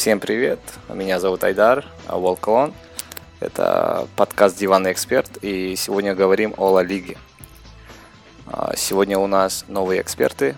Всем 0.00 0.18
привет, 0.18 0.60
меня 0.88 1.20
зовут 1.20 1.44
Айдар 1.44 1.84
Волкон. 2.08 2.72
Это 3.38 4.08
подкаст 4.16 4.56
«Диванный 4.56 4.92
эксперт», 4.92 5.28
и 5.42 5.76
сегодня 5.76 6.14
говорим 6.14 6.54
о 6.56 6.70
Ла 6.70 6.82
Лиге. 6.82 7.18
А, 8.46 8.74
сегодня 8.76 9.18
у 9.18 9.26
нас 9.26 9.66
новые 9.68 10.00
эксперты. 10.00 10.56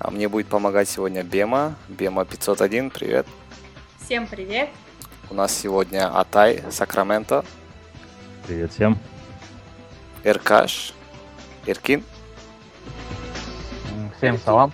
А 0.00 0.10
мне 0.10 0.28
будет 0.28 0.48
помогать 0.48 0.88
сегодня 0.88 1.22
Бема, 1.22 1.76
Бема 1.86 2.24
501, 2.24 2.90
привет. 2.90 3.28
Всем 4.04 4.26
привет. 4.26 4.70
У 5.30 5.34
нас 5.34 5.56
сегодня 5.56 6.08
Атай, 6.12 6.64
Сакраменто. 6.68 7.44
Привет 8.44 8.72
всем. 8.72 8.98
Эркаш, 10.24 10.94
Иркин. 11.66 12.02
Всем 14.16 14.36
салам. 14.44 14.72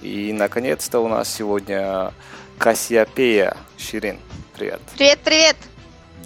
И, 0.00 0.32
наконец-то, 0.32 1.00
у 1.00 1.08
нас 1.08 1.28
сегодня 1.28 2.14
Кассиопея 2.60 3.56
Ширин. 3.78 4.18
Привет. 4.54 4.82
Привет, 4.94 5.18
привет. 5.24 5.56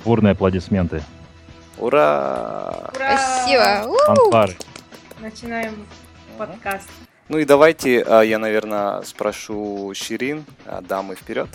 Бурные 0.05 0.33
аплодисменты. 0.33 1.01
Ура! 1.79 2.91
Ура! 2.93 3.19
Спасибо. 3.19 3.97
Фанфары. 4.07 4.57
Начинаем 5.21 5.87
подкаст. 6.37 6.89
Ну 7.29 7.39
и 7.39 7.45
давайте 7.45 8.03
а, 8.03 8.23
я, 8.23 8.41
наверное, 8.41 9.03
спрошу 9.03 9.93
Ширин, 9.95 10.45
а, 10.67 10.81
дамы 10.81 11.15
вперед. 11.15 11.49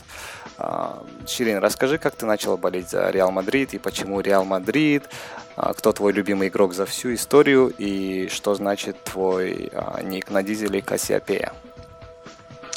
А, 0.57 1.03
Ширин, 1.27 1.57
расскажи, 1.57 1.97
как 1.97 2.15
ты 2.15 2.25
начала 2.25 2.55
болеть 2.55 2.89
за 2.89 3.09
Реал 3.09 3.31
Мадрид 3.31 3.73
и 3.73 3.79
почему 3.79 4.21
Реал 4.21 4.45
Мадрид, 4.45 5.09
кто 5.57 5.91
твой 5.91 6.13
любимый 6.13 6.47
игрок 6.47 6.73
за 6.73 6.85
всю 6.85 7.13
историю 7.13 7.67
и 7.77 8.29
что 8.29 8.55
значит 8.55 9.03
твой 9.03 9.73
ник 10.03 10.29
на 10.29 10.41
дизеле 10.41 10.81
Кассиопея? 10.81 11.51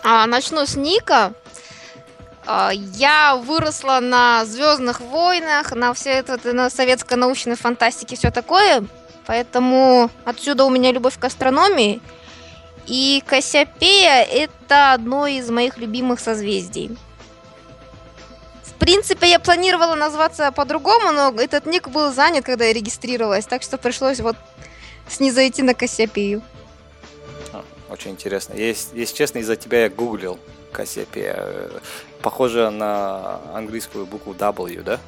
А, 0.02 0.26
начну 0.26 0.66
с 0.66 0.74
Ника. 0.74 1.32
А, 2.46 2.70
Я 2.72 3.36
выросла 3.36 4.00
на 4.00 4.44
Звездных 4.44 5.00
войнах, 5.00 5.72
на 5.72 5.94
все 5.94 6.10
это, 6.10 6.38
на 6.52 6.70
советской 6.70 7.14
научной 7.14 7.56
фантастике, 7.56 8.16
все 8.16 8.30
такое. 8.30 8.84
Поэтому 9.26 10.10
отсюда 10.24 10.64
у 10.64 10.70
меня 10.70 10.90
любовь 10.92 11.18
к 11.18 11.24
астрономии. 11.24 12.00
И 12.86 13.22
Кассиопея 13.26 14.24
это 14.24 14.92
одно 14.92 15.26
из 15.28 15.48
моих 15.50 15.78
любимых 15.78 16.18
созвездий. 16.18 16.96
В 18.64 18.74
принципе, 18.84 19.30
я 19.30 19.38
планировала 19.38 19.94
назваться 19.94 20.50
по-другому, 20.50 21.12
но 21.12 21.32
этот 21.40 21.66
ник 21.66 21.86
был 21.88 22.12
занят, 22.12 22.44
когда 22.44 22.64
я 22.64 22.72
регистрировалась, 22.72 23.46
так 23.46 23.62
что 23.62 23.78
пришлось 23.78 24.18
вот 24.18 24.36
снизойти 25.08 25.62
на 25.62 25.74
Кассиопею. 25.74 26.42
А, 27.52 27.62
Очень 27.88 28.12
интересно. 28.12 28.54
Если, 28.54 28.98
если 28.98 29.14
честно, 29.14 29.38
из-за 29.38 29.54
тебя 29.54 29.84
я 29.84 29.88
гуглил 29.88 30.40
Кассиопея. 30.72 31.70
Похоже 32.22 32.70
на 32.70 33.40
английскую 33.54 34.06
букву 34.06 34.32
W, 34.34 34.82
да? 34.82 34.98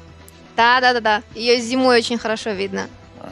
Да-да-да-да. 0.55 1.21
Ее 1.33 1.59
зимой 1.61 1.97
очень 1.97 2.17
хорошо 2.17 2.51
видно. 2.51 2.87
Ага, 3.19 3.31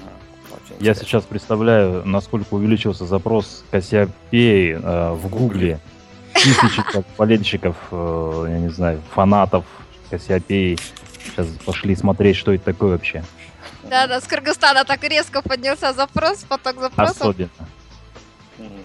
очень 0.52 0.76
Я 0.76 0.92
интересно. 0.92 1.04
сейчас 1.06 1.24
представляю, 1.26 2.06
насколько 2.06 2.54
увеличился 2.54 3.06
запрос 3.06 3.64
Кассиопеи 3.72 4.80
э, 4.82 5.12
в 5.14 5.28
Гугле. 5.30 5.80
Тысячи 6.34 6.82
как, 6.82 7.06
болельщиков, 7.18 7.76
э, 7.92 8.46
я 8.50 8.60
не 8.60 8.70
знаю, 8.70 9.02
фанатов 9.14 9.66
Кассиопеи 10.10 10.78
сейчас 11.26 11.48
пошли 11.66 11.96
смотреть, 11.96 12.38
что 12.38 12.54
это 12.54 12.66
такое 12.66 12.92
вообще. 12.92 13.24
Да-да, 13.84 14.22
с 14.22 14.26
Кыргызстана 14.26 14.86
так 14.86 15.04
резко 15.04 15.42
поднялся 15.42 15.94
запрос, 15.94 16.44
поток 16.44 16.80
запросов. 16.80 17.22
Особенно. 17.22 17.50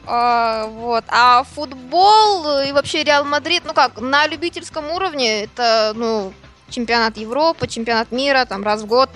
А, 0.06 0.66
вот. 0.66 1.04
А 1.08 1.44
футбол 1.44 2.60
и 2.60 2.72
вообще 2.72 3.04
Реал 3.04 3.24
Мадрид, 3.24 3.64
ну 3.66 3.74
как, 3.74 4.00
на 4.00 4.26
любительском 4.26 4.90
уровне 4.90 5.44
это, 5.44 5.92
ну, 5.94 6.32
чемпионат 6.70 7.16
Европы, 7.16 7.66
чемпионат 7.66 8.10
мира, 8.12 8.44
там, 8.44 8.62
раз 8.62 8.82
в 8.82 8.86
год. 8.86 9.10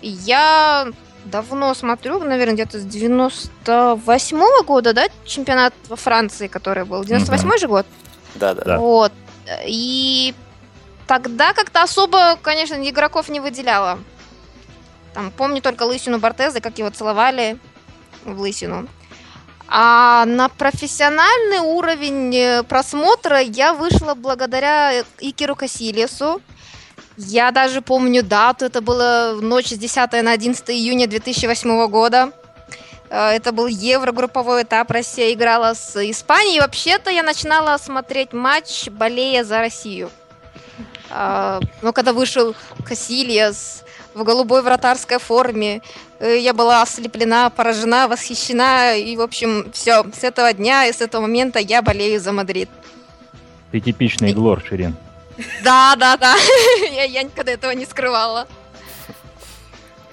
И 0.00 0.08
я 0.08 0.88
давно 1.24 1.74
смотрю, 1.74 2.20
наверное, 2.20 2.54
где-то 2.54 2.78
с 2.78 2.84
98 2.84 4.64
года, 4.64 4.92
да, 4.92 5.08
чемпионат 5.24 5.74
во 5.88 5.96
Франции, 5.96 6.46
который 6.46 6.84
был. 6.84 7.04
98 7.04 7.58
же 7.58 7.68
год? 7.68 7.86
Да-да. 8.34 8.62
Да. 8.64 8.78
Вот. 8.78 9.12
И 9.66 10.34
тогда 11.06 11.52
как-то 11.52 11.82
особо, 11.82 12.36
конечно, 12.36 12.74
игроков 12.88 13.28
не 13.28 13.40
выделяла. 13.40 13.98
Там 15.14 15.30
помню 15.30 15.60
только 15.60 15.82
Лысину 15.82 16.18
Бортеза, 16.18 16.60
как 16.60 16.78
его 16.78 16.90
целовали 16.90 17.58
в 18.24 18.40
Лысину. 18.40 18.88
А 19.70 20.24
на 20.24 20.48
профессиональный 20.48 21.58
уровень 21.58 22.34
э, 22.34 22.62
просмотра 22.62 23.40
я 23.40 23.74
вышла 23.74 24.14
благодаря 24.14 25.04
Икеру 25.20 25.54
Касилесу. 25.54 26.40
Я 27.18 27.50
даже 27.50 27.82
помню 27.82 28.22
дату, 28.22 28.64
это 28.64 28.80
было 28.80 29.36
ночь 29.38 29.68
с 29.68 29.76
10 29.76 30.22
на 30.22 30.32
11 30.32 30.70
июня 30.70 31.06
2008 31.06 31.86
года. 31.88 32.32
Э, 33.10 33.32
Это 33.32 33.52
был 33.52 33.66
еврогрупповой 33.66 34.62
этап, 34.62 34.90
Россия 34.90 35.34
играла 35.34 35.74
с 35.74 35.96
Испанией. 35.96 36.56
И 36.56 36.60
вообще-то 36.60 37.10
я 37.10 37.22
начинала 37.22 37.76
смотреть 37.76 38.32
матч, 38.32 38.88
болея 38.88 39.44
за 39.44 39.58
Россию. 39.58 40.10
Но 41.10 41.92
когда 41.94 42.12
вышел 42.12 42.54
Касильяс 42.84 43.82
в 44.18 44.24
голубой 44.24 44.62
вратарской 44.62 45.18
форме, 45.18 45.80
э, 46.18 46.38
я 46.38 46.52
была 46.52 46.82
ослеплена, 46.82 47.50
поражена, 47.50 48.08
восхищена. 48.08 48.96
И, 48.96 49.16
в 49.16 49.20
общем, 49.20 49.70
все, 49.72 50.04
с 50.12 50.24
этого 50.24 50.52
дня 50.52 50.86
и 50.86 50.92
с 50.92 51.00
этого 51.00 51.22
момента 51.22 51.58
я 51.58 51.80
болею 51.82 52.20
за 52.20 52.32
Мадрид. 52.32 52.68
Ты 53.72 53.80
типичный 53.80 54.32
Глор, 54.32 54.62
Ширин. 54.66 54.96
Да, 55.62 55.94
да, 55.96 56.16
да. 56.16 56.34
я, 56.92 57.04
я 57.04 57.22
никогда 57.22 57.52
этого 57.52 57.70
не 57.72 57.86
скрывала. 57.86 58.46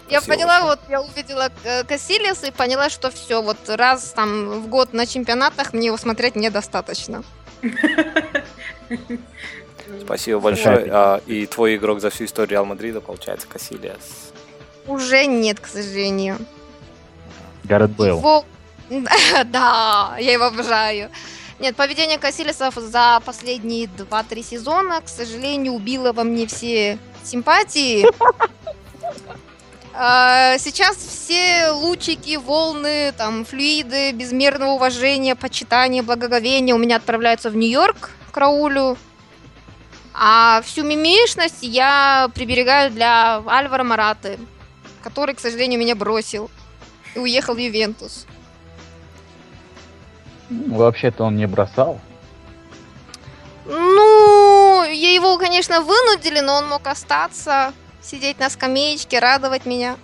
Я 0.07 0.21
Спасибо 0.21 0.35
поняла, 0.35 0.61
вот 0.61 0.79
я 0.87 1.01
увидела 1.01 1.49
э, 1.63 1.83
Кассилиаса 1.83 2.47
и 2.47 2.51
поняла, 2.51 2.89
что 2.89 3.09
все, 3.09 3.41
вот 3.41 3.57
раз 3.67 4.13
там 4.15 4.61
в 4.61 4.67
год 4.67 4.93
на 4.93 5.07
чемпионатах 5.07 5.73
мне 5.73 5.87
его 5.87 5.97
смотреть 5.97 6.35
недостаточно. 6.35 7.23
Спасибо 10.01 10.39
большое. 10.39 10.87
А, 10.91 11.21
И 11.25 11.45
твой 11.45 11.75
игрок 11.75 12.01
за 12.01 12.09
всю 12.09 12.25
историю 12.25 12.51
Реал 12.51 12.65
Мадрида, 12.65 13.01
получается, 13.01 13.47
Касилиас. 13.47 14.31
Уже 14.87 15.25
нет, 15.25 15.59
к 15.59 15.67
сожалению. 15.67 16.37
Гаррет 17.63 17.91
Бейл. 17.91 18.17
Его- 18.19 18.45
Да, 19.45 20.15
я 20.19 20.33
его 20.33 20.45
обожаю. 20.45 21.09
Нет, 21.59 21.75
поведение 21.75 22.17
Кассилисов 22.19 22.75
за 22.75 23.21
последние 23.25 23.85
2-3 23.87 24.43
сезона, 24.43 25.01
к 25.01 25.07
сожалению, 25.07 25.73
убило 25.73 26.11
во 26.13 26.23
мне 26.23 26.45
все 26.47 26.97
симпатии. 27.23 28.05
А, 29.97 30.57
Сейчас 30.57 30.97
все 30.97 31.69
лучики, 31.71 32.35
волны, 32.35 33.13
там, 33.17 33.45
флюиды 33.45 34.11
безмерного 34.11 34.71
уважения, 34.71 35.35
почитания, 35.35 36.03
благоговения 36.03 36.75
у 36.75 36.77
меня 36.77 36.97
отправляются 36.97 37.49
в 37.49 37.55
Нью-Йорк 37.55 38.09
к 38.31 38.37
Раулю. 38.37 38.97
А 40.17 40.61
всю 40.61 40.83
мимишность 40.83 41.61
я 41.61 42.29
приберегаю 42.33 42.89
для 42.89 43.43
Альвара 43.45 43.83
Мараты, 43.83 44.39
который, 45.03 45.35
к 45.35 45.41
сожалению, 45.41 45.77
меня 45.77 45.93
бросил 45.93 46.49
и 47.15 47.19
уехал 47.19 47.53
в 47.53 47.57
Ювентус. 47.57 48.25
Ну, 50.49 50.77
Вообще-то 50.77 51.25
он 51.25 51.35
не 51.35 51.47
бросал. 51.47 51.99
Ну, 53.65 54.83
я 54.83 55.13
его, 55.13 55.37
конечно, 55.37 55.81
вынудили, 55.81 56.39
но 56.39 56.55
он 56.55 56.69
мог 56.69 56.87
остаться, 56.87 57.73
сидеть 58.01 58.39
на 58.39 58.49
скамеечке, 58.49 59.19
радовать 59.19 59.65
меня. 59.65 59.97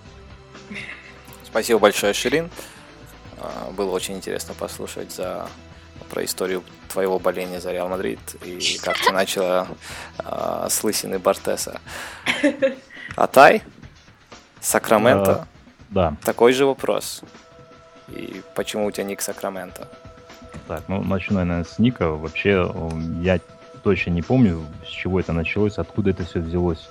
Спасибо 1.46 1.80
большое, 1.80 2.14
Ширин. 2.14 2.50
А, 3.38 3.72
Было 3.72 3.92
очень 3.92 4.16
интересно 4.16 4.56
послушать 4.56 5.12
за 5.14 5.48
про 6.12 6.26
историю 6.26 6.62
твоего 6.90 7.20
боления 7.20 7.62
за 7.62 7.72
Реал 7.72 7.88
Мадрид 7.88 8.20
и 8.46 8.78
как 8.84 8.98
ты 8.98 9.12
начала 9.14 9.66
а, 10.20 10.68
с 10.70 10.84
лысины 10.84 11.20
Бартеса. 11.20 11.80
Атай, 13.16 13.64
Сакраменто, 14.60 15.48
Да. 15.90 16.16
такой 16.24 16.52
же 16.54 16.66
вопрос. 16.66 17.22
И 18.10 18.42
почему 18.56 18.86
у 18.88 18.92
тебя 18.92 19.06
ник 19.06 19.22
Сакраменто? 19.22 19.88
Так, 20.68 20.84
ну 20.90 21.02
начну, 21.02 21.36
наверное, 21.38 21.64
с 21.64 21.80
Ника. 21.80 22.10
Вообще, 22.10 22.70
я 23.22 23.40
точно 23.84 24.12
не 24.12 24.22
помню, 24.22 24.64
с 24.86 24.90
чего 24.90 25.20
это 25.20 25.32
началось, 25.34 25.78
откуда 25.78 26.10
это 26.12 26.26
все 26.26 26.40
взялось. 26.40 26.90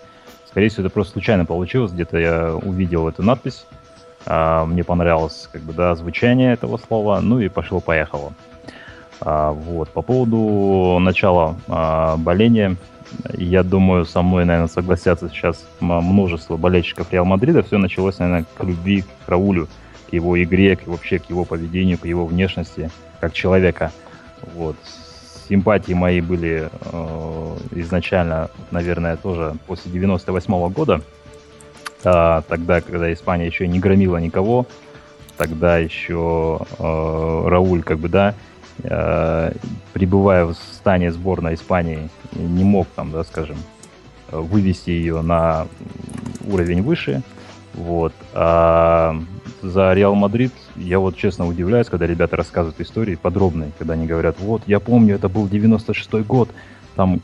Скорее 0.49 0.69
всего, 0.71 0.87
это 0.87 0.93
просто 0.93 1.13
случайно 1.13 1.45
получилось. 1.45 1.93
Где-то 1.93 2.19
я 2.19 2.55
увидел 2.55 3.07
эту 3.09 3.23
надпись. 3.23 3.67
а, 4.27 4.65
мне 4.67 4.83
понравилось, 4.83 5.49
как 5.53 5.63
бы, 5.63 5.73
да, 5.73 5.95
звучание 5.95 6.53
этого 6.55 6.77
слова. 6.79 7.21
Ну 7.21 7.39
и 7.41 7.49
пошло-поехало. 7.49 8.33
А, 9.21 9.53
вот. 9.53 9.89
По 9.91 10.03
поводу 10.03 10.99
начала 11.01 11.57
а, 11.69 12.17
боления, 12.17 12.77
я 13.37 13.63
думаю, 13.63 14.05
со 14.05 14.23
мной, 14.23 14.45
наверное, 14.45 14.69
согласятся 14.69 15.29
сейчас 15.29 15.65
множество 15.81 16.57
болельщиков 16.57 17.13
Реал 17.13 17.25
Мадрида. 17.25 17.63
Все 17.63 17.79
началось, 17.79 18.19
наверное, 18.19 18.47
к 18.57 18.63
любви 18.65 19.05
к 19.27 19.29
Раулю, 19.29 19.69
к 20.09 20.13
его 20.13 20.41
игре, 20.43 20.77
к, 20.77 20.87
вообще 20.87 21.19
к 21.19 21.29
его 21.29 21.45
поведению, 21.45 21.99
к 21.99 22.07
его 22.07 22.25
внешности 22.25 22.91
как 23.21 23.33
человека. 23.33 23.93
Вот. 24.55 24.77
Симпатии 25.49 25.93
мои 25.93 26.21
были 26.21 26.71
э, 26.71 27.57
изначально, 27.73 28.51
наверное, 28.71 29.17
тоже 29.17 29.57
после 29.67 29.91
98 29.91 30.55
-го 30.55 30.71
года. 30.71 31.01
А, 32.05 32.43
тогда, 32.43 32.81
когда 32.81 33.13
Испания 33.13 33.47
еще 33.47 33.67
не 33.67 33.81
громила 33.81 34.17
никого, 34.19 34.67
тогда 35.37 35.79
еще 35.79 36.61
э, 36.79 37.49
Рауль, 37.49 37.83
как 37.83 37.99
бы, 37.99 38.09
да, 38.09 38.35
пребывая 39.93 40.47
в 40.47 40.55
стане 40.55 41.13
сборной 41.13 41.55
Испании, 41.55 42.09
не 42.33 42.65
мог 42.65 42.89
там, 42.95 43.11
да, 43.11 43.25
скажем, 43.25 43.57
вывести 44.31 44.91
ее 44.91 45.23
на 45.23 45.67
уровень 46.47 46.83
выше. 46.83 47.23
Вот. 47.75 48.13
А 48.35 49.21
за 49.63 49.93
Реал 49.93 50.15
Мадрид 50.15 50.53
я 50.77 50.99
вот 50.99 51.17
честно 51.17 51.47
удивляюсь, 51.47 51.89
когда 51.89 52.07
ребята 52.07 52.37
рассказывают 52.37 52.81
истории 52.81 53.15
подробные, 53.15 53.73
когда 53.79 53.95
они 53.95 54.07
говорят, 54.07 54.37
вот, 54.39 54.63
я 54.67 54.81
помню, 54.81 55.15
это 55.15 55.29
был 55.29 55.47
96-й 55.47 56.23
год, 56.23 56.51
там 56.97 57.21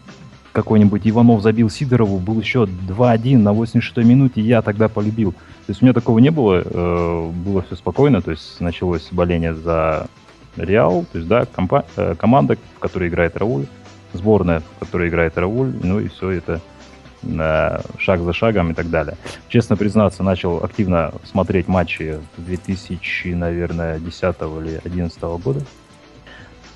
какой-нибудь 0.53 1.03
Иванов 1.05 1.43
забил 1.43 1.69
Сидорову, 1.69 2.19
был 2.19 2.41
еще 2.41 2.64
2-1 2.64 3.38
на 3.38 3.50
86-й 3.50 4.05
минуте, 4.05 4.41
я 4.41 4.62
тогда 4.62 4.88
полюбил. 4.88 5.32
То 5.32 5.70
есть 5.70 5.82
у 5.82 5.85
меня 5.85 5.93
такого 5.93 6.19
не 6.19 6.31
было, 6.31 6.62
э, 6.64 7.31
было 7.31 7.62
все 7.62 7.76
спокойно, 7.76 8.23
то 8.23 8.31
есть 8.31 8.61
началось 8.61 9.08
боление 9.11 9.55
за 9.55 10.06
Реал, 10.56 11.05
то 11.11 11.19
есть, 11.19 11.29
да, 11.29 11.44
компа- 11.44 11.85
э, 11.97 12.14
команда, 12.19 12.56
в 12.76 12.79
которой 12.79 13.08
играет 13.08 13.37
Рауль, 13.37 13.67
сборная, 14.12 14.61
в 14.61 14.79
которой 14.81 15.08
играет 15.08 15.37
Рауль, 15.37 15.73
ну 15.82 16.00
и 16.00 16.08
все 16.08 16.31
это 16.31 16.61
шаг 17.99 18.20
за 18.20 18.32
шагом 18.32 18.70
и 18.70 18.75
так 18.75 18.88
далее. 18.88 19.17
Честно 19.49 19.76
признаться, 19.76 20.23
начал 20.23 20.62
активно 20.62 21.12
смотреть 21.25 21.67
матчи 21.67 22.20
2000, 22.37 23.29
наверное, 23.35 23.99
10 23.99 24.37
или 24.61 24.81
11 24.85 25.20
года. 25.38 25.61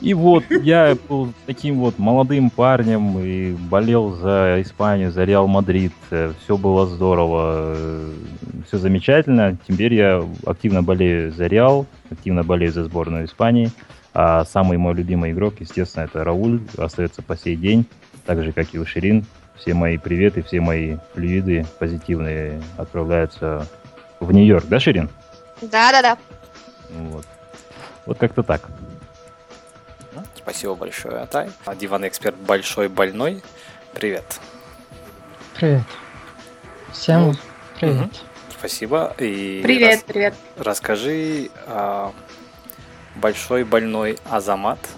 И 0.01 0.15
вот 0.15 0.45
я 0.51 0.97
был 1.09 1.33
таким 1.47 1.79
вот 1.79 1.99
молодым 1.99 2.49
парнем 2.49 3.19
и 3.19 3.53
болел 3.53 4.13
за 4.13 4.57
Испанию, 4.63 5.13
за 5.13 5.25
Реал 5.25 5.47
Мадрид. 5.47 5.93
Все 6.11 6.57
было 6.57 6.87
здорово, 6.87 7.77
все 8.67 8.79
замечательно. 8.79 9.59
Теперь 9.69 9.95
я 9.95 10.25
активно 10.47 10.83
болею 10.83 11.33
за 11.33 11.47
Реал, 11.47 11.87
активно 12.11 12.45
болею 12.45 12.73
за 12.73 12.85
сборную 12.85 13.27
Испании. 13.27 13.71
А 14.13 14.45
самый 14.45 14.77
мой 14.79 14.95
любимый 14.95 15.33
игрок, 15.33 15.55
естественно, 15.61 16.05
это 16.05 16.25
Рауль, 16.25 16.61
остается 16.77 17.23
по 17.23 17.37
сей 17.37 17.57
день, 17.57 17.87
так 18.27 18.43
же, 18.43 18.53
как 18.53 18.75
и 18.75 18.79
у 18.79 18.87
Ширин 18.87 19.25
все 19.57 19.75
мои 19.75 19.99
приветы, 19.99 20.43
все 20.43 20.61
мои 20.61 20.97
флюиды 21.15 21.67
позитивные 21.79 22.63
отправляются 22.77 23.67
в 24.19 24.33
Нью-Йорк, 24.33 24.67
да, 24.67 24.81
Ширин? 24.81 25.09
Да-да-да. 25.61 26.17
Вот. 26.91 27.27
Вот 28.07 28.19
как-то 28.19 28.43
так. 28.43 28.69
Спасибо 30.35 30.75
большое, 30.75 31.19
Атай. 31.19 31.51
Диван 31.79 32.09
Эксперт 32.09 32.37
Большой 32.37 32.89
Больной. 32.89 33.43
Привет. 33.93 34.41
Привет. 35.55 35.83
Всем 36.93 37.29
ну, 37.29 37.35
привет. 37.79 38.07
Угу. 38.07 38.30
Спасибо. 38.61 39.15
И 39.19 39.61
привет, 39.65 39.95
рас... 39.95 40.05
привет. 40.07 40.35
Расскажи, 40.57 41.51
а, 41.67 42.13
Большой 43.17 43.65
Больной 43.65 44.19
Азамат– 44.31 44.79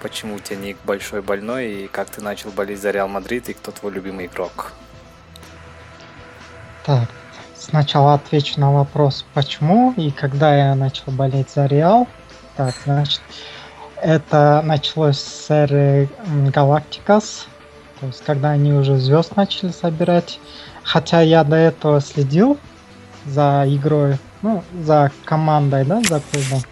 Почему 0.00 0.36
у 0.36 0.38
тебя 0.38 0.56
ник 0.56 0.76
большой 0.84 1.22
больной 1.22 1.72
и 1.72 1.88
как 1.88 2.08
ты 2.08 2.22
начал 2.22 2.50
болеть 2.50 2.80
за 2.80 2.92
Реал 2.92 3.08
Мадрид 3.08 3.48
и 3.48 3.52
кто 3.52 3.72
твой 3.72 3.92
любимый 3.92 4.26
игрок? 4.26 4.72
Так, 6.84 7.08
сначала 7.56 8.14
отвечу 8.14 8.60
на 8.60 8.72
вопрос, 8.72 9.26
почему 9.34 9.92
и 9.96 10.12
когда 10.12 10.54
я 10.54 10.74
начал 10.76 11.10
болеть 11.10 11.50
за 11.50 11.66
Реал. 11.66 12.06
Так, 12.56 12.74
значит, 12.84 13.20
это 14.00 14.62
началось 14.64 15.18
с 15.18 15.50
эры 15.50 16.08
Галактикас, 16.54 17.48
то 17.98 18.06
есть 18.06 18.22
когда 18.24 18.50
они 18.50 18.72
уже 18.72 18.98
звезд 18.98 19.34
начали 19.34 19.70
собирать. 19.72 20.38
Хотя 20.84 21.20
я 21.22 21.42
до 21.42 21.56
этого 21.56 22.00
следил 22.00 22.56
за 23.28 23.64
игрой, 23.66 24.18
ну, 24.42 24.62
за 24.82 25.10
командой, 25.24 25.84
да, 25.84 26.00
за 26.02 26.20
клубом. 26.20 26.62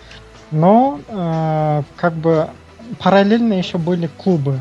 Но 0.50 1.00
э, 1.08 1.82
как 1.96 2.14
бы 2.14 2.48
параллельно 2.98 3.54
еще 3.54 3.78
были 3.78 4.06
клубы, 4.06 4.60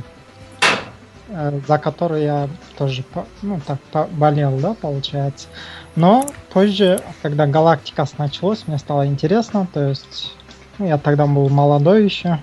э, 1.30 1.60
за 1.68 1.78
которые 1.78 2.24
я 2.26 2.50
тоже, 2.78 3.04
ну, 3.42 3.60
так, 3.92 4.10
болел, 4.12 4.58
да, 4.60 4.74
получается. 4.74 5.48
Но 5.96 6.26
позже, 6.52 7.02
когда 7.22 7.48
Галактика 7.48 8.06
началось, 8.18 8.64
мне 8.68 8.78
стало 8.78 9.06
интересно, 9.08 9.68
то 9.72 9.90
есть, 9.90 10.34
ну, 10.78 10.88
я 10.88 10.98
тогда 10.98 11.26
был 11.26 11.50
молодой 11.50 12.04
еще, 12.04 12.40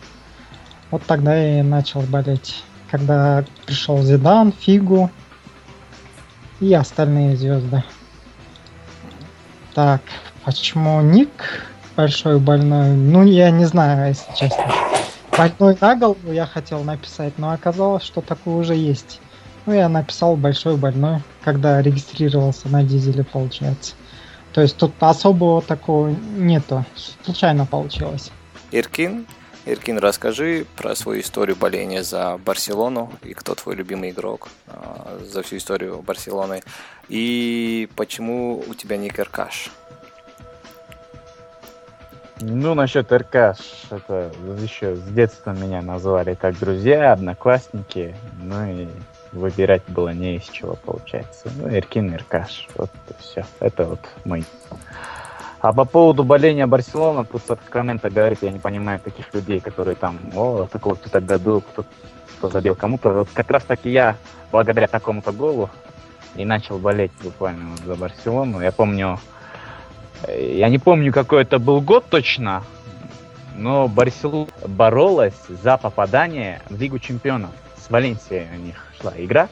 вот 0.91 1.03
тогда 1.05 1.59
и 1.59 1.63
начал 1.63 2.03
болеть. 2.03 2.63
Когда 2.91 3.45
пришел 3.65 4.03
Зидан, 4.03 4.53
Фигу 4.53 5.11
и 6.61 6.73
остальные 6.75 7.37
звезды. 7.37 7.83
Так, 9.75 10.03
почему 10.45 11.01
Ник 11.01 11.31
большой 11.97 12.39
больной? 12.39 12.91
Ну, 12.91 13.25
я 13.25 13.51
не 13.51 13.65
знаю, 13.65 14.09
если 14.09 14.33
честно 14.35 14.65
больной 15.37 15.77
на 15.81 15.97
голову 15.97 16.33
я 16.33 16.47
хотел 16.47 16.85
написать, 16.85 17.39
но 17.39 17.53
оказалось, 17.53 18.03
что 18.03 18.21
такое 18.21 18.57
уже 18.57 18.75
есть. 18.75 19.21
Ну, 19.65 19.73
я 19.73 19.89
написал 19.89 20.37
большой 20.37 20.77
больной, 20.77 21.23
когда 21.43 21.81
регистрировался 21.81 22.69
на 22.69 22.83
дизеле, 22.83 23.25
получается. 23.25 23.95
То 24.53 24.61
есть 24.61 24.77
тут 24.77 24.93
особого 25.01 25.63
такого 25.63 26.09
нету. 26.09 26.85
Случайно 27.25 27.65
получилось. 27.65 28.31
Иркин, 28.71 29.27
Иркин, 29.65 29.99
расскажи 29.99 30.67
про 30.77 30.97
свою 30.97 31.21
историю 31.21 31.57
боления 31.57 32.03
за 32.03 32.37
Барселону 32.39 33.13
и 33.23 33.33
кто 33.33 33.55
твой 33.55 33.77
любимый 33.77 34.11
игрок 34.11 34.49
э, 34.67 35.21
за 35.25 35.43
всю 35.43 35.59
историю 35.59 36.03
Барселоны. 36.03 36.63
И 37.09 37.89
почему 37.95 38.65
у 38.67 38.75
тебя 38.75 38.97
ник 38.97 39.21
Иркаш? 39.21 39.71
Ну, 42.41 42.75
насчет 42.75 43.13
РК, 43.13 43.57
это 43.91 44.33
еще 44.59 44.97
с 44.97 45.03
детства 45.03 45.53
меня 45.53 45.81
назвали 45.81 46.35
как 46.35 46.59
друзья, 46.59 47.13
одноклассники, 47.13 48.17
ну 48.43 48.67
и 48.69 48.89
выбирать 49.31 49.83
было 49.87 50.09
не 50.09 50.37
из 50.37 50.45
чего, 50.45 50.75
получается. 50.75 51.53
Ну, 51.57 51.69
Иркин, 51.69 52.15
Иркаш, 52.15 52.69
вот 52.75 52.91
все. 53.21 53.45
Это 53.61 53.85
вот 53.85 54.01
мой. 54.25 54.45
А 55.63 55.73
по 55.73 55.85
поводу 55.85 56.25
боления 56.25 56.67
Барселона, 56.67 57.25
тут 57.25 57.41
Сакраменто 57.47 58.11
говорит, 58.11 58.41
я 58.43 58.51
не 58.51 58.59
понимаю 58.59 58.99
таких 58.99 59.33
людей, 59.33 59.61
которые 59.61 59.95
там, 59.95 60.19
о, 60.35 60.67
такого-то 60.67 61.09
тогда 61.09 61.39
был, 61.39 61.61
кто, 61.61 61.85
кто 62.37 62.49
забил 62.49 62.75
кому-то. 62.75 63.11
Вот 63.11 63.29
как 63.33 63.49
раз 63.49 63.63
таки 63.63 63.89
я, 63.89 64.17
благодаря 64.51 64.89
такому-то 64.89 65.31
голу, 65.31 65.71
и 66.35 66.45
начал 66.45 66.79
болеть 66.79 67.13
буквально 67.23 67.77
за 67.87 67.95
Барселону. 67.95 68.61
Я 68.61 68.73
помню, 68.73 69.21
я 70.27 70.69
не 70.69 70.79
помню, 70.79 71.13
какой 71.13 71.43
это 71.43 71.61
был 71.61 71.81
год 71.81 72.07
точно, 72.11 72.65
но 73.55 73.87
Барселона 73.87 74.49
боролась 74.67 75.47
за 75.49 75.79
попадание 75.79 76.61
в 76.71 76.81
Лигу 76.81 76.99
чемпионов. 76.99 77.51
С 77.77 77.89
Валенсией 77.89 78.49
у 78.53 78.59
них 78.59 78.85
шла 79.01 79.13
игра. 79.17 79.49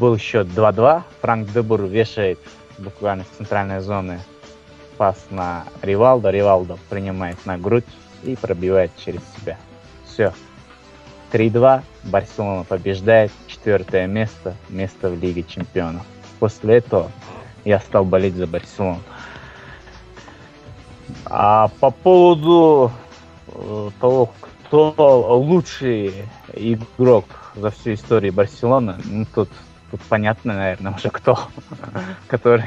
Был 0.00 0.18
счет 0.18 0.48
2-2. 0.48 1.02
Франк 1.20 1.52
Дебур 1.52 1.82
вешает 1.82 2.40
буквально 2.78 3.22
с 3.22 3.36
центральной 3.36 3.78
зоны 3.78 4.18
пас 4.96 5.26
на 5.30 5.64
Ривалдо. 5.82 6.30
Ривалдо 6.30 6.78
принимает 6.88 7.44
на 7.46 7.58
грудь 7.58 7.84
и 8.22 8.36
пробивает 8.36 8.90
через 8.96 9.20
себя. 9.36 9.58
Все. 10.06 10.32
3-2. 11.32 11.82
Барселона 12.04 12.64
побеждает. 12.64 13.32
Четвертое 13.46 14.06
место. 14.06 14.54
Место 14.68 15.10
в 15.10 15.20
Лиге 15.20 15.42
чемпионов. 15.42 16.02
После 16.38 16.76
этого 16.76 17.10
я 17.64 17.80
стал 17.80 18.04
болеть 18.04 18.34
за 18.34 18.46
Барселону. 18.46 19.00
А 21.26 21.68
по 21.80 21.90
поводу 21.90 22.90
э, 23.48 23.90
того, 24.00 24.30
кто 24.74 25.38
лучший 25.38 26.14
игрок 26.52 27.24
за 27.54 27.70
всю 27.70 27.94
историю 27.94 28.32
Барселоны, 28.32 28.96
ну 29.04 29.26
тут, 29.34 29.48
тут 29.94 30.02
понятно, 30.08 30.54
наверное, 30.54 30.92
уже 30.92 31.08
кто, 31.08 31.38
который 32.26 32.64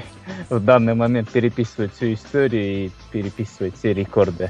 в 0.49 0.61
данный 0.61 0.93
момент 0.93 1.29
переписывает 1.29 1.93
всю 1.93 2.13
историю 2.13 2.85
и 2.85 2.91
переписывает 3.11 3.75
все 3.75 3.93
рекорды. 3.93 4.49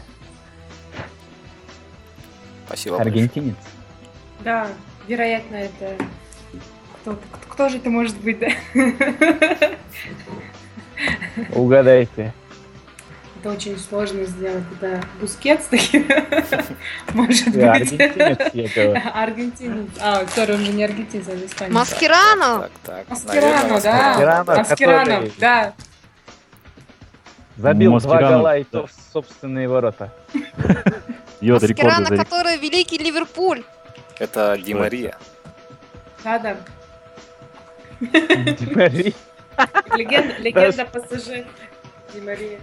Спасибо. 2.67 3.01
Аргентинец. 3.01 3.55
Да, 4.43 4.67
вероятно, 5.07 5.55
это 5.55 5.95
кто, 7.01 7.13
кто, 7.31 7.49
кто 7.49 7.69
же 7.69 7.77
это 7.77 7.89
может 7.89 8.15
быть, 8.19 8.37
да? 8.37 8.49
Угадайте. 11.53 12.31
Это 13.39 13.51
очень 13.51 13.77
сложно 13.77 14.25
сделать. 14.25 14.63
Это 14.81 15.03
Бускетс 15.21 15.67
таки, 15.67 15.99
может 17.13 17.49
быть. 17.49 17.93
Аргентинец. 19.13 19.89
А, 20.01 20.25
sorry, 20.27 20.53
он 20.53 20.65
же 20.65 20.71
не 20.73 20.83
аргентинец, 20.83 21.27
а 21.27 21.35
испанец. 21.45 21.73
Маскерано. 21.73 22.69
Маскерано, 23.07 23.81
да. 23.81 24.43
Маскерано, 24.43 25.29
да. 25.37 25.73
Забил 27.57 27.99
два 27.99 28.19
гола 28.19 28.57
и 28.57 28.63
то 28.63 28.87
в 28.87 28.91
собственные 29.13 29.67
ворота. 29.67 30.11
Маскирано, 31.41 32.17
который 32.17 32.57
великий 32.57 32.97
Ливерпуль. 32.97 33.63
Это 34.17 34.57
Ди 34.57 34.73
Мария. 34.73 35.15
Да, 36.23 36.39
да. 36.39 36.57
Ди 37.99 38.73
Мария. 38.73 39.13
Легенда, 39.95 40.35
легенда 40.39 40.85
ПСЖ. 40.85 41.45
Ди 42.13 42.21
Мария. 42.21 42.59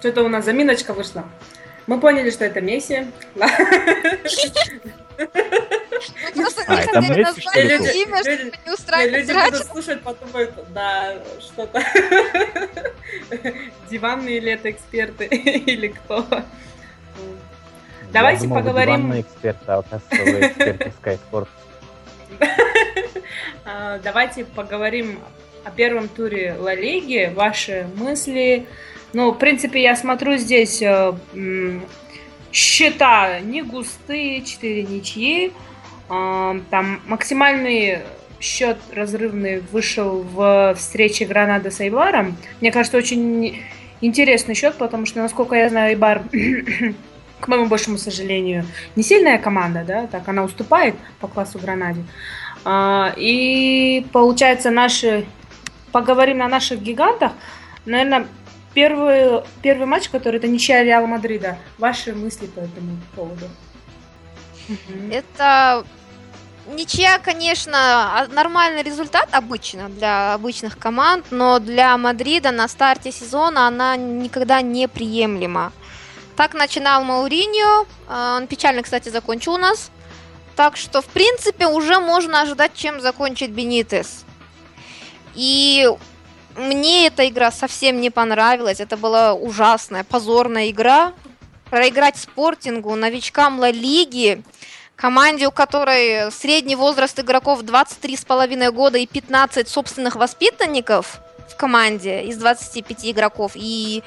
Что-то 0.00 0.22
у 0.22 0.28
нас 0.28 0.44
заминочка 0.44 0.92
вышла. 0.92 1.24
Мы 1.86 2.00
поняли, 2.00 2.30
что 2.30 2.44
это 2.44 2.60
Месси. 2.60 3.06
А, 3.40 3.48
не 6.34 6.42
это 6.42 6.64
хотели 6.64 7.18
Месси, 7.20 7.40
что 7.40 7.50
назвать 7.50 7.56
ли, 7.56 7.62
Люди- 7.68 7.88
чтобы 7.88 7.94
не 7.94 8.04
Не, 8.66 8.72
устраивать 8.72 9.12
люди 9.12 9.32
драч. 9.32 9.50
будут 9.52 9.66
слушать, 9.66 10.02
подумают, 10.02 10.52
да, 10.74 11.14
что-то. 11.40 11.82
Диванные 13.90 14.40
ли 14.40 14.52
это 14.52 14.70
эксперты 14.70 15.26
или 15.26 15.88
кто? 15.88 16.26
Давайте 18.12 18.42
Я 18.44 18.48
думал, 18.48 18.62
вы 18.62 18.68
поговорим- 18.68 18.96
диванный 18.96 19.20
эксперт, 19.22 19.58
а 19.66 19.78
из 19.80 20.94
Sky 21.02 21.18
Sport. 21.30 21.48
А, 23.64 23.98
Давайте 23.98 24.44
поговорим 24.44 25.20
о 25.64 25.70
первом 25.70 26.08
туре 26.08 26.54
Ла 26.58 26.74
Лиги, 26.74 27.32
ваши 27.34 27.86
мысли. 27.94 28.66
Ну, 29.14 29.30
в 29.30 29.38
принципе, 29.38 29.80
я 29.80 29.94
смотрю 29.94 30.36
здесь 30.36 30.82
э, 30.82 31.12
счета 32.52 33.40
не 33.40 33.62
густые, 33.62 34.42
4 34.42 34.82
ничьи. 34.82 35.52
А, 36.08 36.56
Там 36.70 37.00
максимальный 37.06 38.00
счет 38.40 38.76
разрывный 38.92 39.60
вышел 39.72 40.22
в 40.22 40.74
встрече 40.76 41.26
Гранада 41.26 41.70
с 41.70 41.80
Айбаром. 41.80 42.36
Мне 42.60 42.72
кажется, 42.72 42.98
очень 42.98 43.62
интересный 44.00 44.56
счет, 44.56 44.74
потому 44.74 45.06
что, 45.06 45.20
насколько 45.20 45.54
я 45.54 45.68
знаю, 45.68 45.90
Айбар, 45.90 46.22
к 47.40 47.46
моему 47.46 47.66
большому 47.66 47.98
сожалению, 47.98 48.66
не 48.96 49.04
сильная 49.04 49.38
команда, 49.38 49.84
да, 49.86 50.06
так 50.08 50.28
она 50.28 50.42
уступает 50.42 50.96
по 51.20 51.28
классу 51.28 51.60
Гранаде. 51.60 52.02
А, 52.64 53.14
И 53.16 54.04
получается, 54.12 54.70
наши 54.72 55.24
поговорим 55.92 56.42
о 56.42 56.48
наших 56.48 56.82
гигантах. 56.82 57.32
Наверное, 57.86 58.26
первый, 58.74 59.42
первый 59.62 59.86
матч, 59.86 60.08
который 60.08 60.36
это 60.36 60.48
ничья 60.48 60.82
Реал 60.82 61.06
Мадрида. 61.06 61.58
Ваши 61.78 62.14
мысли 62.14 62.46
по 62.46 62.60
этому 62.60 62.98
поводу? 63.14 63.48
Это 65.10 65.84
ничья, 66.66 67.18
конечно, 67.18 67.76
а- 67.76 68.26
нормальный 68.28 68.82
результат 68.82 69.28
обычно 69.32 69.88
для 69.88 70.34
обычных 70.34 70.78
команд, 70.78 71.26
но 71.30 71.58
для 71.58 71.96
Мадрида 71.96 72.50
на 72.50 72.68
старте 72.68 73.12
сезона 73.12 73.68
она 73.68 73.96
никогда 73.96 74.60
не 74.62 74.88
приемлема. 74.88 75.72
Так 76.36 76.54
начинал 76.54 77.04
Мауриньо, 77.04 77.86
а, 78.08 78.36
он 78.36 78.46
печально, 78.48 78.82
кстати, 78.82 79.08
закончил 79.08 79.54
у 79.54 79.58
нас. 79.58 79.90
Так 80.56 80.76
что, 80.76 81.00
в 81.00 81.06
принципе, 81.06 81.66
уже 81.66 82.00
можно 82.00 82.40
ожидать, 82.40 82.74
чем 82.74 83.00
закончит 83.00 83.50
Бенитес. 83.50 84.24
И 85.34 85.88
мне 86.56 87.06
эта 87.06 87.28
игра 87.28 87.50
совсем 87.50 88.00
не 88.00 88.10
понравилась. 88.10 88.80
Это 88.80 88.96
была 88.96 89.34
ужасная, 89.34 90.04
позорная 90.04 90.70
игра. 90.70 91.12
Проиграть 91.70 92.16
Спортингу, 92.16 92.94
новичкам 92.94 93.58
Ла 93.58 93.70
Лиги, 93.70 94.42
команде, 94.96 95.48
у 95.48 95.50
которой 95.50 96.30
средний 96.30 96.76
возраст 96.76 97.18
игроков 97.18 97.62
23,5 97.62 98.70
года 98.70 98.98
и 98.98 99.06
15 99.06 99.68
собственных 99.68 100.14
воспитанников 100.16 101.20
в 101.48 101.56
команде 101.56 102.22
из 102.24 102.36
25 102.36 103.06
игроков. 103.06 103.52
И 103.54 104.02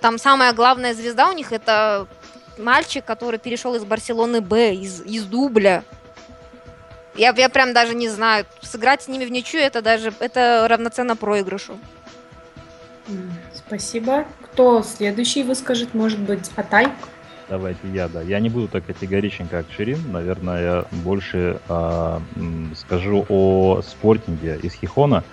там 0.00 0.18
самая 0.18 0.52
главная 0.52 0.94
звезда 0.94 1.28
у 1.28 1.32
них 1.32 1.52
это 1.52 2.06
мальчик, 2.58 3.04
который 3.04 3.38
перешел 3.38 3.74
из 3.74 3.84
Барселоны 3.84 4.40
Б, 4.40 4.74
из, 4.74 5.00
из 5.02 5.24
дубля. 5.24 5.84
Я, 7.18 7.34
я 7.36 7.48
прям 7.48 7.74
даже 7.74 7.96
не 7.96 8.08
знаю, 8.08 8.46
сыграть 8.62 9.02
с 9.02 9.08
ними 9.08 9.24
в 9.24 9.30
ничью, 9.32 9.60
это 9.60 9.82
даже 9.82 10.12
это 10.20 10.66
равноценно 10.70 11.16
проигрышу. 11.16 11.76
Спасибо. 13.52 14.24
Кто 14.40 14.84
следующий 14.84 15.42
выскажет? 15.42 15.94
Может 15.94 16.20
быть, 16.20 16.48
Атай? 16.54 16.86
Давайте 17.48 17.80
я, 17.92 18.06
да. 18.08 18.22
Я 18.22 18.38
не 18.38 18.48
буду 18.48 18.68
так 18.68 18.86
категоричен, 18.86 19.48
как 19.48 19.66
Ширин. 19.76 20.12
Наверное, 20.12 20.62
я 20.62 20.84
больше 20.92 21.60
м, 21.68 22.72
скажу 22.76 23.26
о 23.28 23.82
спортинге 23.82 24.60
из 24.62 24.74
Хихона. 24.74 25.24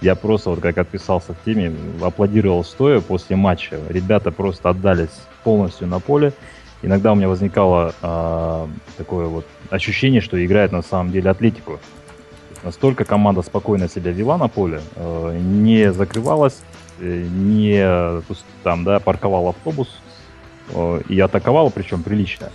Я 0.00 0.14
просто, 0.14 0.50
вот 0.50 0.60
как 0.60 0.78
отписался 0.78 1.34
в 1.34 1.44
теме, 1.44 1.70
аплодировал 2.00 2.64
стоя 2.64 3.00
после 3.00 3.36
матча. 3.36 3.78
Ребята 3.90 4.30
просто 4.30 4.70
отдались 4.70 5.20
полностью 5.44 5.86
на 5.86 6.00
поле. 6.00 6.32
Иногда 6.82 7.12
у 7.12 7.14
меня 7.14 7.28
возникало 7.28 7.94
а, 8.00 8.68
такое 8.96 9.26
вот 9.26 9.46
ощущение, 9.70 10.20
что 10.20 10.44
играет 10.44 10.72
на 10.72 10.82
самом 10.82 11.12
деле 11.12 11.30
Атлетику. 11.30 11.78
Настолько 12.62 13.04
команда 13.04 13.42
спокойно 13.42 13.88
себя 13.88 14.10
вела 14.10 14.38
на 14.38 14.48
поле, 14.48 14.80
э, 14.96 15.38
не 15.40 15.92
закрывалась, 15.92 16.58
э, 16.98 17.24
не 17.28 18.22
там, 18.62 18.84
да, 18.84 18.98
парковал 18.98 19.48
автобус, 19.48 20.00
э, 20.70 21.02
и 21.08 21.20
атаковала, 21.20 21.70
причем 21.70 22.02
прилично. 22.02 22.50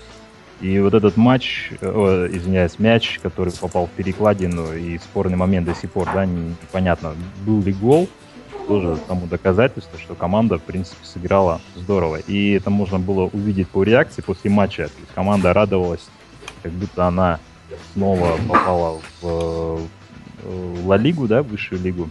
И 0.59 0.79
вот 0.79 0.93
этот 0.93 1.17
матч, 1.17 1.71
э, 1.81 2.29
извиняюсь, 2.31 2.77
мяч, 2.77 3.19
который 3.23 3.51
попал 3.53 3.87
в 3.87 3.89
перекладину 3.91 4.73
и 4.73 4.97
спорный 4.99 5.37
момент 5.37 5.65
до 5.65 5.73
сих 5.75 5.91
пор, 5.91 6.09
да, 6.13 6.25
не- 6.25 6.49
непонятно, 6.61 7.15
был 7.45 7.61
ли 7.61 7.73
гол, 7.73 8.07
тоже 8.67 8.97
тому 9.07 9.25
доказательство, 9.25 9.97
что 9.99 10.13
команда, 10.13 10.59
в 10.59 10.61
принципе, 10.61 11.03
сыграла 11.03 11.61
здорово. 11.75 12.17
И 12.17 12.51
это 12.51 12.69
можно 12.69 12.99
было 12.99 13.23
увидеть 13.23 13.67
по 13.69 13.83
реакции 13.83 14.21
после 14.21 14.51
матча. 14.51 14.83
То 14.83 14.99
есть 14.99 15.13
команда 15.15 15.51
радовалась, 15.51 16.07
как 16.63 16.71
будто 16.71 17.07
она 17.07 17.39
снова 17.93 18.37
попала 18.47 18.99
в 19.21 19.87
э, 20.43 20.81
Ла 20.85 20.97
Лигу, 20.97 21.27
да, 21.27 21.43
высшую 21.43 21.81
лигу. 21.81 22.09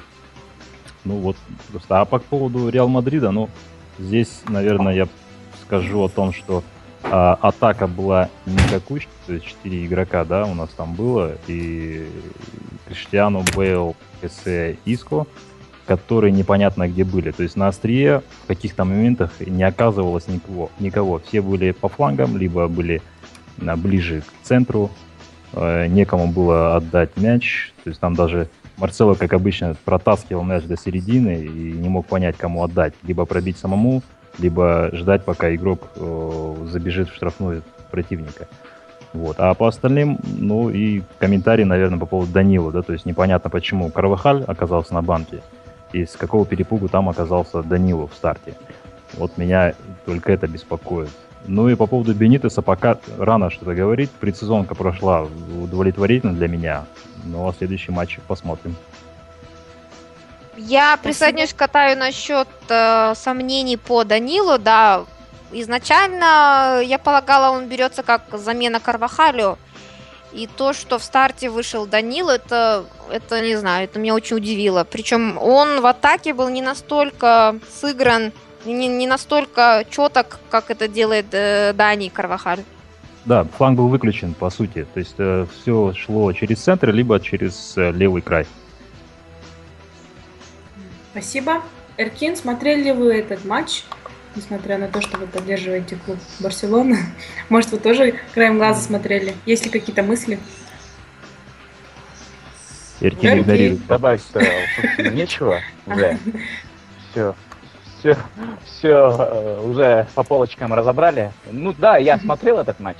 Ну 1.04 1.16
вот, 1.16 1.36
просто. 1.70 2.00
А 2.00 2.04
по 2.04 2.18
поводу 2.18 2.68
Реал 2.68 2.88
Мадрида, 2.88 3.30
ну, 3.30 3.48
здесь, 3.98 4.42
наверное, 4.48 4.94
я 4.94 5.08
скажу 5.64 6.02
о 6.02 6.08
том, 6.08 6.32
что 6.32 6.62
а, 7.02 7.38
атака 7.40 7.86
была 7.86 8.28
никакущей, 8.44 9.08
то 9.26 9.32
есть 9.32 9.46
4 9.46 9.86
игрока, 9.86 10.24
да, 10.24 10.44
у 10.44 10.54
нас 10.54 10.68
там 10.70 10.94
было, 10.94 11.36
и 11.46 12.06
Криштиану, 12.86 13.44
Бейл, 13.56 13.96
Эссе, 14.20 14.76
Иско, 14.84 15.26
которые 15.86 16.32
непонятно 16.32 16.88
где 16.88 17.04
были. 17.04 17.30
То 17.30 17.42
есть 17.42 17.56
на 17.56 17.68
острие 17.68 18.22
в 18.44 18.46
каких-то 18.46 18.84
моментах 18.84 19.32
не 19.40 19.64
оказывалось 19.64 20.28
никого. 20.28 20.70
никого. 20.78 21.20
Все 21.26 21.40
были 21.40 21.72
по 21.72 21.88
флангам, 21.88 22.36
либо 22.36 22.68
были 22.68 23.02
а, 23.60 23.76
ближе 23.76 24.22
к 24.22 24.46
центру, 24.46 24.90
э, 25.52 25.86
некому 25.86 26.28
было 26.28 26.76
отдать 26.76 27.16
мяч. 27.16 27.72
То 27.84 27.90
есть 27.90 28.00
там 28.00 28.14
даже 28.14 28.48
Марцело, 28.76 29.14
как 29.14 29.32
обычно, 29.32 29.76
протаскивал 29.84 30.42
мяч 30.42 30.64
до 30.64 30.76
середины 30.76 31.44
и 31.44 31.72
не 31.72 31.88
мог 31.88 32.06
понять, 32.06 32.36
кому 32.36 32.64
отдать. 32.64 32.94
Либо 33.02 33.26
пробить 33.26 33.58
самому, 33.58 34.02
либо 34.38 34.90
ждать, 34.92 35.24
пока 35.24 35.54
игрок 35.54 35.88
э, 35.96 36.66
забежит 36.66 37.10
в 37.10 37.14
штрафную 37.14 37.62
противника. 37.90 38.48
Вот. 39.12 39.36
А 39.38 39.52
по 39.54 39.66
остальным, 39.66 40.18
ну 40.38 40.70
и 40.70 41.02
комментарий, 41.18 41.64
наверное, 41.64 41.98
по 41.98 42.06
поводу 42.06 42.32
Данила, 42.32 42.70
да, 42.70 42.82
то 42.82 42.92
есть 42.92 43.06
непонятно, 43.06 43.50
почему 43.50 43.90
Карвахаль 43.90 44.44
оказался 44.44 44.94
на 44.94 45.02
банке, 45.02 45.42
и 45.92 46.04
с 46.04 46.12
какого 46.12 46.46
перепугу 46.46 46.88
там 46.88 47.08
оказался 47.08 47.62
Данилу 47.62 48.06
в 48.06 48.14
старте. 48.14 48.54
Вот 49.14 49.36
меня 49.36 49.74
только 50.06 50.32
это 50.32 50.46
беспокоит. 50.46 51.10
Ну 51.46 51.68
и 51.68 51.74
по 51.74 51.86
поводу 51.86 52.14
Бенитеса 52.14 52.62
пока 52.62 52.98
рано 53.18 53.50
что-то 53.50 53.74
говорить. 53.74 54.10
Предсезонка 54.10 54.74
прошла 54.74 55.26
удовлетворительно 55.62 56.32
для 56.32 56.48
меня. 56.48 56.84
Ну 57.24 57.48
а 57.48 57.52
следующий 57.52 57.92
матч 57.92 58.18
посмотрим. 58.26 58.76
Я 60.56 60.98
присоединюсь 61.02 61.54
к 61.54 61.56
Катаю 61.56 61.98
насчет 61.98 62.48
э, 62.68 63.14
сомнений 63.14 63.76
по 63.78 64.04
Данилу. 64.04 64.58
Да, 64.58 65.04
изначально 65.52 66.82
я 66.84 66.98
полагала, 66.98 67.56
он 67.56 67.66
берется 67.66 68.02
как 68.02 68.22
замена 68.32 68.78
Карвахалю. 68.78 69.58
И 70.32 70.46
то, 70.46 70.72
что 70.72 70.98
в 70.98 71.02
старте 71.02 71.50
вышел 71.50 71.86
Данил, 71.86 72.28
это, 72.28 72.84
это 73.10 73.40
не 73.40 73.56
знаю, 73.56 73.84
это 73.84 73.98
меня 73.98 74.14
очень 74.14 74.36
удивило. 74.36 74.84
Причем 74.84 75.38
он 75.38 75.80
в 75.80 75.86
атаке 75.86 76.34
был 76.34 76.48
не 76.50 76.62
настолько 76.62 77.58
сыгран, 77.80 78.32
не, 78.64 78.88
не 78.88 79.06
настолько 79.06 79.84
четок, 79.90 80.38
как 80.50 80.70
это 80.70 80.88
делает 80.88 81.26
э, 81.32 81.72
Дани 81.72 82.08
Карвахаль. 82.08 82.60
Да, 83.24 83.44
фланг 83.44 83.76
был 83.76 83.88
выключен, 83.88 84.34
по 84.34 84.50
сути. 84.50 84.86
То 84.92 85.00
есть 85.00 85.14
э, 85.18 85.46
все 85.52 85.92
шло 85.94 86.32
через 86.32 86.58
центр, 86.58 86.90
либо 86.90 87.20
через 87.20 87.74
э, 87.76 87.92
левый 87.92 88.22
край. 88.22 88.46
Спасибо. 91.12 91.62
Эркин, 91.96 92.36
смотрели 92.36 92.84
ли 92.84 92.92
вы 92.92 93.14
этот 93.14 93.44
матч? 93.44 93.84
Несмотря 94.36 94.78
на 94.78 94.88
то, 94.88 95.00
что 95.00 95.18
вы 95.18 95.26
поддерживаете 95.26 95.96
клуб 95.96 96.18
Барселона. 96.38 96.96
Может, 97.48 97.72
вы 97.72 97.78
тоже 97.78 98.14
краем 98.32 98.58
глаза 98.58 98.80
смотрели? 98.80 99.34
Есть 99.44 99.64
ли 99.64 99.70
какие-то 99.70 100.02
мысли? 100.02 100.38
Эркин 103.00 103.40
игнорирует. 103.40 103.86
Добавить-то, 103.86 104.40
собственно, 104.76 105.08
нечего. 105.08 105.60
Все, 107.10 107.34
все, 108.00 108.16
все 108.64 109.58
уже 109.64 110.06
по 110.14 110.22
полочкам 110.24 110.74
разобрали. 110.74 111.32
Ну 111.50 111.72
да, 111.72 111.96
я 111.96 112.18
смотрел 112.18 112.58
этот 112.58 112.80
матч. 112.80 112.98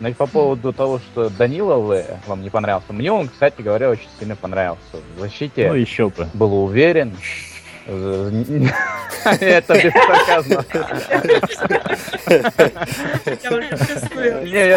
Значит, 0.00 0.18
по 0.18 0.26
поводу 0.26 0.72
того, 0.72 0.98
что 0.98 1.30
Данилов 1.30 2.04
вам 2.26 2.42
не 2.42 2.50
понравился, 2.50 2.92
мне 2.92 3.12
он, 3.12 3.28
кстати 3.28 3.62
говоря, 3.62 3.88
очень 3.90 4.08
сильно 4.18 4.34
понравился. 4.34 4.82
В 5.16 5.20
защите 5.20 5.68
Ну, 5.68 5.74
еще 5.74 6.08
бы. 6.10 6.26
был 6.34 6.64
уверен. 6.64 7.16
Это 7.86 9.74
без 9.74 9.92
сарказма. 9.92 10.64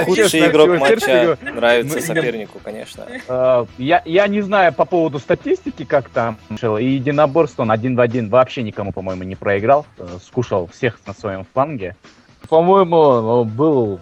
Худший 0.05 0.47
игрок 0.47 0.79
матча 0.79 1.37
нравится 1.41 2.01
сопернику, 2.01 2.59
конечно. 2.63 3.05
э, 3.27 3.65
Я, 3.77 4.01
я 4.05 4.27
не 4.27 4.41
знаю 4.41 4.73
по 4.73 4.85
поводу 4.85 5.19
статистики, 5.19 5.85
как 5.85 6.09
там 6.09 6.37
шел. 6.59 6.77
И 6.77 6.85
единоборство 6.85 7.63
он 7.63 7.71
один 7.71 7.95
в 7.95 8.01
один 8.01 8.29
вообще 8.29 8.63
никому, 8.63 8.91
по-моему, 8.91 9.23
не 9.23 9.35
проиграл. 9.35 9.85
Э, 9.97 10.05
Скушал 10.25 10.67
всех 10.67 10.99
на 11.05 11.13
своем 11.13 11.45
фланге. 11.53 11.95
По-моему, 12.49 12.97
он 12.97 13.47
был 13.49 13.99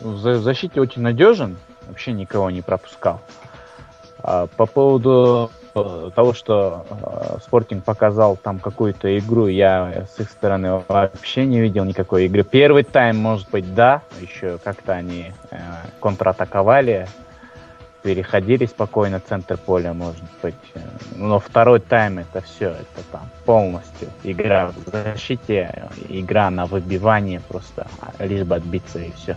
в 0.00 0.16
за- 0.18 0.34
в 0.38 0.42
защите 0.42 0.80
очень 0.80 1.02
надежен. 1.02 1.56
Вообще 1.88 2.12
никого 2.12 2.50
не 2.50 2.62
пропускал. 2.62 3.20
А 4.18 4.46
по 4.46 4.66
поводу 4.66 5.50
того, 5.74 6.32
что 6.32 6.86
э, 6.88 7.38
Спортинг 7.42 7.84
показал 7.84 8.36
там 8.36 8.58
какую-то 8.60 9.18
игру, 9.18 9.48
я 9.48 10.06
с 10.14 10.20
их 10.20 10.30
стороны 10.30 10.82
вообще 10.86 11.44
не 11.44 11.60
видел 11.60 11.84
никакой 11.84 12.26
игры. 12.26 12.44
Первый 12.44 12.84
тайм, 12.84 13.16
может 13.16 13.50
быть, 13.50 13.74
да, 13.74 14.02
еще 14.20 14.58
как-то 14.62 14.92
они 14.92 15.32
э, 15.50 15.56
контратаковали, 16.00 17.08
переходили 18.02 18.66
спокойно 18.66 19.18
центр 19.18 19.56
поля, 19.56 19.92
может 19.92 20.22
быть. 20.42 20.54
Э, 20.74 20.80
Но 21.16 21.40
второй 21.40 21.80
тайм 21.80 22.18
это 22.18 22.40
все, 22.42 22.68
это 22.68 23.04
там 23.10 23.28
полностью 23.44 24.08
игра 24.22 24.68
в 24.68 24.90
защите, 24.90 25.88
игра 26.08 26.50
на 26.50 26.66
выбивание 26.66 27.40
просто, 27.48 27.88
а, 28.00 28.24
лишь 28.24 28.44
бы 28.44 28.54
отбиться 28.54 29.00
и 29.00 29.10
все. 29.12 29.36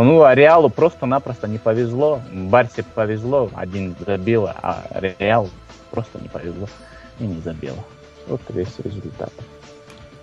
Ну, 0.00 0.22
а 0.22 0.32
Реалу 0.32 0.70
просто-напросто 0.70 1.48
не 1.48 1.58
повезло. 1.58 2.22
Барсе 2.32 2.84
повезло, 2.84 3.50
один 3.56 3.96
забил, 4.06 4.46
а 4.46 4.84
Реал 5.18 5.50
просто 5.90 6.20
не 6.20 6.28
повезло 6.28 6.68
и 7.18 7.24
не 7.24 7.40
забило. 7.40 7.84
Вот 8.28 8.40
весь 8.50 8.78
результат. 8.78 9.32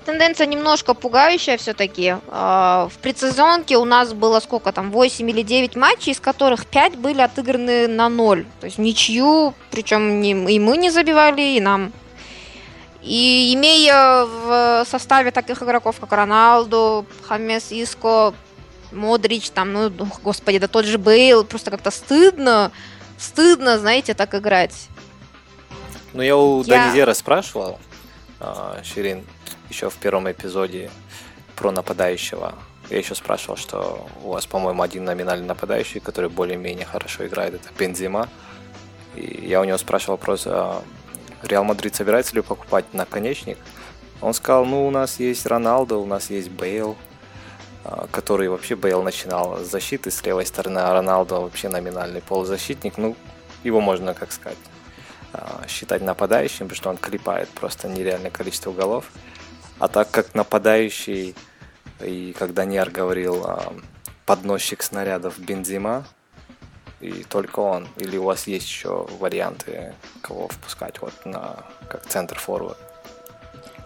Тенденция 0.05 0.47
немножко 0.47 0.93
пугающая 0.93 1.57
все-таки. 1.57 2.15
В 2.29 2.91
предсезонке 3.01 3.75
у 3.75 3.83
нас 3.83 4.13
было 4.13 4.39
сколько 4.39 4.71
там, 4.71 4.91
8 4.91 5.29
или 5.29 5.41
9 5.41 5.75
матчей, 5.75 6.13
из 6.13 6.21
которых 6.21 6.67
5 6.67 6.97
были 6.97 7.19
отыграны 7.19 7.89
на 7.89 8.07
0. 8.07 8.45
То 8.61 8.67
есть 8.67 8.77
ничью, 8.77 9.53
причем 9.71 10.23
и 10.23 10.59
мы 10.59 10.77
не 10.77 10.89
забивали, 10.89 11.41
и 11.41 11.59
нам. 11.59 11.91
И 13.01 13.53
имея 13.55 14.23
в 14.25 14.85
составе 14.87 15.31
таких 15.31 15.61
игроков, 15.61 15.97
как 15.99 16.13
Роналду, 16.13 17.05
Хамес 17.23 17.71
Иско, 17.71 18.33
Модрич, 18.95 19.49
там, 19.51 19.73
ну, 19.73 19.91
господи, 20.23 20.57
да 20.59 20.67
тот 20.67 20.85
же 20.85 20.97
Бейл, 20.97 21.43
просто 21.43 21.71
как-то 21.71 21.91
стыдно, 21.91 22.71
стыдно, 23.17 23.77
знаете, 23.77 24.13
так 24.13 24.33
играть. 24.35 24.87
Ну, 26.13 26.21
я 26.21 26.35
у 26.37 26.63
Я- 26.63 26.85
Данизера 26.85 27.13
спрашивал, 27.13 27.79
а, 28.39 28.81
Ширин, 28.83 29.25
еще 29.69 29.89
в 29.89 29.95
первом 29.95 30.31
эпизоде 30.31 30.89
про 31.55 31.71
нападающего. 31.71 32.55
Я 32.89 32.97
еще 32.97 33.15
спрашивал, 33.15 33.57
что 33.57 34.07
у 34.23 34.29
вас, 34.29 34.45
по-моему, 34.45 34.81
один 34.81 35.05
номинальный 35.05 35.47
нападающий, 35.47 35.99
который 35.99 36.29
более-менее 36.29 36.85
хорошо 36.85 37.25
играет, 37.25 37.55
это 37.55 37.69
Бензема. 37.77 38.29
И 39.15 39.45
я 39.47 39.61
у 39.61 39.63
него 39.63 39.77
спрашивал 39.77 40.13
вопрос, 40.17 40.43
а, 40.45 40.81
Реал 41.43 41.63
Мадрид 41.63 41.95
собирается 41.95 42.35
ли 42.35 42.41
покупать 42.41 42.85
наконечник? 42.93 43.57
Он 44.21 44.33
сказал, 44.33 44.65
ну, 44.65 44.87
у 44.87 44.91
нас 44.91 45.19
есть 45.19 45.45
Роналдо, 45.45 45.97
у 45.97 46.05
нас 46.05 46.29
есть 46.29 46.49
Бейл, 46.49 46.95
а, 46.95 47.04
который 48.11 48.47
вообще 48.47 48.75
Бейл 48.75 49.03
начинал 49.03 49.59
с 49.59 49.69
защиты 49.69 50.11
с 50.11 50.23
левой 50.23 50.45
стороны, 50.45 50.79
а 50.79 50.93
Роналдо 50.93 51.41
вообще 51.41 51.69
номинальный 51.69 52.21
полузащитник. 52.21 52.97
Ну, 52.97 53.15
его 53.63 53.81
можно, 53.81 54.13
как 54.13 54.31
сказать, 54.31 54.57
а, 55.33 55.63
считать 55.67 56.01
нападающим, 56.01 56.67
потому 56.67 56.75
что 56.75 56.89
он 56.89 56.97
клепает 56.97 57.49
просто 57.49 57.87
нереальное 57.87 58.31
количество 58.31 58.71
голов. 58.71 59.11
А 59.79 59.87
так 59.87 60.09
как 60.11 60.33
нападающий, 60.33 61.35
и 61.99 62.33
как 62.37 62.53
Даниэр 62.53 62.89
говорил, 62.89 63.43
а, 63.45 63.73
подносчик 64.25 64.81
снарядов 64.81 65.37
Бензима, 65.39 66.05
и 67.01 67.23
только 67.23 67.59
он. 67.59 67.87
Или 67.97 68.17
у 68.17 68.23
вас 68.23 68.47
есть 68.47 68.67
еще 68.67 69.07
варианты, 69.19 69.93
кого 70.21 70.47
впускать 70.47 71.01
вот 71.01 71.13
на 71.25 71.57
как 71.89 72.05
центр 72.05 72.39
форвард? 72.39 72.77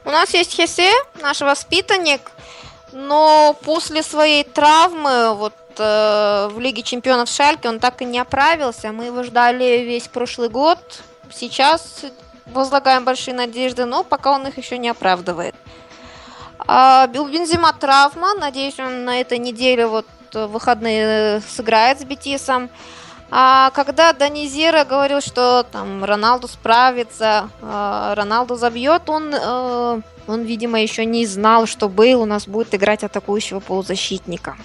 У 0.06 0.12
нас 0.12 0.34
есть 0.34 0.54
Хесе, 0.54 0.92
наш 1.22 1.42
воспитанник, 1.42 2.22
но 2.92 3.56
после 3.64 4.04
своей 4.04 4.44
травмы 4.44 5.36
вот 5.36 5.56
э, 5.78 6.50
в 6.52 6.60
Лиге 6.60 6.84
Чемпионов 6.84 7.30
Шальке 7.30 7.70
он 7.70 7.80
так 7.80 8.02
и 8.02 8.06
не 8.06 8.20
оправился. 8.20 8.92
Мы 8.92 9.06
его 9.06 9.24
ждали 9.24 9.84
весь 9.84 10.08
прошлый 10.08 10.50
год. 10.50 10.80
Сейчас 11.32 12.06
возлагаем 12.48 13.06
большие 13.06 13.34
надежды, 13.36 13.86
но 13.86 14.04
пока 14.04 14.32
он 14.32 14.48
их 14.48 14.58
еще 14.58 14.78
не 14.78 14.90
оправдывает. 14.90 15.56
А, 16.60 17.08
у 17.14 17.26
Бензима 17.26 17.74
травма. 17.74 18.34
Надеюсь, 18.34 18.80
он 18.80 19.06
на 19.06 19.22
этой 19.22 19.38
неделе 19.38 19.88
вот 19.88 20.06
выходные 20.34 21.42
сыграет 21.42 22.00
с 22.00 22.04
Бетисом. 22.04 22.70
А 23.32 23.70
когда 23.72 24.12
Данизера 24.14 24.84
говорил, 24.86 25.22
что 25.22 25.64
там 25.64 26.04
Роналду 26.04 26.48
справится, 26.48 27.50
э, 27.62 28.14
Роналду 28.16 28.56
забьет, 28.56 29.08
он, 29.08 29.34
э, 29.34 30.02
он, 30.28 30.42
видимо, 30.44 30.82
еще 30.82 31.06
не 31.06 31.26
знал, 31.28 31.68
что 31.68 31.90
Бейл 31.90 32.22
у 32.22 32.26
нас 32.26 32.48
будет 32.48 32.74
играть 32.74 33.04
атакующего 33.04 33.60
полузащитника. 33.60 34.58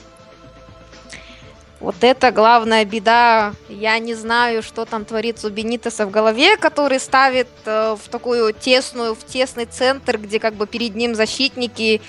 Вот 1.85 1.97
это 2.01 2.31
главная 2.31 2.87
беда. 2.87 3.53
Я 3.69 3.99
не 3.99 4.15
знаю, 4.15 4.63
что 4.63 4.87
там 4.87 5.05
творится 5.05 5.49
у 5.49 5.51
Бенитеса 5.51 6.07
в 6.07 6.11
голове, 6.11 6.57
который 6.57 6.99
ставит 6.99 7.49
э, 7.67 7.97
в 8.03 8.09
такую 8.09 8.55
тесную, 8.55 9.15
в 9.15 9.23
тесный 9.23 9.67
центр, 9.67 10.17
где 10.17 10.41
как 10.41 10.55
бы 10.55 10.67
перед 10.67 10.95
ним 10.95 11.15
защитники 11.15 12.01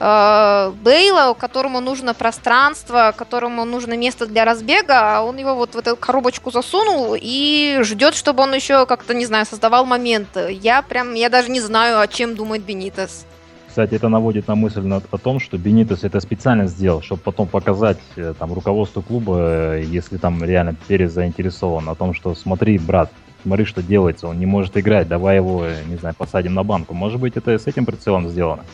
э, 0.00 0.72
Бейла, 0.82 1.34
которому 1.34 1.80
нужно 1.80 2.14
пространство, 2.14 3.14
которому 3.16 3.64
нужно 3.64 3.96
место 3.96 4.26
для 4.26 4.44
разбега, 4.44 5.18
а 5.18 5.22
он 5.22 5.36
его 5.36 5.54
вот 5.54 5.74
в 5.74 5.78
эту 5.78 5.96
коробочку 5.96 6.50
засунул 6.50 7.14
и 7.18 7.80
ждет, 7.82 8.14
чтобы 8.14 8.42
он 8.42 8.54
еще 8.54 8.86
как-то, 8.86 9.14
не 9.14 9.26
знаю, 9.26 9.46
создавал 9.46 9.86
моменты. 9.86 10.52
Я 10.62 10.82
прям, 10.82 11.14
я 11.14 11.28
даже 11.28 11.50
не 11.50 11.60
знаю, 11.60 12.00
о 12.00 12.06
чем 12.06 12.34
думает 12.36 12.62
Бенитес. 12.62 13.26
Кстати, 13.68 13.94
это 13.94 14.08
наводит 14.08 14.48
на 14.48 14.54
мысль 14.54 14.80
на- 14.80 15.02
о 15.10 15.18
том, 15.18 15.38
что 15.38 15.58
Бенитес 15.58 16.02
это 16.02 16.20
специально 16.20 16.66
сделал, 16.66 17.02
чтобы 17.02 17.20
потом 17.20 17.46
показать 17.46 17.98
э, 18.16 18.32
там 18.38 18.54
руководству 18.54 19.02
клуба, 19.02 19.36
э, 19.38 19.82
если 19.84 20.16
там 20.16 20.42
реально 20.42 20.74
Перес 20.88 21.12
заинтересован, 21.12 21.86
о 21.90 21.94
том, 21.94 22.14
что 22.14 22.34
смотри, 22.34 22.78
брат, 22.78 23.10
смотри, 23.42 23.66
что 23.66 23.82
делается, 23.82 24.28
он 24.28 24.38
не 24.38 24.46
может 24.46 24.78
играть, 24.78 25.08
давай 25.08 25.36
его, 25.36 25.66
не 25.88 25.96
знаю, 25.96 26.14
посадим 26.16 26.54
на 26.54 26.62
банку. 26.62 26.94
Может 26.94 27.20
быть, 27.20 27.36
это 27.36 27.58
с 27.58 27.66
этим 27.66 27.84
прицелом 27.84 28.30
сделано. 28.30 28.64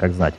Как 0.00 0.14
знать. 0.14 0.34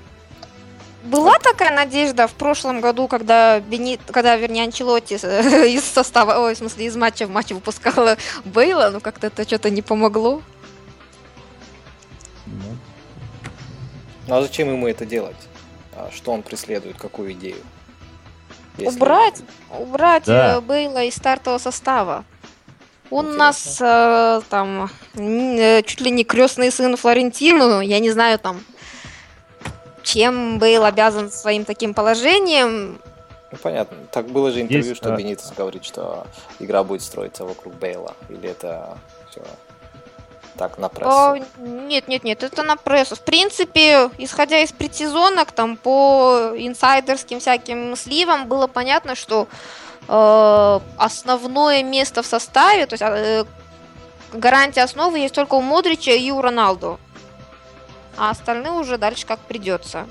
Была 1.03 1.37
такая 1.37 1.69
надежда 1.75 2.27
в 2.27 2.33
прошлом 2.33 2.81
году, 2.81 3.07
когда 3.07 3.59
Бенит, 3.59 3.99
когда, 4.11 4.35
вернее, 4.35 4.63
Анчелотти 4.63 5.19
э, 5.21 5.67
из 5.75 5.83
состава, 5.83 6.39
ой, 6.39 6.55
в 6.55 6.57
смысле, 6.57 6.85
из 6.87 6.95
матча 6.95 7.27
в 7.27 7.29
матч 7.29 7.51
выпускала 7.51 8.17
Бейла, 8.43 8.89
но 8.91 8.99
как-то 8.99 9.27
это 9.27 9.43
что-то 9.43 9.69
не 9.69 9.83
помогло. 9.83 10.41
Ну, 12.47 12.77
Ну 14.27 14.35
а 14.35 14.41
зачем 14.41 14.67
ему 14.69 14.87
это 14.87 15.05
делать? 15.05 15.37
А 15.95 16.09
Что 16.11 16.31
он 16.31 16.41
преследует, 16.41 16.97
какую 16.97 17.33
идею? 17.33 17.57
Если- 18.77 18.95
Убрать, 18.95 19.41
убрать 19.77 20.23
Да. 20.25 20.55
э, 20.55 20.61
Бейла 20.61 21.03
из 21.03 21.15
стартового 21.15 21.59
состава. 21.59 22.25
Он 23.11 23.27
у 23.27 23.33
нас 23.33 23.77
э, 23.79 24.41
там 24.49 24.89
э, 25.15 25.83
чуть 25.83 26.01
ли 26.01 26.09
не 26.09 26.23
крестный 26.23 26.71
сын 26.71 26.95
Флорентину, 26.97 27.81
я 27.81 27.99
не 27.99 28.09
знаю 28.09 28.39
там, 28.39 28.61
чем 30.03 30.59
Бейл 30.59 30.83
обязан 30.83 31.31
своим 31.31 31.65
таким 31.65 31.93
положением. 31.93 32.99
Ну, 33.51 33.57
понятно. 33.61 33.97
Так 34.11 34.27
было 34.27 34.51
же 34.51 34.61
интервью, 34.61 34.89
Есть, 34.89 34.97
что 34.97 35.13
а- 35.13 35.17
Бенитес 35.17 35.51
говорит, 35.55 35.83
что 35.83 36.25
игра 36.59 36.83
будет 36.83 37.01
строиться 37.01 37.45
вокруг 37.45 37.73
Бейла. 37.75 38.15
Или 38.29 38.49
это 38.49 38.97
все 39.29 39.41
так 40.57 40.77
на 40.77 40.89
прессу? 40.89 41.11
А, 41.11 41.37
нет, 41.59 42.07
нет, 42.07 42.23
нет, 42.23 42.43
это 42.43 42.63
на 42.63 42.75
прессу. 42.75 43.15
В 43.15 43.21
принципе, 43.21 44.09
исходя 44.17 44.59
из 44.59 44.71
предсезонок, 44.71 45.51
там 45.51 45.75
по 45.75 46.51
инсайдерским 46.55 47.39
всяким 47.39 47.95
сливам 47.95 48.47
было 48.47 48.67
понятно, 48.67 49.15
что 49.15 49.47
э, 50.07 50.79
основное 50.97 51.83
место 51.83 52.21
в 52.21 52.25
составе, 52.25 52.85
то 52.85 52.93
есть 52.93 53.03
э, 53.03 53.45
гарантия 54.33 54.83
основы 54.83 55.19
есть 55.19 55.35
только 55.35 55.55
у 55.55 55.61
Модрича 55.61 56.11
и 56.11 56.31
у 56.31 56.41
Роналду. 56.41 56.99
А 58.17 58.29
остальные 58.29 58.73
уже 58.73 58.97
дальше 58.97 59.25
как 59.25 59.39
придется. 59.39 60.07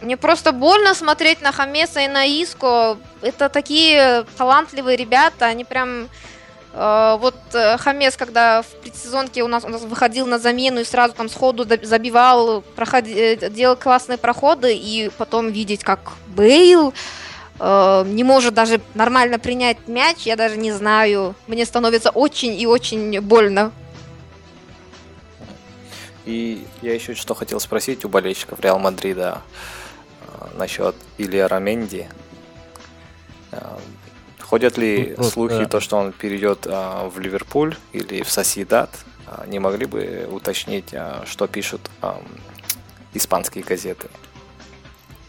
Мне 0.00 0.16
просто 0.16 0.52
больно 0.52 0.94
смотреть 0.94 1.40
на 1.40 1.52
Хамеса 1.52 2.00
и 2.00 2.08
на 2.08 2.24
Иско. 2.26 2.98
Это 3.22 3.48
такие 3.48 4.24
талантливые 4.36 4.96
ребята, 4.96 5.46
они 5.46 5.64
прям 5.64 6.08
Э, 6.76 7.16
Вот 7.18 7.34
э, 7.54 7.78
Хамес, 7.78 8.16
когда 8.16 8.62
в 8.62 8.66
предсезонке 8.82 9.42
у 9.42 9.48
нас, 9.48 9.64
у 9.64 9.68
нас 9.68 9.80
выходил 9.82 10.26
на 10.26 10.38
замену 10.38 10.80
и 10.80 10.84
сразу 10.84 11.14
там 11.14 11.28
сходу 11.28 11.64
забивал, 11.82 12.62
проходи- 12.76 13.38
э, 13.40 13.50
делал 13.50 13.76
классные 13.76 14.18
проходы, 14.18 14.74
и 14.74 15.10
потом 15.16 15.50
видеть, 15.50 15.82
как 15.82 16.00
Бейл 16.26 16.92
э, 17.58 18.04
не 18.06 18.24
может 18.24 18.52
даже 18.52 18.80
нормально 18.94 19.38
принять 19.38 19.88
мяч, 19.88 20.26
я 20.26 20.36
даже 20.36 20.58
не 20.58 20.72
знаю. 20.72 21.34
Мне 21.46 21.64
становится 21.64 22.10
очень 22.10 22.60
и 22.60 22.66
очень 22.66 23.20
больно. 23.22 23.72
И 26.26 26.66
я 26.82 26.92
еще 26.94 27.14
что 27.14 27.34
хотел 27.34 27.60
спросить 27.60 28.04
у 28.04 28.08
болельщиков 28.08 28.58
Реал 28.60 28.78
Мадрида 28.80 29.42
э, 30.22 30.46
насчет 30.58 30.96
Илья 31.18 31.46
Раменди. 31.46 32.08
Э, 33.52 33.78
ходят 34.40 34.76
ли 34.76 35.14
Ну, 35.16 35.24
слухи, 35.24 35.54
просто- 35.54 35.70
то, 35.70 35.80
что 35.80 35.96
он 35.98 36.12
перейдет 36.12 36.66
э, 36.66 37.08
в 37.08 37.18
Ливерпуль 37.20 37.76
или 37.92 38.22
в 38.24 38.30
Сосидат? 38.30 38.90
Э, 39.28 39.44
Не 39.46 39.60
могли 39.60 39.86
бы 39.86 40.28
уточнить, 40.30 40.92
что 41.26 41.46
пишут 41.46 41.88
э, 42.02 42.12
испанские 43.14 43.62
газеты? 43.62 44.08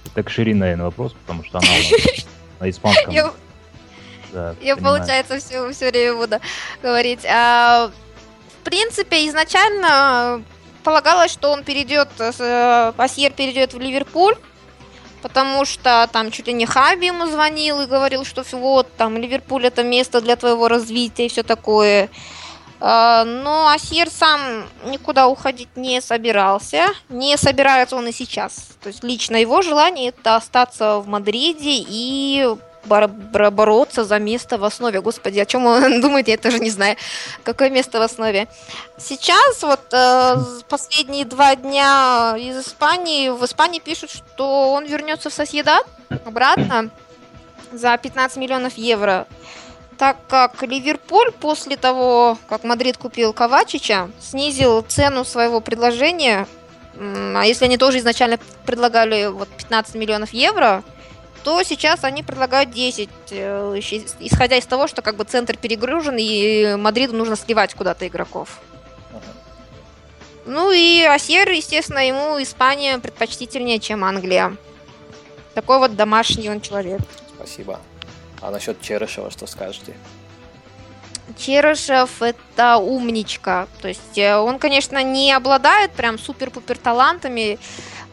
Это 0.06 0.24
к 0.24 0.32
Ширин, 0.32 0.58
наверное, 0.58 0.86
вопрос, 0.86 1.14
потому 1.14 1.44
что 1.44 1.60
она 1.60 1.68
на 2.60 2.70
испанском. 2.72 3.14
Я, 3.14 3.32
да, 4.34 4.56
я 4.62 4.76
получается, 4.76 5.38
все, 5.38 5.72
все 5.72 5.90
время 5.92 6.16
буду 6.16 6.40
говорить. 6.82 7.24
А, 7.26 7.92
в 8.62 8.64
принципе, 8.64 9.28
изначально 9.28 10.44
полагалось, 10.88 11.34
что 11.34 11.52
он 11.52 11.66
перейдет, 11.66 12.08
с, 12.18 12.40
э, 12.40 12.94
Асьер 12.98 13.34
перейдет 13.34 13.74
в 13.74 13.80
Ливерпуль, 13.80 14.36
потому 15.22 15.66
что 15.66 16.08
там 16.14 16.32
чуть 16.32 16.48
ли 16.48 16.54
не 16.54 16.66
Хаби 16.66 17.08
ему 17.08 17.26
звонил 17.26 17.82
и 17.82 17.88
говорил, 17.88 18.24
что 18.24 18.44
вот, 18.54 18.88
там, 18.96 19.18
Ливерпуль 19.18 19.66
это 19.66 19.84
место 19.84 20.22
для 20.22 20.38
твоего 20.38 20.70
развития 20.70 21.26
и 21.26 21.30
все 21.30 21.44
такое. 21.44 22.10
А, 22.80 23.26
Но 23.26 23.68
Асьер 23.68 24.10
сам 24.10 24.40
никуда 24.86 25.28
уходить 25.28 25.76
не 25.76 26.00
собирался. 26.00 26.86
Не 27.10 27.36
собирается 27.36 27.98
он 27.98 28.08
и 28.08 28.14
сейчас. 28.14 28.70
То 28.82 28.88
есть 28.88 29.04
лично 29.04 29.36
его 29.36 29.62
желание 29.62 30.10
это 30.10 30.38
остаться 30.38 31.00
в 31.00 31.08
Мадриде 31.10 31.84
и 31.86 32.48
бороться 32.88 34.04
за 34.04 34.20
место 34.20 34.58
в 34.58 34.64
основе. 34.64 35.02
Господи, 35.02 35.40
о 35.40 35.46
чем 35.46 35.66
он 35.66 36.02
думает, 36.02 36.28
я 36.28 36.38
тоже 36.38 36.60
не 36.60 36.70
знаю. 36.70 36.96
Какое 37.44 37.70
место 37.70 38.00
в 38.00 38.02
основе. 38.02 38.48
Сейчас 38.98 39.62
вот 39.62 39.82
э, 39.92 40.36
последние 40.70 41.26
два 41.26 41.56
дня 41.56 42.36
из 42.38 42.66
Испании, 42.66 43.30
в 43.30 43.44
Испании 43.46 43.80
пишут, 43.80 44.12
что 44.12 44.72
он 44.72 44.86
вернется 44.86 45.30
в 45.30 45.34
Соседат 45.34 45.86
обратно 46.26 46.90
за 47.72 47.98
15 47.98 48.38
миллионов 48.38 48.78
евро. 48.78 49.28
Так 49.98 50.18
как 50.28 50.62
Ливерпуль 50.62 51.32
после 51.32 51.76
того, 51.76 52.38
как 52.48 52.64
Мадрид 52.64 52.98
купил 52.98 53.34
Ковачича, 53.34 54.12
снизил 54.20 54.82
цену 54.82 55.26
своего 55.26 55.60
предложения, 55.60 56.48
а 57.00 57.44
если 57.44 57.66
они 57.66 57.78
тоже 57.78 58.00
изначально 58.00 58.40
предлагали 58.66 59.28
вот 59.28 59.50
15 59.50 59.96
миллионов 59.96 60.34
евро, 60.34 60.84
то 61.44 61.64
сейчас 61.64 62.04
они 62.04 62.24
предлагают 62.24 62.72
10, 62.72 63.10
э, 63.32 63.80
исходя 64.20 64.58
из 64.58 64.66
того, 64.66 64.88
что 64.88 65.02
как 65.02 65.16
бы 65.16 65.24
центр 65.24 65.58
перегружен 65.58 66.16
и 66.18 66.76
Мадриду 66.76 67.16
нужно 67.16 67.36
сливать 67.36 67.74
куда-то 67.74 68.08
игроков. 68.08 68.60
Ну 70.46 70.72
и 70.72 71.04
Асьер, 71.04 71.50
естественно, 71.50 72.08
ему 72.08 72.42
Испания 72.42 73.00
предпочтительнее, 73.00 73.80
чем 73.80 74.06
Англия. 74.06 74.56
Такой 75.54 75.80
вот 75.80 75.96
домашний 75.96 76.50
он 76.50 76.62
человек. 76.62 77.02
Спасибо. 77.36 77.82
А 78.42 78.52
насчет 78.52 78.80
Черышева 78.82 79.30
что 79.30 79.46
скажете? 79.46 79.94
Черышев 81.38 82.22
это 82.22 82.78
умничка. 82.78 83.68
То 83.82 83.90
есть 83.90 84.18
э, 84.18 84.38
он, 84.38 84.60
конечно, 84.60 85.04
не 85.04 85.34
обладает 85.34 85.92
прям 85.92 86.18
супер-пупер 86.18 86.78
талантами. 86.78 87.60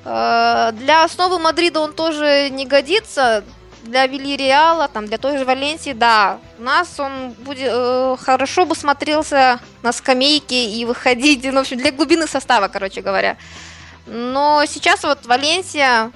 Э, 0.05 0.73
Для 0.73 1.05
основы 1.05 1.39
Мадрида 1.39 1.81
он 1.81 1.93
тоже 1.93 2.49
не 2.51 2.67
годится. 2.67 3.45
Для 3.83 4.07
Вильяреала, 4.07 4.89
там, 4.89 5.07
для 5.07 5.19
той 5.19 5.37
же 5.37 5.45
Валенсии, 5.45 5.93
да. 5.93 6.39
У 6.59 6.63
нас 6.63 6.99
он 6.99 7.33
будет 7.33 7.69
э, 7.71 8.17
хорошо 8.19 8.65
бы 8.65 8.75
смотрелся 8.75 9.61
на 9.83 9.93
скамейке 9.93 10.65
и 10.71 10.85
выходить, 10.87 11.45
ну, 11.45 11.53
в 11.53 11.59
общем, 11.59 11.77
для 11.77 11.93
глубины 11.93 12.27
состава, 12.27 12.69
короче 12.69 13.03
говоря. 13.03 13.37
Но 14.07 14.65
сейчас 14.67 15.03
вот 15.03 15.27
Валенсия 15.27 16.13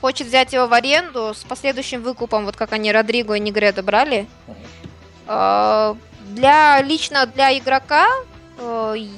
хочет 0.00 0.26
взять 0.26 0.52
его 0.52 0.66
в 0.66 0.72
аренду 0.72 1.32
с 1.32 1.44
последующим 1.44 2.02
выкупом, 2.02 2.44
вот 2.44 2.56
как 2.56 2.72
они 2.72 2.90
Родриго 2.90 3.34
и 3.34 3.40
Негредо 3.40 3.84
брали. 3.84 4.26
Э, 5.28 5.94
Для 6.30 6.82
лично 6.82 7.26
для 7.26 7.56
игрока 7.56 8.08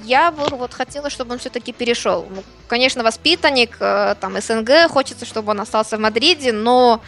я 0.05 0.31
бы 0.33 0.44
вот 0.57 0.74
хотела, 0.74 1.11
чтобы 1.11 1.33
он 1.33 1.38
все-таки 1.38 1.72
перешел. 1.72 2.27
Ну, 2.31 2.42
конечно, 2.66 3.05
воспитанник, 3.05 3.77
э, 3.81 4.14
там 4.20 4.40
СНГ, 4.40 4.88
хочется, 4.90 5.24
чтобы 5.24 5.51
он 5.53 5.61
остался 5.61 5.96
в 5.96 6.01
Мадриде, 6.01 6.53
но 6.53 7.01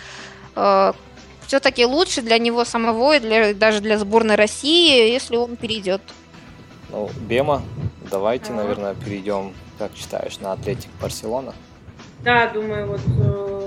все-таки 1.46 1.84
лучше 1.84 2.22
для 2.22 2.38
него 2.38 2.64
самого 2.64 3.16
и 3.16 3.20
для, 3.20 3.54
даже 3.54 3.80
для 3.80 3.98
сборной 3.98 4.36
России, 4.36 5.10
если 5.12 5.36
он 5.36 5.56
перейдет. 5.56 6.00
Ну, 6.90 7.10
Бема, 7.20 7.62
давайте, 8.10 8.52
Ага. 8.52 8.62
наверное, 8.62 8.94
перейдем, 8.94 9.52
как 9.78 9.90
считаешь, 9.96 10.38
на 10.38 10.52
Атлетик 10.52 10.90
Барселона. 11.00 11.52
Да, 12.20 12.48
думаю, 12.50 12.86
вот 12.88 13.00
э, 13.18 13.59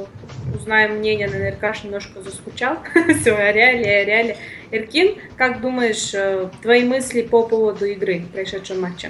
узнаем 0.55 0.97
мнение, 0.97 1.27
наверное, 1.27 1.51
Иркаш 1.51 1.83
немножко 1.83 2.21
заскучал. 2.21 2.77
Все, 3.19 3.35
о 3.35 3.51
реале. 3.51 4.37
Иркин, 4.71 5.15
как 5.35 5.61
думаешь, 5.61 6.13
э, 6.13 6.49
твои 6.61 6.83
мысли 6.83 7.21
по 7.21 7.43
поводу 7.43 7.85
игры, 7.85 8.25
прошедшего 8.33 8.79
матча? 8.79 9.09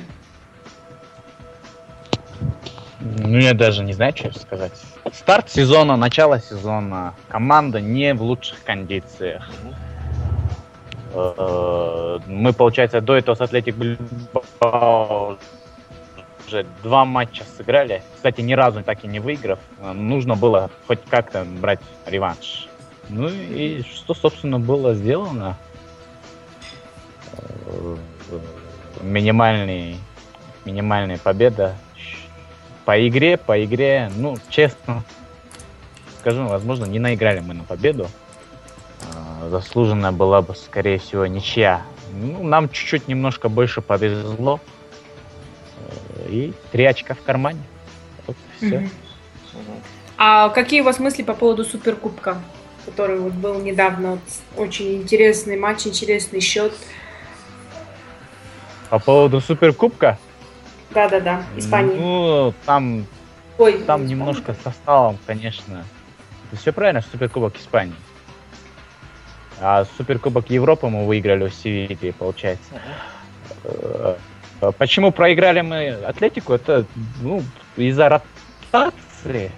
Ну, 3.00 3.38
я 3.38 3.54
даже 3.54 3.84
не 3.84 3.94
знаю, 3.94 4.14
что 4.16 4.38
сказать. 4.38 4.74
Старт 5.14 5.50
сезона, 5.50 5.98
начало 5.98 6.40
сезона. 6.40 7.14
Команда 7.28 7.82
не 7.82 8.14
в 8.14 8.22
лучших 8.22 8.64
кондициях. 8.64 9.50
Э, 11.14 12.20
Мы, 12.28 12.54
получается, 12.54 13.02
до 13.02 13.16
этого 13.16 13.36
с 13.36 13.42
Атлетик 13.42 13.76
Бильбао 13.76 15.38
уже 16.48 16.66
два 16.84 17.06
матча 17.06 17.44
сыграли. 17.58 18.02
Кстати, 18.16 18.42
ни 18.42 18.54
разу 18.54 18.84
так 18.84 19.04
и 19.04 19.08
не 19.08 19.20
выиграв. 19.20 19.60
Э, 19.80 19.94
Нужно 19.94 20.36
было 20.36 20.70
хоть 20.88 21.00
как-то 21.10 21.46
брать 21.46 21.80
реванш. 22.06 22.68
Ну 23.10 23.30
и 23.30 23.84
что, 23.84 24.14
собственно, 24.14 24.60
было 24.60 24.94
сделано? 24.94 25.58
Э, 27.34 27.96
Минимальный, 29.02 29.98
минимальная 30.66 31.18
победа. 31.18 31.76
По 32.86 33.06
игре, 33.08 33.38
по 33.38 33.64
игре, 33.64 34.12
ну, 34.16 34.38
честно 34.50 35.04
скажу, 36.24 36.48
возможно, 36.48 36.86
не 36.86 37.00
наиграли 37.00 37.42
мы 37.42 37.54
на 37.54 37.64
победу. 37.66 38.08
А, 39.14 39.50
Заслуженная 39.50 40.14
была 40.14 40.42
бы, 40.42 40.56
скорее 40.56 40.98
всего, 40.98 41.26
ничья. 41.26 41.82
Ну, 42.14 42.44
нам 42.44 42.70
чуть-чуть 42.70 43.10
немножко 43.10 43.50
больше 43.50 43.82
повезло. 43.82 44.62
И 46.28 46.54
три 46.72 46.86
очка 46.86 47.14
в 47.14 47.22
кармане. 47.22 47.60
Вот 48.28 48.36
все. 48.58 48.90
А 50.18 50.50
какие 50.50 50.82
у 50.82 50.84
вас 50.84 51.00
мысли 51.00 51.24
по 51.24 51.34
поводу 51.34 51.66
Суперкубка, 51.66 52.42
который 52.86 53.20
вот 53.20 53.34
был 53.34 53.60
недавно? 53.60 54.12
Вот 54.12 54.20
очень 54.56 54.96
интересный 54.96 55.58
матч, 55.58 55.86
интересный 55.88 56.40
счет. 56.40 56.74
По 58.90 59.00
поводу 59.00 59.42
Суперкубка, 59.42 60.20
Да-да-да, 60.92 61.44
Испании. 61.58 61.96
ну, 61.96 62.54
там, 62.66 63.08
Ой, 63.58 63.74
там 63.74 63.82
Испания. 64.02 64.06
немножко 64.06 64.56
составом, 64.64 65.18
конечно. 65.26 65.84
Все 66.54 66.72
правильно, 66.72 67.02
Суперкубок 67.02 67.58
Испании. 67.58 67.96
А 69.60 69.86
Суперкубок 69.98 70.50
Европы 70.52 70.88
мы 70.88 71.08
выиграли 71.08 71.46
у 71.46 71.50
Севильи, 71.50 72.12
получается. 72.12 72.70
Почему 74.72 75.12
проиграли 75.12 75.62
мы 75.62 75.90
Атлетику? 75.90 76.54
Это 76.54 76.86
ну, 77.22 77.44
из-за 77.76 78.10
ротации. 78.10 79.52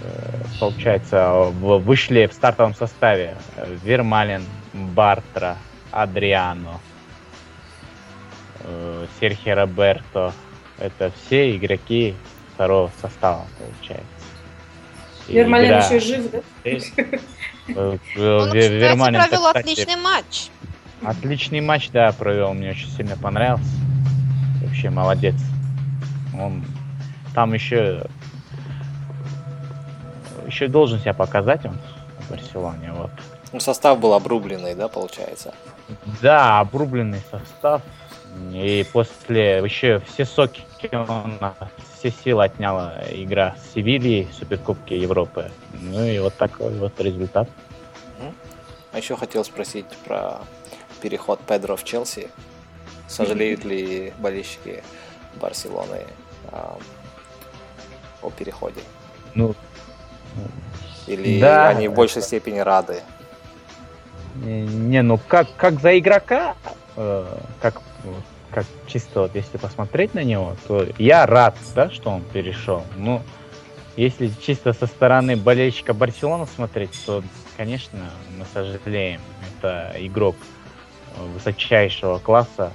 Э, 0.00 0.42
Получается, 0.60 1.30
вышли 1.60 2.26
в 2.26 2.32
стартовом 2.32 2.74
составе 2.74 3.36
Вермалин, 3.84 4.44
Бартра, 4.72 5.56
Адриано, 5.90 6.80
э, 8.60 9.06
Серхи 9.20 9.50
Роберто. 9.50 10.32
Это 10.78 11.10
все 11.26 11.56
игроки 11.56 12.14
второго 12.54 12.90
состава, 13.00 13.46
получается. 13.58 14.06
Вермалин 15.28 15.70
игра- 15.70 15.86
еще 15.86 16.00
жив, 16.00 16.30
да? 16.30 16.40
Э, 17.68 17.74
Он, 17.74 17.98
кстати, 17.98 18.72
Вермалин, 18.72 19.20
провел 19.20 19.46
кстати, 19.46 19.58
отличный 19.58 19.96
матч. 19.96 20.50
Отличный 21.02 21.60
матч, 21.60 21.90
да, 21.90 22.12
провел. 22.12 22.54
Мне 22.54 22.70
очень 22.70 22.88
сильно 22.88 23.16
понравился. 23.16 23.70
Вообще 24.62 24.90
молодец. 24.90 25.36
Он 26.38 26.64
там 27.34 27.52
еще 27.54 28.06
еще 30.46 30.68
должен 30.68 31.00
себя 31.00 31.12
показать 31.12 31.64
он 31.64 31.78
в 32.20 32.30
Барселоне. 32.30 32.92
Вот. 32.92 33.10
Ну, 33.52 33.60
состав 33.60 33.98
был 33.98 34.14
обрубленный, 34.14 34.74
да, 34.74 34.88
получается? 34.88 35.54
Да, 36.22 36.60
обрубленный 36.60 37.20
состав. 37.30 37.82
И 38.52 38.86
после 38.92 39.58
еще 39.58 40.00
все 40.00 40.24
соки 40.24 40.62
он 40.92 41.38
все 41.98 42.10
силы 42.10 42.44
отняла 42.44 42.94
игра 43.10 43.54
с 43.56 43.74
Севильей 43.74 44.24
в 44.24 44.34
Суперкубке 44.34 44.98
Европы. 44.98 45.50
Ну 45.72 46.04
и 46.04 46.18
вот 46.18 46.34
такой 46.36 46.74
вот 46.78 47.00
результат. 47.00 47.48
А 48.92 48.98
еще 48.98 49.16
хотел 49.16 49.44
спросить 49.44 49.86
про 50.06 50.38
переход 50.96 51.40
Педро 51.40 51.76
в 51.76 51.84
Челси. 51.84 52.30
Сожалеют 53.08 53.64
ли 53.64 54.12
болельщики 54.18 54.82
Барселоны 55.40 56.06
а, 56.50 56.78
о 58.22 58.30
переходе? 58.30 58.80
Ну, 59.34 59.54
Или 61.06 61.40
да. 61.40 61.68
они 61.68 61.88
в 61.88 61.94
большей 61.94 62.22
степени 62.22 62.58
рады? 62.58 63.00
Не, 64.36 64.62
не, 64.66 65.02
ну 65.02 65.18
как, 65.28 65.48
как 65.56 65.80
за 65.80 65.98
игрока, 65.98 66.56
э, 66.96 67.26
как, 67.60 67.80
как 68.50 68.66
чисто 68.86 69.22
вот 69.22 69.34
если 69.34 69.56
посмотреть 69.56 70.14
на 70.14 70.24
него, 70.24 70.56
то 70.66 70.86
я 70.98 71.26
рад, 71.26 71.56
да, 71.74 71.90
что 71.90 72.10
он 72.10 72.22
перешел. 72.22 72.84
Ну, 72.96 73.22
если 73.96 74.30
чисто 74.42 74.74
со 74.74 74.86
стороны 74.86 75.36
болельщика 75.36 75.94
Барселоны 75.94 76.46
смотреть, 76.46 76.90
то, 77.06 77.22
конечно, 77.56 77.98
мы 78.36 78.44
сожалеем. 78.52 79.20
Это 79.58 79.92
игрок 79.98 80.36
высочайшего 81.16 82.18
класса. 82.18 82.72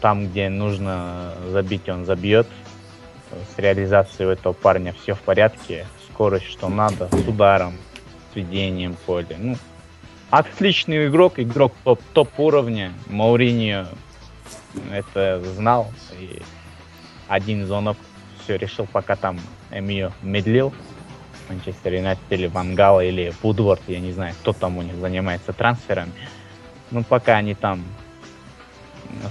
Там, 0.00 0.26
где 0.26 0.48
нужно 0.48 1.34
забить, 1.50 1.88
он 1.88 2.04
забьет. 2.04 2.46
С 3.54 3.58
реализацией 3.58 4.28
у 4.28 4.32
этого 4.32 4.52
парня 4.52 4.94
все 5.02 5.14
в 5.14 5.20
порядке. 5.20 5.86
Скорость, 6.10 6.46
что 6.46 6.68
надо, 6.68 7.08
с 7.08 7.28
ударом, 7.28 7.76
с 8.32 8.36
ведением 8.36 8.96
поля. 9.06 9.36
Ну, 9.38 9.56
отличный 10.30 11.06
игрок, 11.08 11.38
игрок 11.38 11.72
топ, 11.84 12.00
топ 12.12 12.40
уровня. 12.40 12.92
Мауриньо 13.06 13.86
это 14.92 15.42
знал. 15.54 15.92
И 16.18 16.42
один 17.28 17.66
зонов 17.66 17.96
все 18.42 18.56
решил, 18.56 18.86
пока 18.90 19.16
там 19.16 19.38
Эмио 19.70 20.12
медлил. 20.22 20.72
Манчестер 21.48 21.94
Юнайтед 21.94 22.24
или 22.30 22.46
Вангала 22.46 23.00
или 23.00 23.32
Вудворд, 23.42 23.80
я 23.88 23.98
не 23.98 24.12
знаю, 24.12 24.34
кто 24.40 24.52
там 24.52 24.78
у 24.78 24.82
них 24.82 24.94
занимается 24.96 25.52
трансферами. 25.52 26.12
Ну, 26.90 27.04
пока 27.04 27.36
они 27.36 27.54
там 27.54 27.84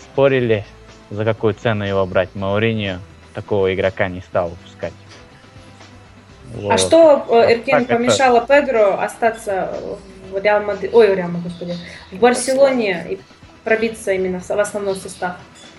спорили, 0.01 0.65
за 1.09 1.25
какую 1.25 1.53
цену 1.53 1.85
его 1.85 2.05
брать, 2.05 2.29
Мауриньо 2.35 2.99
такого 3.33 3.73
игрока 3.73 4.07
не 4.07 4.21
стал 4.21 4.49
выпускать. 4.49 4.93
А 6.53 6.57
Вот. 6.61 6.79
что, 6.79 7.25
э, 7.29 7.53
Эркин, 7.53 7.71
Так 7.73 7.83
это- 7.83 7.95
помешало 7.95 8.45
Педро 8.45 8.99
остаться 8.99 9.73
в 10.31 10.37
Реал 10.41 10.63
Мадриде, 10.63 10.93
ой, 10.95 11.13
в 11.13 11.15
Реал 11.17 11.29
Мадриде, 11.29 11.49
господи, 11.49 11.73
в 12.11 12.19
Барселоне 12.19 13.05
и 13.09 13.19
пробиться 13.63 14.11
именно 14.13 14.39
в 14.39 14.49
основной 14.49 14.95
состав? 14.95 15.35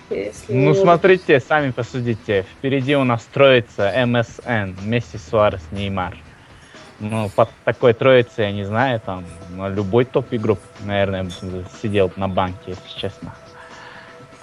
Если 0.09 0.53
Ну, 0.53 0.73
смотрите, 0.73 1.39
сами 1.39 1.71
посудите. 1.71 2.45
Впереди 2.57 2.95
у 2.97 3.03
нас 3.05 3.25
троица 3.33 3.93
МСН, 4.05 4.75
Месси, 4.83 5.17
Суарес, 5.17 5.61
Неймар. 5.71 6.17
Ну, 7.03 7.29
под 7.29 7.49
такой 7.65 7.93
троицей, 7.93 8.45
я 8.45 8.51
не 8.51 8.63
знаю, 8.63 8.99
там, 8.99 9.25
любой 9.73 10.05
топ-игрок, 10.05 10.59
наверное, 10.81 11.27
сидел 11.81 12.11
на 12.15 12.27
банке, 12.27 12.59
если 12.67 12.99
честно. 12.99 13.33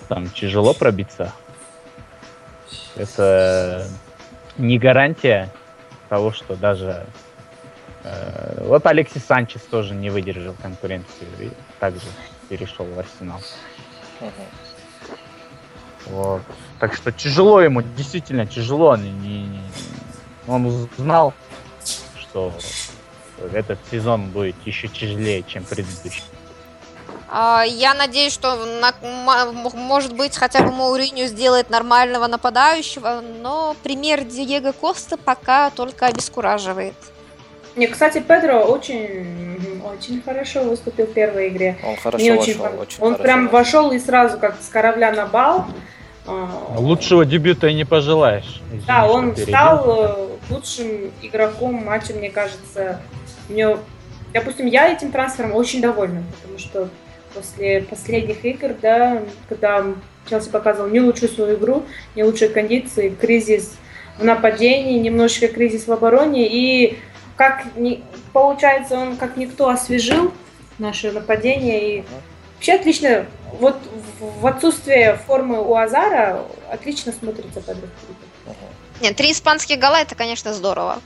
Там 0.08 0.28
тяжело 0.28 0.74
пробиться. 0.74 1.32
Это 2.96 3.86
не 4.56 4.76
гарантия 4.76 5.50
того, 6.08 6.32
что 6.32 6.56
даже... 6.56 7.06
э, 8.02 8.64
вот 8.64 8.84
Алексис 8.86 9.24
Санчес 9.24 9.62
тоже 9.62 9.94
не 9.94 10.10
выдержал 10.10 10.54
конкуренцию 10.60 11.28
и 11.38 11.50
также 11.78 12.06
перешел 12.48 12.86
в 12.86 12.98
Арсенал. 12.98 13.40
Вот. 16.06 16.42
Так 16.80 16.94
что 16.94 17.12
тяжело 17.12 17.60
ему, 17.60 17.82
действительно 17.82 18.46
тяжело. 18.46 18.96
Не- 18.96 19.12
не- 19.12 19.46
не- 19.46 19.60
Он 20.48 20.88
знал, 20.96 21.34
что 22.30 22.52
этот 23.52 23.78
сезон 23.90 24.26
будет 24.30 24.56
еще 24.64 24.88
тяжелее, 24.88 25.42
чем 25.46 25.64
предыдущий. 25.64 26.24
А, 27.30 27.62
Я 27.66 27.94
надеюсь, 27.94 28.32
что 28.32 28.56
на- 28.80 28.94
может 29.74 30.14
быть 30.14 30.36
хотя 30.36 30.62
бы 30.62 30.72
Мауриню 30.72 31.26
сделает 31.26 31.68
нормального 31.70 32.26
нападающего, 32.26 33.22
но 33.42 33.76
пример 33.82 34.24
Диего 34.24 34.72
Коста 34.72 35.16
пока 35.18 35.70
только 35.70 36.06
обескураживает. 36.06 36.94
Не, 37.76 37.86
кстати, 37.86 38.18
Педро 38.20 38.60
очень, 38.64 39.82
очень 39.84 40.22
хорошо 40.22 40.64
выступил 40.64 41.04
в 41.06 41.12
первой 41.12 41.48
игре. 41.48 41.78
Он 41.84 41.96
хорошо 41.96 42.24
Мне 42.24 42.34
вошел, 42.34 42.50
очень, 42.64 42.78
очень 42.78 43.02
Он 43.02 43.12
хорошо 43.12 43.22
прям 43.22 43.48
вошел 43.48 43.90
и 43.92 43.98
сразу 43.98 44.38
как 44.38 44.56
с 44.60 44.68
корабля 44.68 45.12
на 45.12 45.26
бал. 45.26 45.66
А, 46.26 46.48
Лучшего 46.78 47.24
дебюта 47.24 47.68
и 47.68 47.74
не 47.74 47.84
пожелаешь. 47.84 48.60
Извини, 48.68 48.84
Да, 48.86 49.06
он 49.06 49.36
стал 49.36 50.28
лучшим 50.50 51.12
игроком 51.22 51.74
матча, 51.74 52.12
мне 52.14 52.30
кажется. 52.30 53.00
Мне, 53.48 53.76
допустим, 54.32 54.66
я 54.66 54.92
этим 54.92 55.10
трансфером 55.12 55.54
очень 55.54 55.80
довольна, 55.80 56.22
потому 56.40 56.58
что 56.58 56.88
после 57.34 57.82
последних 57.82 58.44
игр, 58.44 58.74
да, 58.80 59.22
когда 59.48 59.84
Челси 60.28 60.50
показывал 60.50 60.88
не 60.88 61.00
лучшую 61.00 61.30
свою 61.30 61.56
игру, 61.56 61.84
не 62.14 62.24
лучшие 62.24 62.48
кондиции, 62.50 63.10
кризис 63.10 63.76
в 64.18 64.24
нападении, 64.24 64.98
немножечко 64.98 65.48
кризис 65.48 65.86
в 65.86 65.92
обороне, 65.92 66.46
и 66.48 66.98
как 67.36 67.64
ни, 67.76 68.02
получается, 68.32 68.96
он 68.98 69.16
как 69.16 69.36
никто 69.36 69.68
освежил 69.68 70.32
наше 70.78 71.12
нападение, 71.12 71.98
и 71.98 72.04
вообще 72.56 72.72
отлично, 72.74 73.26
вот 73.60 73.76
в- 74.20 74.46
отсутствие 74.46 75.16
формы 75.26 75.62
у 75.62 75.74
Азара 75.74 76.42
отлично 76.70 77.12
смотрится 77.12 77.60
Педро. 77.60 77.86
Мгм. 78.08 78.27
Нет, 79.00 79.16
три 79.16 79.32
испанских 79.32 79.78
гола 79.78 80.00
это, 80.00 80.14
конечно, 80.14 80.52
здорово. 80.52 81.00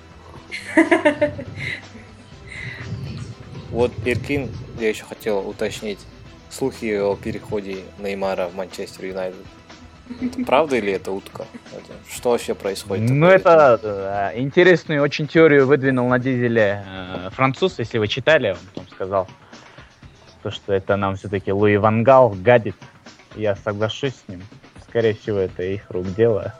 Вот 3.70 3.92
Иркин, 4.04 4.50
я 4.78 4.90
еще 4.90 5.04
хотел 5.04 5.48
уточнить. 5.48 5.98
Слухи 6.50 6.98
о 6.98 7.16
переходе 7.16 7.78
Неймара 7.98 8.48
в 8.48 8.54
Манчестер 8.54 9.06
Юнайтед. 9.06 9.46
Это 10.20 10.44
правда 10.46 10.76
или 10.76 10.92
это 10.92 11.12
утка? 11.12 11.46
Что 12.10 12.30
вообще 12.30 12.54
происходит? 12.54 13.08
Ну, 13.08 13.26
это 13.26 13.80
э, 14.34 14.38
интересную 14.40 15.02
очень 15.02 15.26
теорию 15.26 15.66
выдвинул 15.66 16.08
на 16.08 16.18
дизеле 16.18 16.84
э, 16.86 17.30
француз, 17.30 17.78
если 17.78 17.96
вы 17.96 18.08
читали, 18.08 18.50
он 18.50 18.58
там 18.74 18.88
сказал, 18.88 19.28
то, 20.42 20.50
что 20.50 20.72
это 20.74 20.96
нам 20.96 21.16
все-таки 21.16 21.52
Луи 21.52 21.76
Вангал 21.76 22.30
гадит. 22.30 22.76
Я 23.36 23.56
соглашусь 23.56 24.14
с 24.14 24.28
ним. 24.28 24.42
Скорее 24.86 25.14
всего, 25.14 25.38
это 25.38 25.62
их 25.62 25.90
рук 25.90 26.14
дело. 26.14 26.52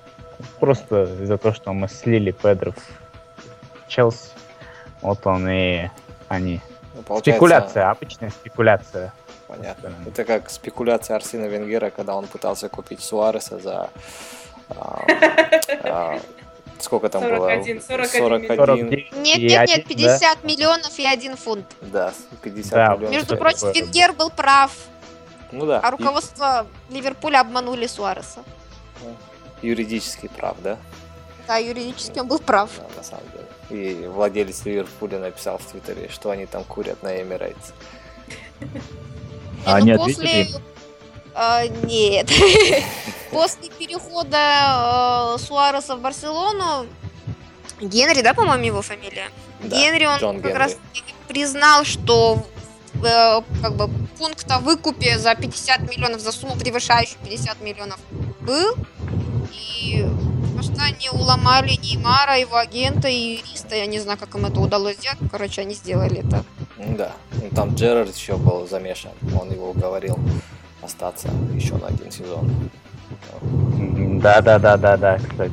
Просто 0.60 1.04
из-за 1.22 1.38
того, 1.38 1.54
что 1.54 1.72
мы 1.72 1.88
слили 1.88 2.30
Педро 2.30 2.72
в 2.72 3.88
Челси. 3.88 4.30
Вот 5.00 5.26
он 5.26 5.48
и 5.48 5.88
они. 6.28 6.60
Ну, 6.94 7.02
получается, 7.02 7.30
Спекуляция, 7.32 7.90
обычная 7.90 8.30
спекуляция. 8.30 9.12
Понятно. 9.48 9.92
Это 10.06 10.24
как 10.24 10.48
спекуляция 10.50 11.16
Арсена 11.16 11.46
Венгера, 11.46 11.90
когда 11.90 12.14
он 12.14 12.26
пытался 12.26 12.68
купить 12.68 13.00
Суареса 13.02 13.58
за... 13.58 13.90
а, 14.70 15.04
а, 15.84 16.18
сколько 16.78 17.08
там 17.08 17.22
41, 17.22 17.76
было? 17.76 17.82
41 17.82 17.82
41, 17.82 18.56
49 18.56 19.12
Нет, 19.16 19.38
нет, 19.38 19.68
нет, 19.68 19.86
50 19.86 20.44
миллионов 20.44 20.98
и 20.98 21.06
один 21.06 21.36
фунт. 21.36 21.66
да, 21.82 22.14
50 22.42 22.70
Да, 22.72 22.94
миллионов. 22.94 23.10
Между 23.10 23.36
прочим? 23.36 23.72
Венгер 23.72 24.12
был 24.14 24.30
прав, 24.30 24.72
Ну 25.50 25.66
да, 25.66 25.80
а 25.80 25.90
руководство 25.90 26.66
Ливерпуля 26.88 27.40
обманули 27.40 27.86
Суареса. 27.86 28.40
Юридически 29.62 30.28
прав, 30.28 30.56
да? 30.62 30.78
Да, 31.46 31.56
юридически 31.56 32.18
он 32.18 32.28
был 32.28 32.38
прав. 32.38 32.70
Да, 32.76 32.86
на 32.96 33.02
самом 33.02 33.24
деле. 33.32 33.46
И 33.70 34.06
владелец 34.06 34.64
Ливерпуля 34.64 35.18
написал 35.18 35.58
в 35.58 35.64
Твиттере, 35.64 36.08
что 36.08 36.30
они 36.30 36.46
там 36.46 36.64
курят 36.64 37.02
на 37.02 37.22
Эмирейтс. 37.22 37.72
А 39.64 39.80
Не, 39.80 39.92
они 39.92 39.92
ну, 39.92 40.02
ответили? 40.02 40.48
А, 41.34 41.66
нет. 41.66 42.30
После 43.30 43.70
перехода 43.70 45.36
э, 45.36 45.38
Суареса 45.38 45.96
в 45.96 46.00
Барселону, 46.00 46.86
Генри, 47.80 48.22
да, 48.22 48.34
по-моему, 48.34 48.64
его 48.64 48.82
фамилия? 48.82 49.30
Да, 49.60 49.76
Генри, 49.76 50.04
он 50.04 50.18
Джон 50.18 50.36
как 50.36 50.50
Генри. 50.50 50.58
раз 50.58 50.76
признал, 51.28 51.84
что 51.84 52.44
э, 52.94 53.40
как 53.62 53.74
бы 53.74 53.88
пункт 54.18 54.50
о 54.50 54.58
выкупе 54.58 55.18
за 55.18 55.34
50 55.34 55.80
миллионов, 55.90 56.20
за 56.20 56.32
сумму 56.32 56.56
превышающую 56.56 57.18
50 57.24 57.60
миллионов 57.62 57.98
был. 58.40 58.76
И 59.52 60.06
что 60.60 60.82
они 60.82 61.10
уломали 61.10 61.72
Неймара, 61.82 62.38
его 62.38 62.56
агента 62.56 63.08
и 63.08 63.36
юриста. 63.36 63.74
Я 63.76 63.86
не 63.86 63.98
знаю, 63.98 64.18
как 64.18 64.34
им 64.34 64.46
это 64.46 64.60
удалось 64.60 64.96
сделать. 64.96 65.18
Короче, 65.30 65.62
они 65.62 65.74
сделали 65.74 66.18
это. 66.20 66.44
Да, 66.78 67.12
там 67.54 67.74
Джерард 67.74 68.14
еще 68.14 68.36
был 68.36 68.66
замешан, 68.68 69.12
он 69.40 69.50
его 69.50 69.70
уговорил 69.70 70.18
остаться 70.82 71.28
еще 71.54 71.74
на 71.76 71.88
один 71.88 72.10
сезон. 72.10 72.50
Да, 74.20 74.40
да, 74.40 74.58
да, 74.58 74.76
да, 74.76 74.96
да, 74.96 75.18
кстати, 75.18 75.52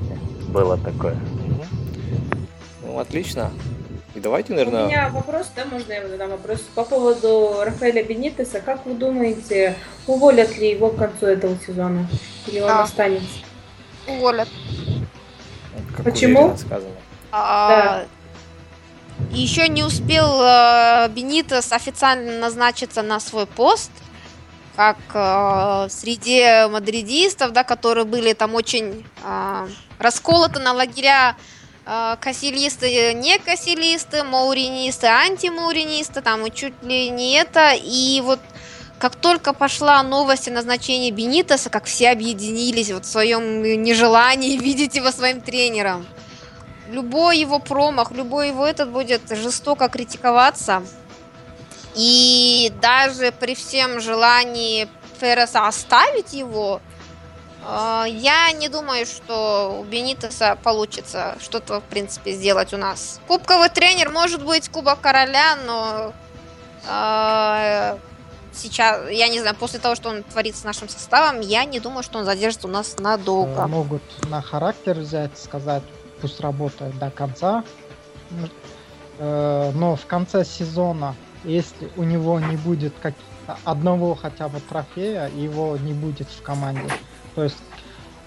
было 0.49 0.77
такое. 0.77 1.17
Ну, 2.83 2.99
отлично. 2.99 3.51
И 4.15 4.19
давайте, 4.19 4.53
У 4.53 4.55
наверное... 4.55 4.87
меня 4.87 5.09
вопрос, 5.09 5.51
да, 5.55 5.65
можно 5.65 5.93
я 5.93 6.07
задам 6.07 6.31
вопрос 6.31 6.61
по 6.73 6.83
поводу 6.83 7.61
Рафаэля 7.63 8.03
Бенитеса. 8.03 8.59
Как 8.59 8.85
вы 8.85 8.95
думаете, 8.95 9.75
уволят 10.07 10.57
ли 10.57 10.71
его 10.71 10.89
к 10.89 10.97
концу 10.97 11.27
этого 11.27 11.55
сезона? 11.65 12.07
Или 12.47 12.59
он 12.59 12.69
А. 12.71 12.83
останется? 12.83 13.27
Уволят. 14.07 14.47
как 15.95 16.05
Почему? 16.05 16.55
сказано. 16.57 16.95
А, 17.31 18.05
Еще 19.31 19.67
не 19.67 19.83
успел 19.83 20.41
э, 20.41 21.09
Бенитес 21.09 21.71
официально 21.71 22.39
назначиться 22.39 23.01
на 23.03 23.19
свой 23.19 23.45
пост, 23.45 23.91
как 24.75 24.97
э, 25.13 25.87
среди 25.89 26.67
мадридистов, 26.69 27.51
да, 27.51 27.63
которые 27.63 28.05
были 28.05 28.33
там 28.33 28.55
очень 28.55 29.05
э, 29.23 29.67
расколоты 29.99 30.59
на 30.59 30.71
лагеря 30.71 31.35
э, 31.85 32.15
кассилисты, 32.21 33.13
не 33.13 33.37
кассилисты, 33.39 34.23
мауринисты, 34.23 35.07
антимауринисты, 35.07 36.21
там 36.21 36.45
и 36.47 36.51
чуть 36.51 36.81
ли 36.83 37.09
не 37.09 37.33
это. 37.33 37.73
И 37.75 38.21
вот 38.21 38.39
как 38.99 39.15
только 39.15 39.53
пошла 39.53 40.03
новость 40.03 40.49
о 40.49 40.51
назначении 40.51 41.09
Бенитеса, 41.09 41.69
как 41.69 41.85
все 41.85 42.09
объединились 42.11 42.91
вот 42.91 43.05
в 43.05 43.09
своем 43.09 43.63
нежелании 43.81 44.57
видеть 44.57 44.95
его 44.95 45.11
своим 45.11 45.41
тренером. 45.41 46.05
Любой 46.89 47.39
его 47.39 47.59
промах, 47.59 48.11
любой 48.11 48.49
его 48.49 48.65
этот 48.65 48.89
будет 48.89 49.21
жестоко 49.29 49.87
критиковаться. 49.87 50.83
И 51.95 52.73
даже 52.81 53.31
при 53.31 53.55
всем 53.55 54.01
желании 54.01 54.89
Ферреса 55.19 55.67
оставить 55.67 56.33
его, 56.33 56.81
э, 57.65 58.03
я 58.09 58.51
не 58.51 58.69
думаю, 58.69 59.05
что 59.05 59.79
у 59.79 59.83
Бенитеса 59.83 60.57
получится 60.61 61.37
что-то, 61.41 61.79
в 61.79 61.83
принципе, 61.83 62.33
сделать 62.33 62.73
у 62.73 62.77
нас. 62.77 63.21
Кубковый 63.27 63.69
тренер 63.69 64.09
может 64.09 64.43
быть 64.43 64.69
Кубок 64.69 64.99
Короля, 64.99 65.57
но 65.65 66.13
э, 66.87 67.97
сейчас, 68.53 69.09
я 69.09 69.27
не 69.29 69.39
знаю, 69.39 69.55
после 69.55 69.79
того, 69.79 69.95
что 69.95 70.09
он 70.09 70.23
творит 70.23 70.55
с 70.55 70.63
нашим 70.63 70.89
составом, 70.89 71.39
я 71.41 71.65
не 71.65 71.79
думаю, 71.79 72.03
что 72.03 72.19
он 72.19 72.25
задержится 72.25 72.67
у 72.67 72.71
нас 72.71 72.95
Э, 72.97 73.01
надолго. 73.01 73.67
Могут 73.67 74.01
на 74.29 74.41
характер 74.41 74.99
взять, 74.99 75.37
сказать, 75.37 75.83
пусть 76.21 76.39
работает 76.39 76.97
до 76.99 77.09
конца. 77.09 77.63
Э, 79.19 79.71
Но 79.75 79.95
в 79.95 80.05
конце 80.05 80.45
сезона, 80.45 81.15
если 81.43 81.89
у 81.97 82.03
него 82.03 82.39
не 82.39 82.55
будет 82.57 82.93
как 83.01 83.13
одного 83.63 84.15
хотя 84.15 84.47
бы 84.47 84.59
трофея, 84.59 85.29
его 85.29 85.77
не 85.77 85.93
будет 85.93 86.27
в 86.29 86.41
команде. 86.41 86.89
То 87.35 87.43
есть 87.43 87.57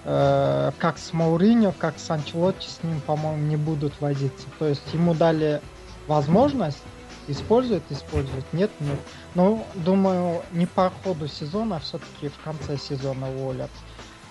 э, 0.05 0.71
как 0.77 0.97
с 0.97 1.13
Мауриньо, 1.13 1.73
как 1.77 1.97
с 1.97 2.09
Анчелотти 2.09 2.67
с 2.67 2.83
ним, 2.83 2.99
по-моему, 3.01 3.41
не 3.47 3.55
будут 3.55 3.93
возиться. 4.01 4.45
То 4.59 4.67
есть 4.67 4.81
ему 4.93 5.13
дали 5.13 5.61
возможность 6.07 6.79
использовать, 7.27 7.83
использовать, 7.89 8.45
нет, 8.53 8.71
нет. 8.79 8.99
Но 9.35 9.65
думаю, 9.75 10.41
не 10.51 10.65
по 10.65 10.91
ходу 11.03 11.27
сезона, 11.27 11.77
а 11.77 11.79
все-таки 11.79 12.29
в 12.29 12.37
конце 12.43 12.77
сезона 12.77 13.29
уволят. 13.29 13.71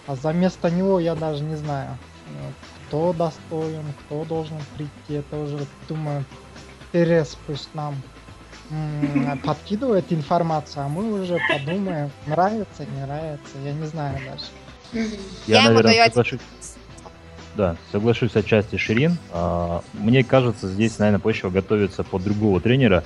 А 0.07 0.17
за 0.17 0.33
место 0.33 0.71
него 0.71 0.99
я 0.99 1.15
даже 1.15 1.43
не 1.43 1.57
знаю, 1.57 1.97
кто 2.89 3.13
достоин, 3.13 3.85
кто 4.05 4.25
должен 4.25 4.59
прийти. 4.77 5.15
Это 5.15 5.37
уже, 5.37 5.67
думаю, 5.89 6.25
Перес 6.91 7.37
пусть 7.47 7.75
нам 7.75 7.97
м, 8.71 9.39
подкидывает 9.45 10.13
информацию, 10.13 10.85
а 10.85 10.89
мы 10.89 11.21
уже 11.23 11.39
подумаем, 11.49 12.11
нравится, 12.27 12.85
не 12.85 13.01
нравится. 13.07 13.59
Я 13.65 13.73
не 13.73 13.87
знаю 13.87 14.19
даже. 14.27 14.45
Я 15.47 15.59
ему 15.59 15.69
наверное, 15.69 15.83
даю 15.95 16.05
соглашусь. 16.07 16.41
Да, 17.55 17.77
соглашусь 17.91 18.35
отчасти 18.35 18.77
Ширин. 18.77 19.19
А, 19.31 19.83
Мне 19.93 20.25
кажется, 20.25 20.69
здесь, 20.69 20.99
наверное, 20.99 21.21
почва 21.21 21.51
готовится 21.51 22.03
под 22.03 22.23
другого 22.25 22.61
тренера, 22.61 23.05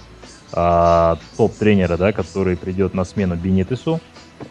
а, 0.53 1.19
топ-тренера, 1.37 1.97
да, 1.97 2.13
который 2.13 2.57
придет 2.57 2.95
на 2.95 3.05
смену 3.05 3.35
Бенитесу. 3.35 4.01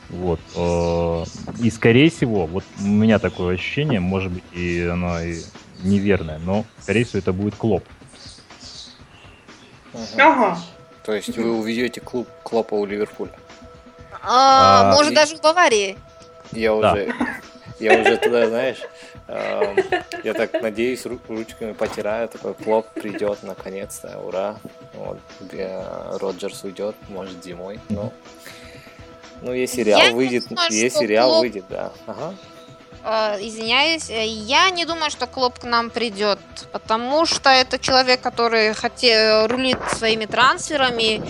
Вот. 0.10 0.40
э, 0.56 1.24
И, 1.62 1.70
скорее 1.70 2.10
всего, 2.10 2.48
вот 2.48 2.64
у 2.80 2.84
меня 2.88 3.20
такое 3.20 3.54
ощущение, 3.56 4.00
может 4.00 4.32
быть, 4.32 4.44
и 4.52 4.82
оно 4.82 5.22
и 5.22 5.38
неверное, 5.84 6.40
но, 6.40 6.66
скорее 6.82 7.06
всего, 7.06 7.20
это 7.20 7.32
будет 7.32 7.56
Клоп. 7.56 7.84
Ага. 10.18 10.58
То 11.04 11.14
есть 11.14 11.38
вы 11.38 11.52
уведете 11.58 12.02
клуб 12.02 12.28
Клопа 12.44 12.74
у 12.74 12.86
Ливерпуля. 12.86 13.32
А, 14.24 14.92
А, 14.92 14.96
может, 14.96 15.12
и- 15.12 15.16
даже 15.16 15.38
в 15.38 15.42
Баварии. 15.42 15.98
Я 16.52 16.76
Да. 16.82 16.94
уже, 16.94 17.14
я 17.80 18.00
уже 18.02 18.18
туда, 18.18 18.48
знаешь, 18.48 18.78
я 19.28 20.34
так 20.34 20.54
надеюсь, 20.62 21.06
ру- 21.06 21.20
ручками 21.28 21.74
потираю, 21.74 22.28
такой 22.28 22.54
Клоп 22.54 22.88
придет 22.94 23.42
наконец-то, 23.44 24.20
ура. 24.20 24.58
Вот, 24.94 25.18
Роджерс 26.22 26.64
уйдет, 26.64 26.96
может, 27.10 27.44
зимой. 27.44 27.80
Ну, 27.90 28.12
ну, 29.42 29.54
если 29.54 29.78
сериал 29.84 30.12
выйдет, 30.14 30.46
если 30.70 30.90
сериал 30.90 31.40
выйдет, 31.40 31.66
да. 31.70 31.92
Ага. 32.08 32.34
Э, 33.04 33.38
Извиняюсь, 33.40 34.10
э, 34.10 34.26
я 34.26 34.70
не 34.72 34.86
думаю, 34.86 35.12
что 35.12 35.28
Клоп 35.28 35.60
к 35.60 35.64
нам 35.64 35.90
придет, 35.90 36.40
потому 36.72 37.26
что 37.26 37.50
это 37.50 37.78
человек, 37.78 38.22
который 38.22 38.74
хотел 38.74 39.48
рулит 39.48 39.78
своими 39.92 40.26
трансферами, 40.26 41.22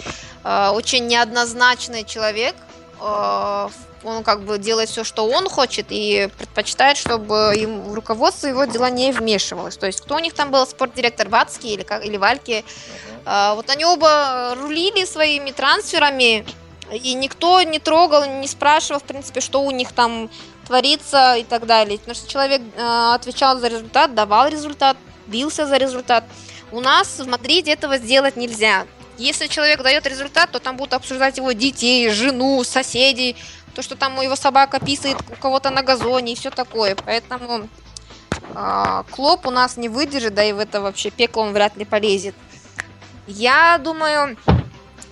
э, 0.44 0.70
очень 0.70 1.08
неоднозначный 1.08 2.04
человек. 2.04 2.56
э, 3.02 3.70
Он 4.06 4.24
как 4.24 4.44
бы 4.44 4.60
делает 4.60 4.90
все, 4.90 5.04
что 5.04 5.28
он 5.28 5.50
хочет, 5.50 5.88
и 5.90 6.30
предпочитает, 6.38 6.96
чтобы 6.96 7.54
им 7.56 7.94
руководство 7.94 8.48
его 8.48 8.66
дела 8.66 8.90
не 8.92 9.12
вмешивалось. 9.12 9.78
То 9.78 9.88
есть, 9.88 10.02
кто 10.02 10.16
у 10.16 10.20
них 10.20 10.34
там 10.34 10.52
был, 10.52 10.66
спортдиректор 10.68 11.28
Вацкий 11.28 11.74
или, 11.74 11.84
как, 11.84 12.06
или 12.06 12.18
Вальки, 12.18 12.64
а, 13.26 13.56
Вот 13.56 13.70
они 13.72 13.84
оба 13.84 14.56
рулили 14.56 15.06
своими 15.06 15.52
трансферами, 15.52 16.46
и 16.92 17.16
никто 17.16 17.62
не 17.64 17.80
трогал, 17.80 18.26
не 18.26 18.48
спрашивал, 18.48 19.00
в 19.00 19.04
принципе, 19.04 19.42
что 19.42 19.64
у 19.64 19.72
них 19.72 19.92
там 19.92 20.30
творится 20.68 21.36
и 21.36 21.44
так 21.44 21.66
далее. 21.66 21.98
Потому 21.98 22.16
что 22.16 22.30
человек 22.30 22.62
э, 22.76 23.12
отвечал 23.14 23.60
за 23.60 23.68
результат, 23.68 24.14
давал 24.14 24.50
результат, 24.50 24.98
бился 25.26 25.66
за 25.66 25.78
результат. 25.78 26.24
У 26.72 26.82
нас 26.82 27.20
в 27.20 27.28
Мадриде 27.28 27.72
этого 27.72 27.98
сделать 27.98 28.36
нельзя. 28.36 28.86
Если 29.18 29.48
человек 29.48 29.82
дает 29.82 30.06
результат, 30.06 30.52
то 30.52 30.60
там 30.60 30.76
будут 30.78 30.94
обсуждать 30.94 31.38
его 31.38 31.54
детей, 31.54 32.10
жену, 32.10 32.64
соседей, 32.64 33.36
то, 33.76 33.82
что 33.82 33.96
там 33.96 34.20
его 34.22 34.36
собака 34.36 34.80
писает 34.80 35.18
у 35.30 35.36
кого-то 35.36 35.70
на 35.70 35.84
газоне 35.84 36.34
и 36.34 36.36
все 36.36 36.50
такое. 36.50 36.96
Поэтому 36.96 37.68
а, 38.54 39.04
Клоп 39.12 39.46
у 39.46 39.52
нас 39.52 39.78
не 39.78 39.90
выдержит, 39.90 40.34
да 40.34 40.44
и 40.44 40.54
в 40.54 40.60
это 40.60 40.82
вообще 40.82 41.12
пекло 41.12 41.44
он 41.44 41.54
вряд 41.54 41.76
ли 41.76 41.86
полезет. 41.86 42.36
Я 43.28 43.78
думаю, 43.78 44.38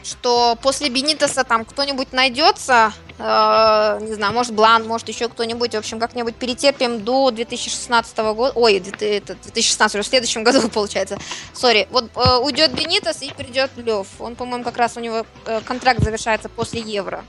что 0.04 0.58
после 0.62 0.90
Бенитоса 0.90 1.44
там 1.44 1.66
кто-нибудь 1.66 2.14
найдется, 2.14 2.94
э, 3.18 4.00
не 4.02 4.14
знаю, 4.14 4.34
может 4.34 4.54
Блан, 4.54 4.86
может 4.86 5.08
еще 5.08 5.30
кто-нибудь, 5.30 5.74
в 5.74 5.78
общем, 5.78 6.00
как-нибудь 6.00 6.36
перетерпим 6.36 7.04
до 7.04 7.32
2016 7.32 8.34
года, 8.34 8.52
ой, 8.56 8.80
две- 8.80 9.18
это 9.18 9.36
2016, 9.36 9.96
уже 9.96 10.04
в 10.04 10.08
следующем 10.08 10.44
году 10.44 10.68
получается, 10.74 11.18
сори, 11.54 11.88
вот 11.90 12.12
э, 12.16 12.38
уйдет 12.38 12.74
Бенитос 12.74 13.22
и 13.24 13.32
придет 13.34 13.72
Лев, 13.78 14.08
он, 14.20 14.36
по-моему, 14.36 14.64
как 14.64 14.78
раз 14.78 14.96
у 14.98 15.00
него 15.00 15.26
э, 15.46 15.62
контракт 15.62 16.04
завершается 16.04 16.50
после 16.50 16.82
Евро. 16.82 17.24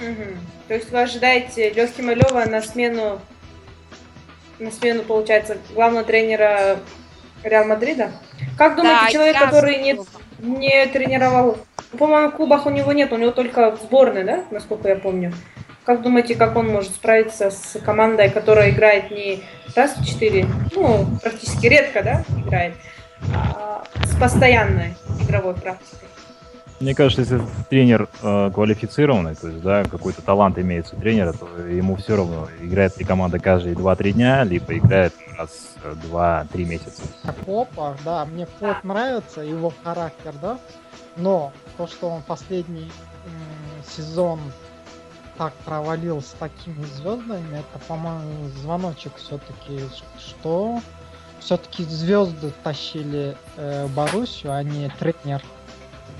Мгм. 0.00 0.38
То 0.68 0.74
есть 0.74 0.90
вы 0.90 1.00
ожидаете 1.00 1.70
Лёхи 1.70 2.00
Малева 2.00 2.44
на 2.44 2.60
смену, 2.62 3.20
на 4.58 4.70
смену, 4.70 5.02
получается, 5.02 5.58
главного 5.74 6.04
тренера 6.04 6.78
Реал 7.42 7.66
Мадрида? 7.66 8.12
Как 8.58 8.76
думаете, 8.76 9.00
Да, 9.04 9.10
человек, 9.10 9.38
который 9.38 9.78
не, 9.78 9.98
не 10.38 10.86
тренировал, 10.86 11.58
ну, 11.92 11.98
по-моему, 11.98 12.30
в 12.30 12.36
клубах 12.36 12.66
у 12.66 12.70
него 12.70 12.92
нет, 12.92 13.12
у 13.12 13.16
него 13.16 13.30
только 13.30 13.76
в 13.76 13.80
сборной, 13.80 14.24
да, 14.24 14.44
насколько 14.50 14.88
я 14.88 14.96
помню? 14.96 15.32
Как 15.84 16.02
думаете, 16.02 16.34
как 16.34 16.56
он 16.56 16.68
может 16.68 16.90
справиться 16.90 17.50
с 17.50 17.78
командой, 17.80 18.28
которая 18.28 18.70
играет 18.70 19.10
не 19.10 19.44
раз 19.74 19.96
в 19.96 20.04
четыре, 20.04 20.46
ну, 20.74 21.06
практически 21.22 21.66
редко, 21.66 22.02
да, 22.02 22.24
играет, 22.44 22.74
а 23.34 23.84
с 24.04 24.18
постоянной 24.18 24.94
игровой 25.22 25.54
практикой? 25.54 26.05
Мне 26.78 26.94
кажется, 26.94 27.22
если 27.22 27.40
тренер 27.70 28.08
э, 28.22 28.50
квалифицированный, 28.52 29.34
то 29.34 29.48
есть, 29.48 29.62
да, 29.62 29.84
какой-то 29.84 30.20
талант 30.20 30.58
имеется 30.58 30.94
у 30.94 31.00
тренера, 31.00 31.32
то 31.32 31.46
ему 31.66 31.96
все 31.96 32.16
равно, 32.16 32.48
играет 32.60 32.98
ли 32.98 33.04
команда 33.04 33.38
каждые 33.38 33.74
2-3 33.74 34.12
дня, 34.12 34.44
либо 34.44 34.76
играет 34.76 35.14
раз 35.38 35.74
в 35.82 36.12
2-3 36.12 36.64
месяца. 36.64 37.02
Клопа, 37.44 37.96
да, 38.04 38.26
мне 38.26 38.46
Клоп 38.58 38.84
нравится, 38.84 39.40
его 39.40 39.72
характер, 39.82 40.34
да, 40.42 40.58
но 41.16 41.52
то, 41.78 41.86
что 41.86 42.10
он 42.10 42.22
последний 42.22 42.90
сезон 43.96 44.40
так 45.38 45.52
провалил 45.64 46.22
с 46.22 46.34
такими 46.38 46.84
звездами, 46.84 47.58
это, 47.58 47.84
по-моему, 47.86 48.48
звоночек 48.62 49.14
все-таки, 49.16 49.80
что 50.18 50.80
все-таки 51.40 51.84
звезды 51.84 52.52
тащили 52.62 53.36
э, 53.56 53.86
Боруссию, 53.88 54.52
а 54.52 54.62
не 54.62 54.90
тренер. 54.98 55.42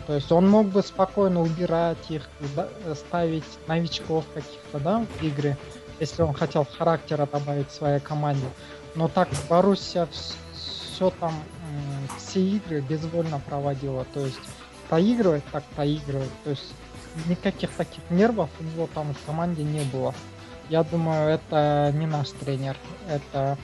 То 0.06 0.14
есть 0.14 0.30
он 0.30 0.48
мог 0.48 0.68
бы 0.68 0.82
спокойно 0.82 1.42
убирать 1.42 2.10
их, 2.10 2.28
ставить 2.94 3.44
новичков 3.66 4.24
каких-то, 4.32 4.78
да, 4.78 5.04
в 5.04 5.22
игры, 5.22 5.56
если 5.98 6.22
он 6.22 6.32
хотел 6.32 6.64
характера 6.64 7.28
добавить 7.30 7.70
своей 7.70 8.00
команде. 8.00 8.46
Но 8.94 9.08
так 9.08 9.28
Боруссия 9.48 10.08
все 10.12 11.10
там 11.10 11.34
все 12.16 12.40
игры 12.40 12.80
безвольно 12.80 13.40
проводила. 13.40 14.04
То 14.14 14.20
есть 14.20 14.38
проигрывает, 14.88 15.44
так 15.50 15.64
проигрывает. 15.74 16.30
То 16.44 16.50
есть 16.50 16.72
никаких 17.26 17.70
таких 17.72 18.02
нервов 18.10 18.50
у 18.60 18.64
него 18.64 18.88
там 18.94 19.12
в 19.12 19.26
команде 19.26 19.64
не 19.64 19.82
было. 19.84 20.14
Я 20.68 20.82
думаю, 20.84 21.30
это 21.30 21.92
не 21.94 22.06
наш 22.06 22.30
тренер. 22.30 22.76
Это 23.08 23.58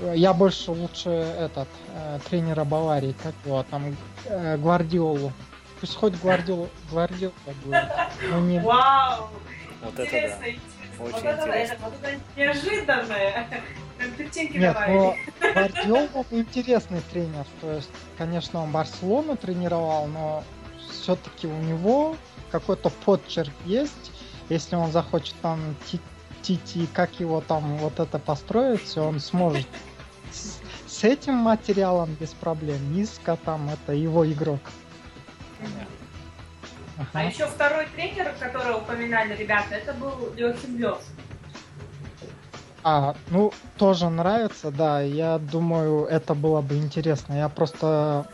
я 0.00 0.32
больше 0.32 0.70
лучше 0.70 1.10
этот 1.10 1.68
э, 1.94 2.18
тренера 2.28 2.64
Баварии, 2.64 3.14
как 3.22 3.34
его 3.44 3.64
там 3.70 3.96
э, 4.26 4.56
Гвардиолу. 4.56 5.32
Пусть 5.80 5.96
хоть 5.96 6.14
Гвардиолу, 6.20 6.68
Гвардиола 6.90 7.32
будет. 7.64 7.84
Но 8.30 8.40
не... 8.40 8.60
Вау! 8.60 9.28
Вот 9.82 9.98
это 9.98 10.10
да. 10.10 10.46
Очень 10.98 11.12
вот 11.12 11.24
это, 11.24 11.42
интересно. 11.42 11.72
это, 11.72 11.84
вот 11.84 11.94
это 12.02 12.20
неожиданное. 12.36 13.48
Нет, 14.34 14.76
но 14.88 15.16
Гвардиола 15.40 16.24
интересный 16.30 17.00
тренер. 17.12 17.46
То 17.60 17.72
есть, 17.72 17.90
конечно, 18.16 18.62
он 18.62 18.70
Барселону 18.70 19.36
тренировал, 19.36 20.06
но 20.06 20.44
все-таки 20.90 21.46
у 21.46 21.56
него 21.62 22.16
какой-то 22.50 22.90
подчерк 22.90 23.52
есть. 23.64 24.12
Если 24.48 24.76
он 24.76 24.92
захочет 24.92 25.34
там 25.42 25.76
ти- 26.44 26.56
Тити, 26.56 26.86
как 26.92 27.20
его 27.20 27.40
там 27.40 27.76
вот 27.78 28.00
это 28.00 28.18
построить, 28.18 28.98
он 28.98 29.20
сможет. 29.20 29.66
С, 30.32 30.60
с 30.86 31.04
этим 31.04 31.34
материалом 31.34 32.16
без 32.20 32.30
проблем. 32.30 32.92
Низко 32.92 33.36
там 33.44 33.68
это 33.68 33.92
его 33.92 34.30
игрок. 34.30 34.60
А 37.12 37.24
еще 37.24 37.46
второй 37.46 37.86
тренер, 37.86 38.32
которого 38.38 38.78
упоминали 38.78 39.36
ребята, 39.36 39.74
это 39.74 39.92
был 39.94 40.32
Лехим 40.36 40.78
Лев. 40.78 40.98
А, 42.84 43.14
ну, 43.30 43.52
тоже 43.78 44.10
нравится, 44.10 44.70
да. 44.70 45.00
Я 45.00 45.38
думаю, 45.38 46.04
это 46.04 46.34
было 46.34 46.60
бы 46.60 46.76
интересно. 46.76 47.34
Я 47.34 47.48
просто... 47.48 48.26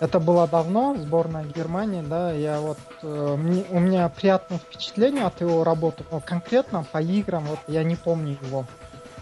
Это 0.00 0.18
было 0.18 0.48
давно, 0.48 0.96
сборная 0.98 1.44
Германии, 1.44 2.00
да, 2.00 2.32
я 2.32 2.58
вот... 2.60 2.78
э, 3.02 3.36
мне- 3.38 3.66
у 3.70 3.78
меня 3.78 4.08
приятное 4.08 4.58
впечатление 4.58 5.24
от 5.24 5.40
его 5.42 5.62
работы, 5.62 6.04
но 6.10 6.20
конкретно 6.20 6.84
по 6.90 7.02
играм, 7.02 7.44
вот 7.44 7.58
я 7.68 7.84
не 7.84 7.96
помню 7.96 8.38
его. 8.40 8.64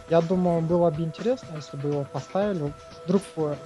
Я 0.09 0.21
думаю, 0.21 0.61
было 0.63 0.91
бы 0.91 1.03
интересно, 1.03 1.49
если 1.57 1.77
бы 1.77 1.89
его 1.89 2.05
поставили, 2.05 2.73
вдруг 3.05 3.23
бы 3.35 3.59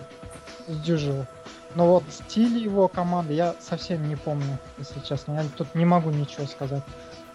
сдюжил. 0.66 1.26
Но 1.74 1.86
вот 1.86 2.04
стиль 2.10 2.56
его 2.58 2.88
команды 2.88 3.34
я 3.34 3.54
совсем 3.60 4.08
не 4.08 4.16
помню, 4.16 4.58
если 4.78 5.00
честно. 5.00 5.34
Я 5.34 5.44
тут 5.56 5.74
не 5.74 5.84
могу 5.84 6.10
ничего 6.10 6.46
сказать. 6.46 6.82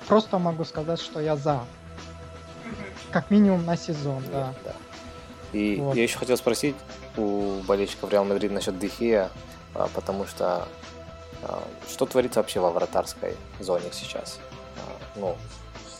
Просто 0.07 0.39
могу 0.39 0.63
сказать, 0.65 0.99
что 0.99 1.19
я 1.19 1.35
за. 1.35 1.61
Как 3.11 3.31
минимум 3.31 3.65
на 3.65 3.77
сезон, 3.77 4.23
да. 4.31 4.53
Да. 4.63 4.73
И 5.53 5.77
Вот. 5.77 5.95
я 5.95 6.03
еще 6.03 6.17
хотел 6.17 6.37
спросить 6.37 6.75
у 7.15 7.59
болельщиков 7.67 8.11
Реал 8.11 8.25
Мадрид 8.25 8.51
насчет 8.51 8.77
Дехия, 8.77 9.29
потому 9.93 10.25
что 10.25 10.67
а, 11.43 11.63
что 11.87 12.05
творится 12.05 12.39
вообще 12.39 12.59
во 12.59 12.71
вратарской 12.71 13.35
зоне 13.59 13.89
сейчас? 13.91 14.39
А, 14.77 14.81
Ну, 15.15 15.37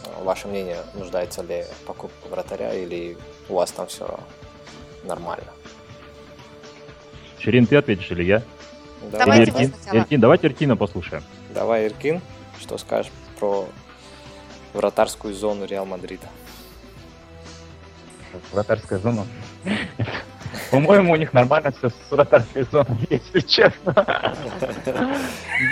а, 0.05 0.23
ваше 0.23 0.47
мнение, 0.47 0.80
нуждается 0.93 1.43
ли 1.43 1.65
покупка 1.86 2.28
вратаря 2.30 2.73
или 2.73 3.17
у 3.49 3.55
вас 3.55 3.71
там 3.71 3.88
все 3.88 4.19
нормально? 5.03 5.51
Ширин, 7.39 7.67
ты 7.67 7.75
ответишь 7.78 8.11
или 8.11 8.23
я? 8.23 8.43
Давайте 9.11 9.43
или 9.43 9.65
Иркин? 9.65 9.73
Иркин, 9.93 10.19
давайте 10.21 10.47
Иркина 10.47 10.75
послушаем. 10.75 11.23
Давай, 11.53 11.88
Иркин, 11.88 12.21
что 12.59 12.78
скажешь 12.78 13.11
про 13.39 13.67
вратарскую 14.73 15.34
зону 15.34 15.65
Реал 15.65 15.86
Мадрида? 15.86 16.28
Вратарская 18.51 18.99
зона. 18.99 19.25
По-моему, 20.72 21.13
у 21.13 21.15
них 21.15 21.34
нормально 21.34 21.72
все 21.78 21.89
с 21.89 21.93
вратарской 22.11 22.63
зоной, 22.72 22.97
если 23.09 23.39
честно. 23.41 24.36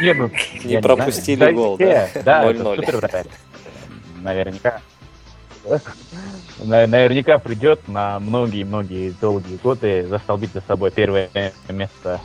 Не, 0.02 0.14
ну, 0.14 0.32
Не 0.64 0.82
пропустили 0.82 1.36
знаю. 1.38 1.56
гол, 1.56 1.78
да? 1.78 2.08
Да, 2.24 2.44
это 2.50 2.62
0-0. 2.62 2.76
супер 2.76 2.98
вратарь. 2.98 3.26
Наверняка. 4.22 4.82
На- 6.60 6.88
Наверняка 6.88 7.38
придет 7.40 7.88
на 7.88 8.20
многие-многие 8.20 9.12
долгие 9.12 9.58
годы 9.58 10.08
застолбить 10.08 10.54
за 10.54 10.62
собой 10.62 10.92
первое 10.92 11.30
место 11.70 12.22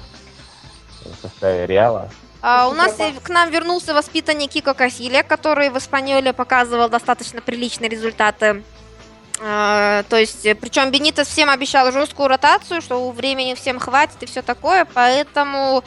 в 1.03 1.23
составе 1.23 1.67
Реала. 1.67 2.11
А, 2.43 2.69
у 2.69 2.73
нас 2.73 2.97
к 3.23 3.29
нам 3.29 3.51
вернулся 3.51 3.93
воспитанник 3.93 4.51
Кико 4.51 4.73
Касилия, 4.75 5.23
который 5.23 5.69
в 5.71 5.77
Испаньоле 5.79 6.33
показывал 6.33 6.89
достаточно 6.89 7.41
приличные 7.43 7.89
результаты. 7.91 8.63
А, 9.43 10.03
то 10.05 10.17
есть, 10.17 10.43
причем 10.61 10.91
Бенитес 10.91 11.27
всем 11.29 11.49
обещал 11.49 11.91
жесткую 11.93 12.29
ротацию, 12.29 12.83
что 12.83 13.11
времени 13.11 13.55
всем 13.55 13.79
хватит 13.79 14.23
и 14.23 14.27
все 14.27 14.43
такое, 14.43 14.87
поэтому 14.93 15.83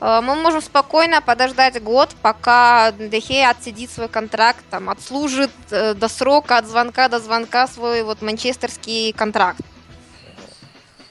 э, 0.00 0.20
мы 0.22 0.34
можем 0.34 0.60
спокойно 0.60 1.22
подождать 1.22 1.82
год, 1.82 2.10
пока 2.20 2.92
Дехе 2.92 3.46
отсидит 3.46 3.90
свой 3.90 4.08
контракт, 4.08 4.62
там, 4.70 4.90
отслужит 4.90 5.50
э, 5.70 5.94
до 5.94 6.08
срока, 6.08 6.58
от 6.58 6.66
звонка 6.66 7.08
до 7.08 7.18
звонка 7.18 7.66
свой 7.66 8.02
вот 8.02 8.20
манчестерский 8.20 9.14
контракт. 9.14 9.60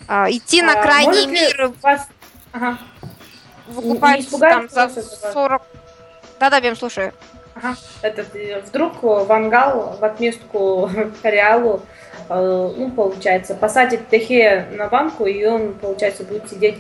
А, 0.08 0.30
идти 0.30 0.62
на 0.62 0.74
А 0.74 0.82
крайний 0.84 1.08
может 1.08 1.30
ли 1.30 1.32
мир 1.32 1.74
вас- 1.82 2.08
Ага. 2.52 2.78
выкупать 3.68 4.30
там 4.30 4.70
за 4.70 4.88
вас 4.88 4.98
это? 4.98 5.32
40... 5.34 5.64
Да-да, 6.40 6.62
Бем, 6.62 6.76
слушаю. 6.76 7.12
Этот, 8.02 8.28
вдруг 8.66 9.04
Вангал 9.04 9.98
в 10.00 10.04
отместку 10.04 10.90
Реалу, 11.24 11.82
э, 12.30 12.74
ну, 12.78 12.92
получается, 12.92 13.56
посадит 13.56 14.10
Техе 14.10 14.68
на 14.72 14.88
банку, 14.88 15.26
и 15.26 15.46
он, 15.46 15.74
получается, 15.74 16.24
будет 16.24 16.50
сидеть 16.50 16.78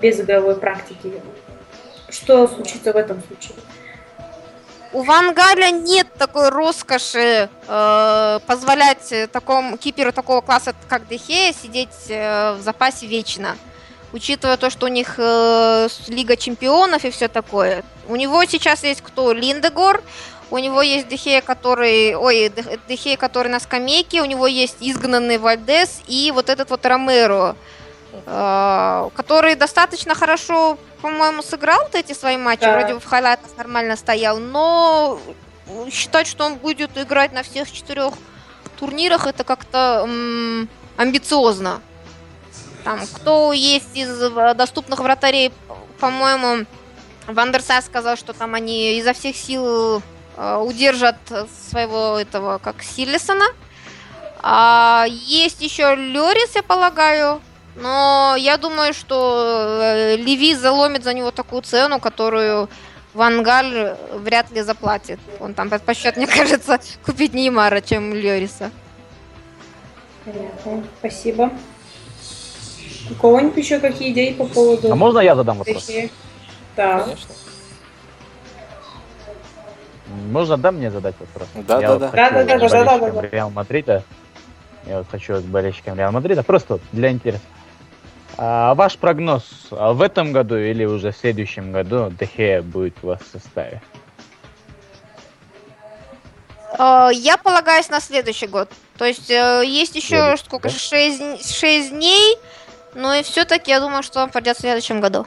без 0.00 0.20
игровой 0.20 0.56
практики. 0.56 1.12
Что 2.08 2.48
случится 2.48 2.92
в 2.92 2.96
этом 2.96 3.22
случае? 3.22 3.54
У 4.92 5.02
Вангаля 5.02 5.70
нет 5.70 6.06
такой 6.16 6.48
роскоши 6.48 7.50
э, 7.68 8.38
позволять 8.46 9.12
такому 9.32 9.76
киперу 9.76 10.12
такого 10.12 10.40
класса, 10.40 10.74
как 10.88 11.06
Дехея, 11.08 11.52
сидеть 11.52 12.08
э, 12.08 12.54
в 12.54 12.62
запасе 12.62 13.06
вечно. 13.06 13.56
Учитывая 14.12 14.56
то, 14.56 14.70
что 14.70 14.86
у 14.86 14.88
них 14.88 15.14
э, 15.18 15.88
Лига 16.08 16.36
чемпионов 16.36 17.04
и 17.04 17.10
все 17.10 17.28
такое. 17.28 17.84
У 18.08 18.16
него 18.16 18.44
сейчас 18.46 18.82
есть 18.84 19.02
кто? 19.02 19.32
Линдегор. 19.32 20.02
У 20.50 20.56
него 20.56 20.80
есть 20.80 21.08
Дехея, 21.08 21.42
который... 21.42 22.14
Ой, 22.14 22.48
Де- 22.48 22.78
Дехея, 22.88 23.18
который 23.18 23.48
на 23.48 23.60
скамейке. 23.60 24.22
У 24.22 24.24
него 24.24 24.46
есть 24.46 24.76
изгнанный 24.80 25.36
Вальдес 25.36 26.00
и 26.06 26.32
вот 26.34 26.48
этот 26.48 26.70
вот 26.70 26.86
Ромеро, 26.86 27.54
э, 28.26 29.10
который 29.14 29.54
достаточно 29.56 30.14
хорошо, 30.14 30.78
по-моему, 31.02 31.42
сыграл 31.42 31.82
вот 31.82 31.94
эти 31.94 32.14
свои 32.14 32.38
матчи. 32.38 32.62
Да. 32.62 32.78
Вроде 32.78 32.94
в 32.98 33.04
хайлайтах 33.04 33.50
нормально 33.58 33.96
стоял. 33.96 34.38
Но 34.38 35.20
считать, 35.90 36.26
что 36.26 36.44
он 36.46 36.54
будет 36.56 36.96
играть 36.96 37.32
на 37.34 37.42
всех 37.42 37.70
четырех 37.70 38.14
турнирах, 38.80 39.26
это 39.26 39.44
как-то 39.44 40.04
м, 40.04 40.66
амбициозно. 40.96 41.82
Там, 42.84 43.00
кто 43.14 43.52
есть 43.52 43.94
из 43.94 44.22
э, 44.22 44.54
доступных 44.54 45.00
вратарей, 45.00 45.52
по-моему, 46.00 46.66
Вандерсай 47.26 47.82
сказал, 47.82 48.16
что 48.16 48.32
там 48.32 48.54
они 48.54 48.98
изо 48.98 49.12
всех 49.12 49.36
сил 49.36 50.02
э, 50.36 50.56
удержат 50.56 51.16
своего 51.68 52.18
этого, 52.18 52.58
как 52.58 52.82
Силлисона. 52.82 53.46
А, 54.40 55.04
есть 55.08 55.60
еще 55.60 55.94
Лерис, 55.94 56.54
я 56.54 56.62
полагаю. 56.62 57.40
Но 57.76 58.34
я 58.36 58.56
думаю, 58.56 58.92
что 58.92 59.80
э, 59.80 60.16
Леви 60.16 60.54
заломит 60.54 61.04
за 61.04 61.14
него 61.14 61.30
такую 61.30 61.62
цену, 61.62 62.00
которую 62.00 62.68
Вангаль 63.14 63.96
вряд 64.12 64.50
ли 64.50 64.62
заплатит. 64.62 65.20
Он 65.38 65.54
там 65.54 65.70
предпочтет, 65.70 66.16
мне 66.16 66.26
кажется, 66.38 66.80
купить 67.04 67.34
Неймара, 67.34 67.80
чем 67.80 68.14
Лериса. 68.14 68.70
Понятно. 70.24 70.84
Спасибо. 70.98 71.52
У 73.10 73.14
кого-нибудь 73.14 73.56
еще 73.56 73.78
какие 73.78 74.12
идеи 74.12 74.32
по 74.32 74.44
поводу 74.46 74.92
А 74.92 74.94
можно 74.94 75.20
я 75.20 75.34
задам 75.34 75.58
вопрос? 75.58 75.90
Да. 76.76 77.00
Конечно. 77.00 77.34
Можно, 80.30 80.56
да, 80.56 80.72
мне 80.72 80.90
задать 80.90 81.14
вопрос? 81.18 81.48
Да, 81.54 81.80
Я 81.80 81.88
да, 81.88 81.92
вот 81.94 82.00
да. 82.00 82.08
хочу 82.08 82.16
Да, 82.16 82.30
да, 82.30 82.58
да, 82.58 82.68
с 82.68 82.72
да, 82.72 82.84
да, 82.84 82.98
да, 82.98 83.10
да. 83.22 83.28
Реал 83.28 83.50
Мадрида. 83.50 84.02
Я 84.86 84.98
вот 84.98 85.06
хочу 85.10 85.36
с 85.36 85.42
болельщиком 85.42 85.98
Реал 85.98 86.12
Мадрида. 86.12 86.42
Просто 86.42 86.74
вот 86.74 86.82
для 86.92 87.10
интереса. 87.10 87.42
А 88.36 88.74
ваш 88.74 88.96
прогноз 88.96 89.44
а 89.72 89.92
в 89.92 90.00
этом 90.00 90.32
году 90.32 90.56
или 90.56 90.84
уже 90.84 91.10
в 91.10 91.16
следующем 91.16 91.72
году 91.72 92.12
Дехея 92.18 92.62
будет 92.62 92.94
у 93.02 93.08
вас 93.08 93.20
в 93.20 93.32
составе? 93.32 93.82
Э, 96.78 97.08
Я 97.12 97.36
полагаюсь 97.36 97.88
на 97.90 98.00
следующий 98.00 98.46
год. 98.46 98.70
То 98.96 99.04
есть 99.04 99.30
э, 99.30 99.62
есть 99.66 99.94
еще 99.96 100.08
Следующий, 100.08 100.44
сколько? 100.44 100.68
да? 100.68 100.74
6, 100.74 101.58
6 101.58 101.90
дней. 101.90 102.38
Но 102.94 103.14
и 103.14 103.22
все-таки 103.22 103.70
я 103.70 103.80
думаю, 103.80 104.02
что 104.02 104.22
он 104.22 104.30
придет 104.30 104.56
в 104.56 104.60
следующем 104.60 105.00
году. 105.00 105.26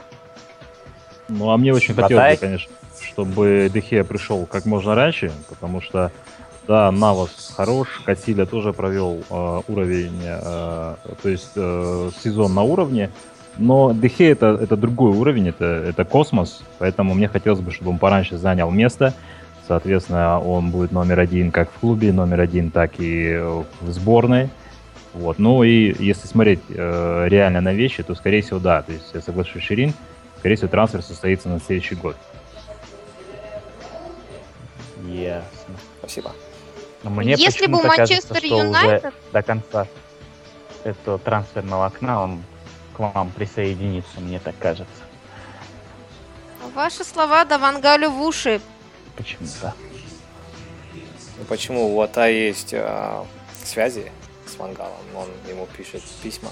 Ну, 1.28 1.50
а 1.50 1.56
мне 1.56 1.72
очень 1.72 1.94
хотелось 1.94 2.34
бы, 2.34 2.46
конечно, 2.46 2.72
чтобы 3.00 3.70
Дехея 3.72 4.04
пришел 4.04 4.46
как 4.46 4.66
можно 4.66 4.94
раньше, 4.94 5.32
потому 5.48 5.80
что, 5.80 6.10
да, 6.66 6.90
Навас 6.90 7.52
хорош, 7.56 8.02
Катиля 8.04 8.44
тоже 8.44 8.72
провел 8.72 9.22
э, 9.28 9.60
уровень, 9.68 10.20
э, 10.22 10.94
то 11.22 11.28
есть 11.28 11.52
э, 11.56 12.10
сезон 12.22 12.54
на 12.54 12.62
уровне, 12.62 13.10
Но 13.56 13.92
Дехе 13.92 14.30
это, 14.30 14.58
это 14.60 14.76
другой 14.76 15.12
уровень, 15.12 15.48
это, 15.48 15.64
это 15.64 16.04
космос, 16.04 16.62
поэтому 16.78 17.14
мне 17.14 17.28
хотелось 17.28 17.60
бы, 17.60 17.70
чтобы 17.70 17.90
он 17.90 17.98
пораньше 17.98 18.36
занял 18.36 18.70
место. 18.70 19.14
Соответственно, 19.68 20.40
он 20.40 20.70
будет 20.70 20.90
номер 20.92 21.20
один 21.20 21.52
как 21.52 21.70
в 21.70 21.78
клубе, 21.78 22.12
номер 22.12 22.40
один, 22.40 22.70
так 22.70 22.92
и 22.98 23.38
в 23.38 23.90
сборной. 23.90 24.50
Вот. 25.14 25.38
Ну 25.38 25.62
и 25.62 25.94
если 26.02 26.26
смотреть 26.26 26.60
э, 26.68 27.26
реально 27.28 27.60
на 27.60 27.74
вещи, 27.74 28.02
то, 28.02 28.14
скорее 28.14 28.42
всего, 28.42 28.58
да. 28.58 28.82
То 28.82 28.92
есть 28.92 29.10
я 29.12 29.20
соглашусь 29.20 29.62
с 29.62 29.66
Ширин, 29.66 29.92
скорее 30.38 30.56
всего, 30.56 30.68
трансфер 30.68 31.02
состоится 31.02 31.48
на 31.48 31.60
следующий 31.60 31.94
год. 31.94 32.16
Ясно. 35.06 35.74
Спасибо. 35.98 36.32
Но 37.02 37.10
мне 37.10 37.32
Если 37.32 37.66
бы 37.66 37.78
почему-то 37.78 37.88
Манчестер 37.88 38.34
кажется, 38.34 38.46
что 38.46 38.56
уже 38.56 38.66
Юнайтед- 38.68 39.14
до 39.32 39.42
конца 39.42 39.86
этого 40.84 41.18
трансферного 41.18 41.86
окна 41.86 42.22
он 42.22 42.42
к 42.94 42.98
вам 42.98 43.30
присоединится, 43.30 44.20
мне 44.20 44.38
так 44.38 44.54
кажется. 44.58 44.86
Ваши 46.74 47.04
слова 47.04 47.44
да 47.44 47.58
Вангалю 47.58 48.10
в 48.10 48.22
уши. 48.22 48.60
Почему-то. 49.16 49.74
Ну, 51.38 51.44
почему? 51.48 51.94
У 51.94 52.00
Ата 52.00 52.28
есть 52.28 52.72
а, 52.72 53.26
связи 53.62 54.10
с 54.52 54.58
Вангалом, 54.58 54.92
он 55.16 55.28
ему 55.48 55.66
пишет 55.76 56.02
письма. 56.22 56.50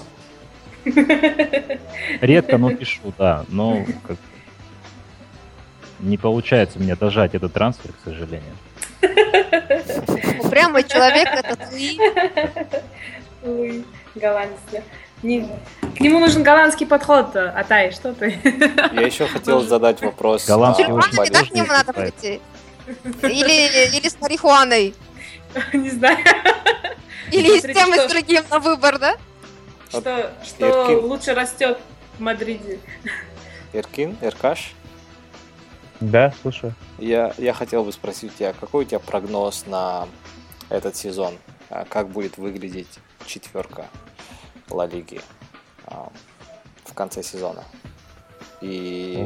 Редко, 2.21 2.57
но 2.57 2.73
пишу, 2.73 3.13
да. 3.17 3.45
Но 3.49 3.85
как... 4.07 4.17
не 5.99 6.17
получается 6.17 6.79
мне 6.79 6.95
дожать 6.95 7.35
этот 7.35 7.53
трансфер, 7.53 7.91
к 7.91 8.03
сожалению. 8.03 8.55
Упрямый 10.43 10.83
человек 10.83 11.27
этот 11.27 11.71
Луи. 11.71 11.99
Ой, 13.43 13.85
голландец. 14.15 14.59
да. 14.71 14.81
Не- 15.23 15.47
К 15.95 15.99
нему 15.99 16.19
нужен 16.19 16.41
голландский 16.41 16.87
подход, 16.87 17.35
Атай, 17.35 17.91
что 17.91 18.13
ты? 18.13 18.39
Я 18.93 19.01
еще 19.01 19.27
хотел 19.27 19.61
задать 19.61 20.01
вопрос. 20.01 20.47
Голландский 20.47 20.85
а, 20.85 21.29
да, 21.29 21.43
к 21.43 21.51
нему 21.51 21.67
надо 21.67 21.93
прийти? 21.93 22.41
Или, 23.21 23.97
или 23.97 24.09
с 24.09 24.19
марихуаной? 24.19 24.95
Не 25.73 25.89
знаю. 25.91 26.17
Или 27.31 27.57
и 27.57 27.59
с 27.59 27.63
тем, 27.63 27.91
и 27.91 27.93
что 27.93 28.07
с 28.07 28.11
другим 28.11 28.43
на 28.49 28.59
выбор, 28.59 28.99
да? 28.99 29.17
Что, 29.89 30.31
что 30.43 30.67
Иркин. 30.67 31.05
лучше 31.05 31.33
растет 31.33 31.77
в 32.17 32.21
Мадриде. 32.21 32.79
Иркин, 33.73 34.17
Иркаш, 34.21 34.73
Да, 35.99 36.33
слушаю. 36.41 36.73
я, 36.97 37.33
я 37.37 37.53
хотел 37.53 37.83
бы 37.83 37.91
спросить 37.91 38.35
тебя, 38.35 38.53
какой 38.53 38.85
у 38.85 38.87
тебя 38.87 38.99
прогноз 38.99 39.65
на 39.65 40.07
этот 40.69 40.95
сезон? 40.95 41.37
А 41.69 41.85
Как 41.85 42.09
будет 42.09 42.37
выглядеть 42.37 42.99
четверка 43.25 43.87
Ла 44.69 44.87
Лиги 44.87 45.21
а, 45.85 46.09
в 46.85 46.93
конце 46.93 47.23
сезона? 47.23 47.63
И, 48.61 49.25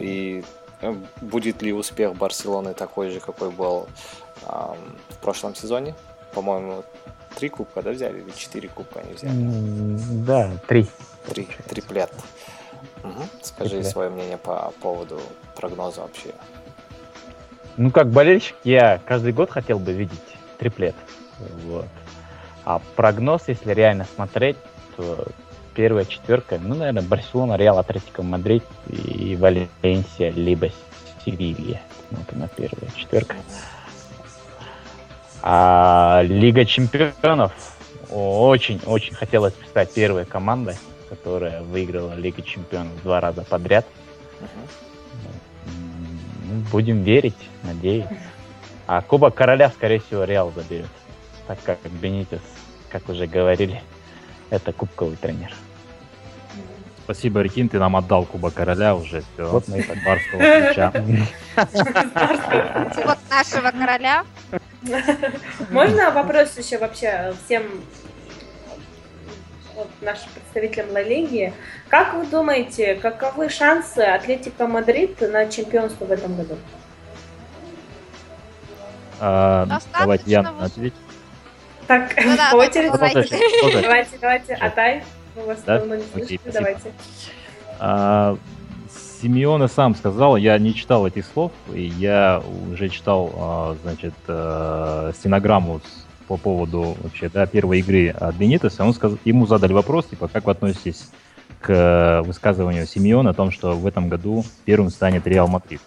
и 0.00 0.42
э, 0.80 0.94
будет 1.20 1.62
ли 1.62 1.72
успех 1.72 2.16
Барселоны 2.16 2.74
такой 2.74 3.10
же, 3.10 3.20
какой 3.20 3.50
был 3.50 3.88
в 4.42 5.16
прошлом 5.22 5.54
сезоне? 5.54 5.94
По-моему, 6.34 6.84
три 7.36 7.48
кубка, 7.50 7.82
да, 7.82 7.90
взяли? 7.90 8.20
Или 8.20 8.30
четыре 8.30 8.68
кубка 8.68 9.00
они 9.00 9.12
взяли? 9.12 10.24
Да, 10.24 10.50
три. 10.66 10.88
Три, 11.28 11.48
триплет. 11.68 12.10
Мгм. 13.02 13.28
Скажи 13.42 13.70
Триплет. 13.70 13.92
свое 13.92 14.10
мнение 14.10 14.38
по 14.38 14.72
поводу 14.80 15.20
прогноза 15.54 16.00
вообще. 16.00 16.30
Ну, 17.76 17.90
как 17.90 18.10
болельщик, 18.10 18.56
я 18.64 19.00
каждый 19.06 19.32
год 19.32 19.50
хотел 19.50 19.78
бы 19.78 19.92
видеть 19.92 20.18
триплет. 20.58 20.94
Вот. 21.66 21.86
А 22.64 22.80
прогноз, 22.96 23.42
если 23.48 23.72
реально 23.72 24.06
смотреть, 24.14 24.56
то 24.96 25.26
первая 25.74 26.06
четверка, 26.06 26.58
ну, 26.58 26.74
наверное, 26.74 27.02
Барселона, 27.02 27.56
Реал, 27.56 27.78
Атлетико, 27.78 28.22
Мадрид 28.22 28.64
и 28.88 29.36
Валенсия, 29.36 30.30
либо 30.30 30.70
Севилья. 31.24 31.82
Ну, 32.10 32.18
это 32.26 32.38
на 32.38 32.48
первая 32.48 32.90
четверка. 32.96 33.36
А 35.48 36.22
Лига 36.24 36.64
чемпионов 36.64 37.52
очень-очень 38.10 39.14
хотелось 39.14 39.54
стать 39.68 39.94
первой 39.94 40.24
командой, 40.24 40.74
которая 41.08 41.62
выиграла 41.62 42.14
Лигу 42.14 42.42
чемпионов 42.42 43.00
два 43.04 43.20
раза 43.20 43.44
подряд. 43.44 43.86
Ну, 44.40 44.48
Будем 46.72 47.04
верить, 47.04 47.36
надеюсь. 47.62 48.06
А 48.88 49.02
Кубок 49.02 49.36
Короля, 49.36 49.70
скорее 49.70 50.00
всего, 50.00 50.24
Реал 50.24 50.52
заберет. 50.52 50.90
Так 51.46 51.62
как 51.62 51.78
Бенитес, 51.92 52.42
как 52.90 53.08
уже 53.08 53.28
говорили, 53.28 53.80
это 54.50 54.72
кубковый 54.72 55.14
тренер. 55.14 55.54
Спасибо, 57.04 57.40
Рикин, 57.40 57.68
ты 57.68 57.78
нам 57.78 57.94
отдал 57.94 58.24
Кубок 58.24 58.54
Короля 58.54 58.96
уже. 58.96 59.22
Все. 59.34 59.48
Вот 59.48 59.68
мы 59.68 59.78
и 59.78 59.86
барского 60.04 60.40
ключа. 60.40 60.92
Вот 63.06 63.18
нашего 63.30 63.70
короля. 63.70 64.24
Можно 65.70 66.10
вопрос 66.10 66.56
еще 66.56 66.78
вообще 66.78 67.34
всем 67.44 67.62
вот, 69.74 69.88
нашим 70.00 70.28
представителям 70.34 70.90
Ла 70.92 71.02
Лиги? 71.02 71.52
Как 71.88 72.14
вы 72.14 72.26
думаете, 72.26 72.94
каковы 72.94 73.48
шансы 73.48 74.00
Атлетика 74.00 74.66
Мадрид 74.66 75.20
на 75.20 75.46
чемпионство 75.46 76.04
в 76.04 76.12
этом 76.12 76.36
году? 76.36 76.56
А, 79.20 79.66
Давайте 79.98 80.24
я 80.30 80.40
отвечу. 80.60 80.94
Так, 81.86 82.12
Ну 82.24 82.36
да, 82.36 82.50
по 82.50 82.56
да, 82.58 82.64
очереди. 82.64 82.90
давайте. 82.92 83.22
Продолжайте. 83.22 83.80
Давайте, 83.82 84.18
давайте. 84.20 84.54
Атай, 84.54 85.04
мы 85.36 85.42
вас 85.44 85.62
Да? 85.62 85.78
давно 85.78 85.94
не 85.96 86.04
слышали. 86.12 86.40
Давайте. 86.44 86.92
А, 89.26 89.28
Симеоне 89.28 89.68
сам 89.68 89.94
сказал, 89.94 90.36
я 90.36 90.56
не 90.58 90.72
читал 90.72 91.06
этих 91.06 91.26
слов, 91.26 91.50
и 91.74 91.82
я 91.82 92.42
уже 92.72 92.88
читал, 92.88 93.32
а, 93.36 93.76
значит, 93.82 94.14
э, 94.28 95.12
стенограмму 95.18 95.80
по 96.28 96.36
поводу 96.36 96.96
вообще, 97.02 97.28
да, 97.28 97.46
первой 97.46 97.80
игры 97.80 98.10
от 98.10 98.36
Бенитеса. 98.36 98.84
Он 98.84 98.94
сказал, 98.94 99.18
ему 99.24 99.46
задали 99.46 99.72
вопрос, 99.72 100.06
типа, 100.06 100.28
как 100.28 100.46
вы 100.46 100.52
относитесь 100.52 101.10
к 101.60 102.22
высказыванию 102.24 102.86
Симеона 102.86 103.30
о 103.30 103.34
том, 103.34 103.50
что 103.50 103.74
в 103.74 103.86
этом 103.86 104.08
году 104.08 104.44
первым 104.64 104.90
станет 104.90 105.26
Реал 105.26 105.48
Мадрид. 105.48 105.80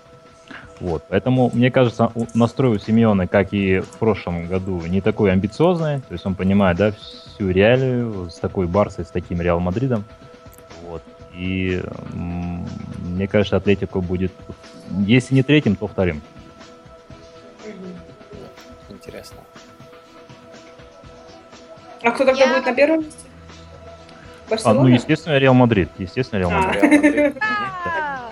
Вот, 0.81 1.03
поэтому, 1.09 1.49
мне 1.53 1.71
кажется, 1.71 2.11
настрой 2.33 2.75
у 2.75 2.79
Симеона, 2.79 3.27
как 3.27 3.53
и 3.53 3.79
в 3.79 3.97
прошлом 3.99 4.47
году, 4.47 4.81
не 4.87 5.01
такой 5.01 5.31
амбициозный, 5.31 5.99
то 5.99 6.13
есть 6.13 6.25
он 6.25 6.35
понимает, 6.35 6.77
да, 6.77 6.91
всю 6.91 7.49
реалию 7.49 8.29
с 8.29 8.35
такой 8.35 8.67
Барсой, 8.67 9.05
с 9.05 9.09
таким 9.09 9.41
Реал 9.41 9.59
Мадридом. 9.59 10.03
И 11.39 11.81
мне 12.99 13.27
кажется, 13.29 13.55
Атлетико 13.55 14.01
будет, 14.01 14.33
если 15.05 15.35
не 15.35 15.41
третьим, 15.43 15.77
то 15.77 15.87
вторым. 15.87 16.21
Интересно. 18.89 19.37
А 22.03 22.11
кто 22.11 22.25
тогда 22.25 22.43
Я- 22.43 22.47
будет 22.49 22.65
на 22.65 22.73
первом 22.75 22.99
месте? 23.05 23.25
А, 24.65 24.73
ну, 24.73 24.87
естественно, 24.87 25.37
Реал 25.37 25.53
Мадрид. 25.53 25.89
Естественно, 25.97 26.39
Реал 26.39 26.51
А. 26.51 26.61
Мадрид. 26.61 27.35
Да. 27.39 28.29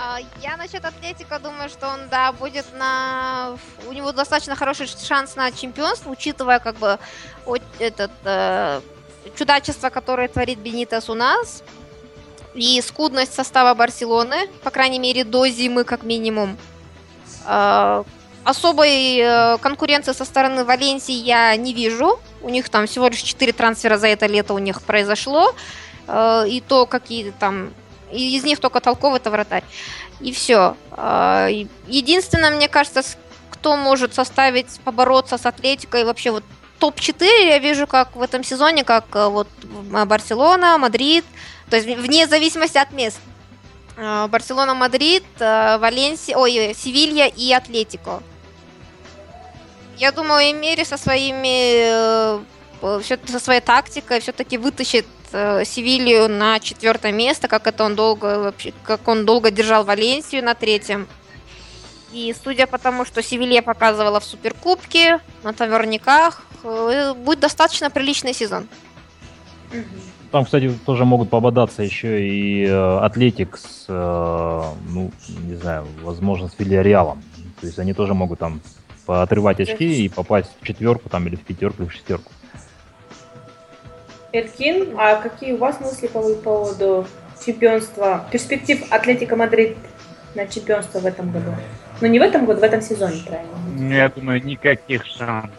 А, 0.00 0.18
Я 0.40 0.56
насчет 0.56 0.84
Атлетика 0.84 1.38
думаю, 1.38 1.68
что 1.68 1.88
он, 1.88 2.00
да, 2.10 2.32
будет 2.32 2.64
на... 2.78 3.56
У 3.88 3.92
него 3.92 4.12
достаточно 4.12 4.54
хороший 4.56 4.86
шанс 4.86 5.36
на 5.36 5.50
чемпионство, 5.52 6.10
учитывая, 6.10 6.60
как 6.60 6.76
бы, 6.76 6.98
вот 7.44 7.60
этот 7.80 8.12
э, 8.24 8.80
чудачество, 9.36 9.90
которое 9.90 10.28
творит 10.28 10.58
Бенитес 10.58 11.08
у 11.08 11.14
нас, 11.14 11.62
и 12.54 12.80
скудность 12.80 13.34
состава 13.34 13.74
Барселоны, 13.74 14.48
по 14.62 14.70
крайней 14.70 14.98
мере, 14.98 15.24
до 15.24 15.46
зимы, 15.48 15.84
как 15.84 16.02
минимум. 16.02 16.56
Э, 17.46 18.04
Особой 18.44 19.18
э, 19.18 19.58
конкуренции 19.58 20.12
со 20.12 20.24
стороны 20.24 20.64
Валенсии 20.64 21.12
я 21.12 21.54
не 21.56 21.74
вижу. 21.74 22.18
У 22.40 22.48
них 22.48 22.68
там 22.70 22.86
всего 22.86 23.08
лишь 23.08 23.20
4 23.20 23.52
трансфера 23.52 23.98
за 23.98 24.06
это 24.06 24.26
лето 24.26 24.54
у 24.54 24.58
них 24.58 24.80
произошло. 24.82 25.54
Э, 26.06 26.44
И 26.48 26.60
то, 26.60 26.86
какие 26.86 27.30
там 27.32 27.74
из 28.10 28.44
них 28.44 28.58
только 28.58 28.80
толковый 28.80 29.18
это 29.18 29.30
вратарь. 29.30 29.64
И 30.20 30.32
все. 30.32 30.76
Единственное, 31.86 32.50
мне 32.50 32.66
кажется, 32.66 33.02
кто 33.50 33.76
может 33.76 34.14
составить, 34.14 34.80
побороться 34.82 35.36
с 35.36 35.44
Атлетикой, 35.44 36.04
вообще 36.04 36.30
вот 36.30 36.42
топ-4 36.78 37.48
я 37.48 37.58
вижу 37.58 37.86
как 37.86 38.16
в 38.16 38.22
этом 38.22 38.44
сезоне, 38.44 38.84
как 38.84 39.04
э, 39.14 39.28
вот 39.28 39.48
Барселона, 40.06 40.78
Мадрид, 40.78 41.24
то 41.70 41.76
есть 41.76 41.88
вне 41.88 42.26
зависимости 42.26 42.78
от 42.78 42.92
мест. 42.92 43.18
Э, 43.96 44.26
Барселона, 44.28 44.74
Мадрид, 44.74 45.24
э, 45.38 45.78
Валенсия, 45.78 46.36
ой, 46.36 46.74
Севилья 46.74 47.26
и 47.26 47.52
Атлетико. 47.52 48.22
Я 49.96 50.12
думаю, 50.12 50.50
Эмери 50.50 50.84
со 50.84 50.96
своими 50.96 52.38
со 52.80 53.40
своей 53.40 53.60
тактикой 53.60 54.20
все-таки 54.20 54.56
вытащит 54.56 55.04
Севилью 55.32 56.28
на 56.28 56.60
четвертое 56.60 57.10
место, 57.10 57.48
как 57.48 57.66
это 57.66 57.82
он 57.82 57.96
долго 57.96 58.38
вообще, 58.38 58.72
как 58.84 59.08
он 59.08 59.26
долго 59.26 59.50
держал 59.50 59.84
Валенсию 59.84 60.44
на 60.44 60.54
третьем. 60.54 61.08
И 62.12 62.34
судя 62.42 62.66
по 62.66 62.78
тому, 62.78 63.04
что 63.04 63.22
Севилья 63.22 63.62
показывала 63.62 64.18
в 64.20 64.24
Суперкубке, 64.24 65.20
на 65.42 65.52
таверниках, 65.52 66.42
э, 66.64 67.12
будет 67.14 67.40
достаточно 67.40 67.90
приличный 67.90 68.32
сезон. 68.32 68.66
Там, 70.30 70.44
кстати, 70.44 70.70
тоже 70.84 71.04
могут 71.04 71.30
пободаться 71.30 71.82
еще 71.82 72.26
и 72.26 72.66
э, 72.66 72.98
Атлетик 72.98 73.56
с, 73.56 73.86
э, 73.88 74.62
ну, 74.88 75.10
не 75.46 75.54
знаю, 75.56 75.86
возможно, 76.02 76.48
с 76.48 76.58
Вильяреалом. 76.58 77.22
То 77.60 77.66
есть 77.66 77.78
они 77.78 77.92
тоже 77.92 78.14
могут 78.14 78.38
там 78.38 78.60
поотрывать 79.06 79.60
очки 79.60 80.04
и 80.04 80.08
попасть 80.08 80.50
в 80.60 80.66
четверку 80.66 81.08
там 81.08 81.26
или 81.26 81.36
в 81.36 81.42
пятерку, 81.42 81.82
или 81.82 81.88
в 81.88 81.92
шестерку. 81.92 82.30
Элькин, 84.32 84.94
а 84.98 85.16
какие 85.16 85.52
у 85.52 85.56
вас 85.56 85.80
мысли 85.80 86.06
по 86.06 86.20
поводу 86.34 87.06
чемпионства, 87.44 88.26
перспектив 88.30 88.84
Атлетика 88.90 89.36
Мадрид 89.36 89.78
на 90.34 90.46
чемпионство 90.46 90.98
в 90.98 91.06
этом 91.06 91.32
году? 91.32 91.52
Ну 92.00 92.06
не 92.06 92.18
в 92.18 92.22
этом 92.22 92.46
году, 92.46 92.60
в 92.60 92.64
этом 92.64 92.80
сезоне, 92.80 93.22
правильно? 93.26 93.52
Ну, 93.76 93.92
Я 93.94 94.08
думаю, 94.08 94.44
никаких 94.44 95.04
шансов. 95.06 95.50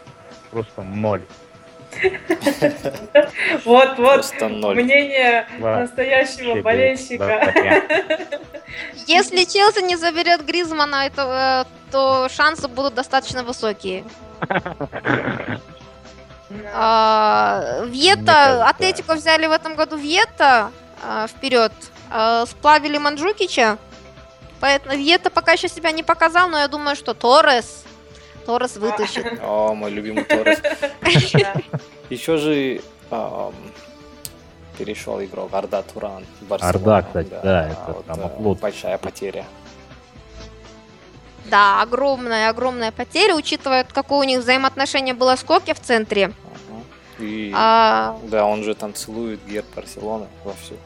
Просто 0.50 0.82
ноль. 0.82 1.22
Вот, 3.64 3.98
вот, 3.98 4.24
мнение 4.76 5.46
настоящего 5.60 6.62
болельщика. 6.62 7.52
Если 9.06 9.44
Челси 9.44 9.82
не 9.82 9.96
заберет 9.96 10.46
Гризмана, 10.46 11.08
э, 11.08 11.64
то 11.90 12.28
шансы 12.30 12.68
будут 12.68 12.94
достаточно 12.94 13.42
высокие. 13.42 14.04
А, 16.72 17.84
Вьета, 17.86 18.66
Атлетико 18.68 19.14
взяли 19.14 19.46
в 19.46 19.52
этом 19.52 19.74
году 19.74 19.96
Вьета 19.96 20.70
а, 21.02 21.26
вперед, 21.26 21.72
а, 22.10 22.46
сплавили 22.46 22.98
Манджукича, 22.98 23.78
поэтому 24.60 24.96
Вьета 24.96 25.30
пока 25.30 25.52
еще 25.52 25.68
себя 25.68 25.92
не 25.92 26.02
показал, 26.02 26.48
но 26.48 26.58
я 26.58 26.68
думаю, 26.68 26.96
что 26.96 27.14
Торрес, 27.14 27.84
Торрес 28.46 28.76
вытащит. 28.76 29.40
О, 29.42 29.74
мой 29.74 29.90
любимый 29.90 30.24
Торрес. 30.24 30.60
Еще 32.10 32.36
же 32.36 32.80
перешел 34.78 35.22
игрок 35.22 35.52
Арда 35.52 35.82
Туран. 35.82 36.24
Арда, 36.48 37.02
кстати, 37.02 37.28
да, 37.42 37.68
это 37.68 38.02
там 38.06 38.20
э, 38.20 38.24
оплот. 38.24 38.60
Большая 38.60 38.96
потеря. 38.96 39.44
Да, 41.44 41.82
огромная, 41.82 42.48
огромная 42.48 42.90
потеря, 42.90 43.34
учитывая, 43.34 43.84
какое 43.84 44.20
у 44.20 44.24
них 44.24 44.40
взаимоотношение 44.40 45.14
было 45.14 45.36
с 45.36 45.42
Коке 45.44 45.74
в 45.74 45.80
центре. 45.80 46.32
И 47.18 47.52
А, 47.54 48.16
да, 48.22 48.46
он 48.46 48.64
же 48.64 48.74
там 48.74 48.94
целует 48.94 49.40
герб 49.46 49.66
Барселоны 49.76 50.28
вовсю. 50.44 50.76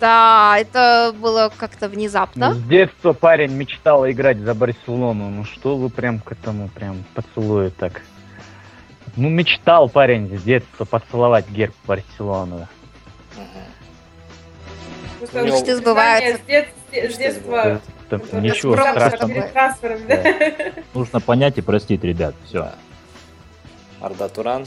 Да, 0.00 0.56
это 0.58 1.14
было 1.18 1.50
как-то 1.56 1.88
внезапно. 1.88 2.50
Ну, 2.50 2.54
С 2.54 2.62
детства 2.64 3.12
парень 3.12 3.52
мечтал 3.52 4.08
играть 4.08 4.38
за 4.38 4.54
Барселону. 4.54 5.28
Ну 5.30 5.44
что 5.44 5.76
вы 5.76 5.88
прям 5.90 6.20
к 6.20 6.32
этому 6.32 6.68
прям 6.68 7.04
поцелует 7.14 7.76
так? 7.76 8.02
Ну 9.16 9.28
мечтал 9.28 9.88
парень 9.88 10.38
с 10.38 10.42
детства 10.42 10.84
поцеловать 10.84 11.48
герб 11.48 11.74
Барселоны. 11.86 12.68
Мгм. 13.36 13.46
Просто 15.18 15.42
Мечты 15.42 15.76
сбываются. 15.76 16.36
С 16.36 16.46
дет- 16.46 16.68
с 16.90 16.92
Мечты 16.92 17.18
детства. 17.18 17.80
Там 18.08 18.20
Вот 18.20 18.32
ничего 18.42 18.76
страшного. 18.76 19.50
да? 20.08 20.32
Нужно 20.94 21.20
понять 21.20 21.58
и 21.58 21.60
простить, 21.60 22.02
ребят. 22.04 22.34
Все. 22.46 22.58
Да. 22.60 22.74
Арда 24.00 24.28
Туран. 24.28 24.66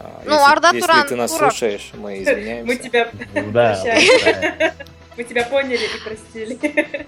А, 0.00 0.22
Ну, 0.24 0.32
если- 0.34 0.50
Арда 0.52 0.68
если 0.68 0.80
Туран, 0.80 1.06
ты 1.08 1.16
нас 1.16 1.30
дурак. 1.32 1.50
слушаешь, 1.52 1.90
мы 1.94 2.22
извиняемся. 2.22 2.66
Мы 2.66 2.76
тебя, 2.76 3.10
Да, 3.52 3.80
Прощай. 3.82 4.58
да. 4.58 4.72
мы 5.16 5.24
тебя 5.24 5.44
поняли 5.44 5.84
и 5.84 6.00
простили. 6.04 7.06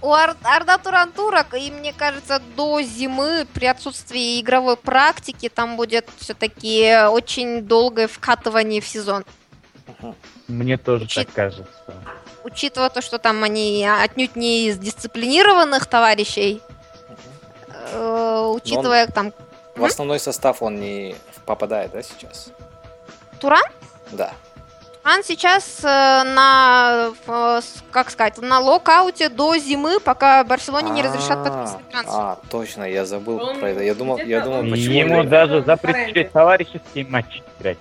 У 0.00 0.12
Ар- 0.12 0.36
Арда 0.44 0.78
Туран 0.78 1.10
турок, 1.10 1.54
и 1.54 1.72
мне 1.72 1.92
кажется, 1.92 2.40
до 2.56 2.80
зимы 2.82 3.46
при 3.52 3.66
отсутствии 3.66 4.40
игровой 4.40 4.76
практики 4.76 5.48
там 5.48 5.76
будет 5.76 6.08
все-таки 6.18 6.96
очень 7.08 7.62
долгое 7.62 8.06
вкатывание 8.06 8.80
в 8.80 8.86
сезон. 8.86 9.24
Мне 10.46 10.76
тоже 10.76 11.04
Учит- 11.04 11.26
так 11.26 11.34
кажется. 11.34 11.66
Учитывая 12.44 12.90
то, 12.90 13.02
что 13.02 13.18
там 13.18 13.42
они 13.42 13.84
отнюдь 13.86 14.36
не 14.36 14.68
из 14.68 14.78
дисциплинированных 14.78 15.86
товарищей, 15.86 16.62
э, 17.92 18.52
учитывая 18.54 19.06
там 19.08 19.32
В 19.74 19.84
основной 19.84 20.20
состав 20.20 20.62
он 20.62 20.80
не 20.80 21.14
попадает, 21.48 21.92
да, 21.92 22.02
сейчас? 22.02 22.50
Туран, 23.40 23.62
Да. 24.12 24.32
он 25.04 25.22
сейчас 25.24 25.80
э, 25.82 25.86
на, 25.86 27.10
э, 27.26 27.60
как 27.90 28.10
сказать, 28.10 28.36
на 28.38 28.60
локауте 28.60 29.28
до 29.30 29.56
зимы, 29.56 29.98
пока 30.00 30.44
Барселоне 30.44 30.90
не 30.90 31.02
разрешат 31.02 31.38
А, 31.38 31.44
подписывать 31.44 31.88
трансфер. 31.90 32.14
А, 32.14 32.38
точно, 32.50 32.84
я 32.84 33.06
забыл 33.06 33.40
Он 33.40 33.58
про 33.58 33.70
это. 33.70 33.82
Я 33.82 33.94
думал, 33.94 34.18
я 34.18 34.40
думал, 34.42 34.58
он- 34.60 34.70
почему... 34.70 34.94
Ему 34.94 35.24
даже 35.24 35.62
запретили 35.62 36.02
аренде. 36.20 36.30
товарищеские 36.32 37.06
матчи 37.06 37.42
играть. 37.58 37.78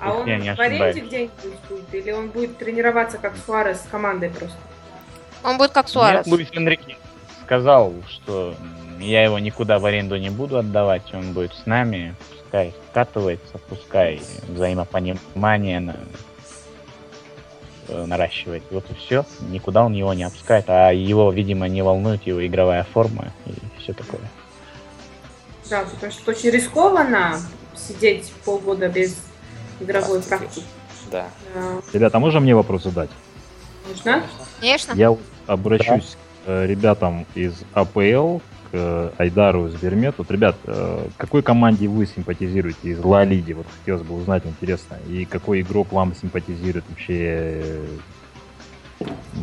А 0.00 0.12
он 0.12 0.24
в 0.24 0.60
аренде 0.60 1.00
где-нибудь 1.00 1.32
будет? 1.68 1.94
Или 1.94 2.10
он 2.10 2.28
будет 2.28 2.58
тренироваться 2.58 3.18
как 3.18 3.34
Суарес 3.46 3.78
с 3.80 3.86
командой 3.88 4.30
просто? 4.30 4.56
Он 5.44 5.58
будет 5.58 5.70
как 5.70 5.88
Суарес. 5.88 6.26
Нет, 6.26 6.34
Луис 6.34 6.48
Энрике 6.52 6.96
сказал, 7.44 7.92
что 8.08 8.54
я 8.98 9.22
его 9.22 9.38
никуда 9.38 9.78
в 9.78 9.84
аренду 9.86 10.16
не 10.16 10.30
буду 10.30 10.58
отдавать, 10.58 11.14
он 11.14 11.32
будет 11.32 11.54
с 11.54 11.66
нами, 11.66 12.14
пускай 12.46 12.72
скатывается, 12.90 13.58
пускай 13.68 14.20
взаимопонимание 14.48 15.80
на- 15.80 15.96
э, 17.88 18.04
наращивает. 18.06 18.62
Вот 18.70 18.88
и 18.90 18.94
все. 18.94 19.24
Никуда 19.50 19.84
он 19.84 19.92
его 19.92 20.14
не 20.14 20.22
отпускает, 20.24 20.64
а 20.68 20.90
его, 20.92 21.30
видимо, 21.32 21.68
не 21.68 21.82
волнует 21.82 22.22
его 22.26 22.44
игровая 22.46 22.84
форма 22.84 23.32
и 23.46 23.52
все 23.80 23.92
такое. 23.92 24.20
Да, 25.68 25.82
потому 25.82 26.12
что 26.12 26.30
очень 26.30 26.50
рискованно 26.50 27.40
сидеть 27.74 28.32
полгода 28.44 28.88
без 28.88 29.16
игровой 29.80 30.22
Практики. 30.22 30.38
практики. 30.38 30.66
Да. 31.10 31.26
Да, 31.54 31.80
Ребята, 31.92 32.16
а 32.16 32.20
можно 32.20 32.40
мне 32.40 32.54
вопрос 32.54 32.84
задать? 32.84 33.10
Нужно? 33.88 34.22
Конечно. 34.60 34.92
Я 34.94 35.16
обращусь 35.46 36.16
к 36.44 36.48
э, 36.48 36.66
ребятам 36.66 37.26
из 37.34 37.54
АПЛ, 37.74 38.38
к 38.76 38.78
э, 38.78 39.10
Айдару 39.16 39.68
из 39.68 39.74
Бермет. 39.74 40.16
Вот, 40.18 40.30
ребят, 40.30 40.56
э, 40.66 41.08
какой 41.16 41.42
команде 41.42 41.88
вы 41.88 42.06
симпатизируете 42.06 42.90
из 42.90 43.02
Ла 43.02 43.24
Лиги? 43.24 43.54
Вот 43.54 43.66
хотелось 43.78 44.02
бы 44.02 44.14
узнать, 44.14 44.44
интересно. 44.44 44.98
И 45.08 45.24
какой 45.24 45.62
игрок 45.62 45.92
вам 45.92 46.14
симпатизирует 46.14 46.84
вообще 46.88 47.16
э, 47.18 47.86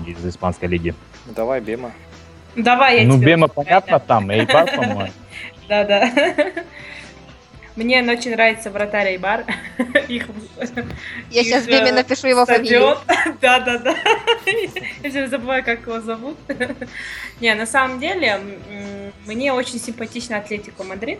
из 0.05 0.25
испанской 0.25 0.67
лиги? 0.67 0.93
Давай, 1.35 1.61
Бема. 1.61 1.91
Давай 2.55 3.01
я 3.01 3.07
ну, 3.07 3.17
тебе 3.17 3.31
Бема 3.31 3.47
понятно 3.47 3.99
там, 3.99 4.29
Эйбар, 4.31 4.69
по-моему. 4.75 5.13
Да, 5.67 5.83
да. 5.83 6.11
Мне 7.75 8.03
очень 8.03 8.31
нравится 8.31 8.69
вратарь 8.69 9.07
Айбар. 9.07 9.45
Их 10.07 10.27
Я 11.31 11.41
их, 11.41 11.47
сейчас 11.47 11.67
э, 11.67 11.71
Беме 11.71 11.91
напишу 11.91 12.27
его 12.27 12.45
фамилию. 12.45 12.97
стадион. 13.03 13.37
Да, 13.41 13.59
да, 13.59 13.77
да. 13.79 13.95
Я 15.01 15.09
все 15.09 15.27
забываю, 15.27 15.63
как 15.63 15.81
его 15.81 15.99
зовут. 15.99 16.37
Не, 17.41 17.53
на 17.55 17.65
самом 17.65 17.99
деле, 17.99 18.39
мне 19.25 19.53
очень 19.53 19.79
симпатично 19.79 20.37
Атлетико 20.37 20.83
Мадрид. 20.83 21.19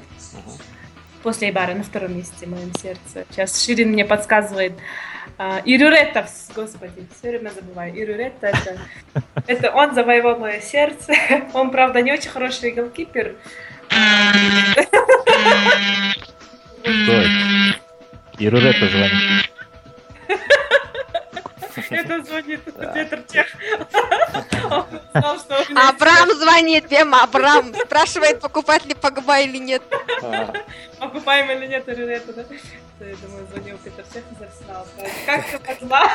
После 1.24 1.48
Айбара 1.48 1.74
на 1.74 1.84
втором 1.84 2.18
месте 2.18 2.46
в 2.46 2.50
моем 2.50 2.74
сердце. 2.76 3.26
Сейчас 3.32 3.64
Ширин 3.64 3.90
мне 3.92 4.06
подсказывает. 4.06 4.74
А, 5.38 5.62
Ирюрета, 5.66 6.28
господи, 6.54 7.08
все 7.18 7.30
время 7.30 7.50
забываю. 7.50 7.98
Ирюрета 7.98 8.48
это, 8.48 8.78
это 9.48 9.72
он 9.72 9.96
завоевал 9.96 10.38
мое 10.38 10.60
сердце. 10.60 11.14
Он, 11.54 11.72
правда, 11.72 12.02
не 12.02 12.12
очень 12.12 12.30
хороший 12.30 12.72
голкипер. 12.72 13.36
Кто 16.84 17.12
это? 17.14 17.30
И 18.38 18.50
Рурета 18.50 18.88
звонит. 18.90 19.50
Это 21.90 22.24
звонит. 22.24 22.62
Петр 22.94 23.24
Чех. 23.32 23.48
Абрам 25.76 26.30
звонит, 26.36 26.88
Бема, 26.90 27.24
Абрам. 27.24 27.74
Спрашивает, 27.86 28.40
покупать 28.40 28.86
ли 28.86 28.94
Погба 28.96 29.40
или 29.42 29.58
нет. 29.58 29.82
А, 30.26 30.54
Окупаем 31.08 31.52
или 31.52 31.68
нет 31.68 31.88
Ирюрета, 31.90 32.32
да? 32.32 32.44
Я 33.06 33.16
думаю, 33.18 33.46
звонил 33.52 33.78
Петр 33.84 34.04
Чех 34.14 34.24
из 34.32 34.42
Арсенала. 34.42 34.88
Как 35.26 35.46
ты 35.46 35.86
могла? 35.86 36.12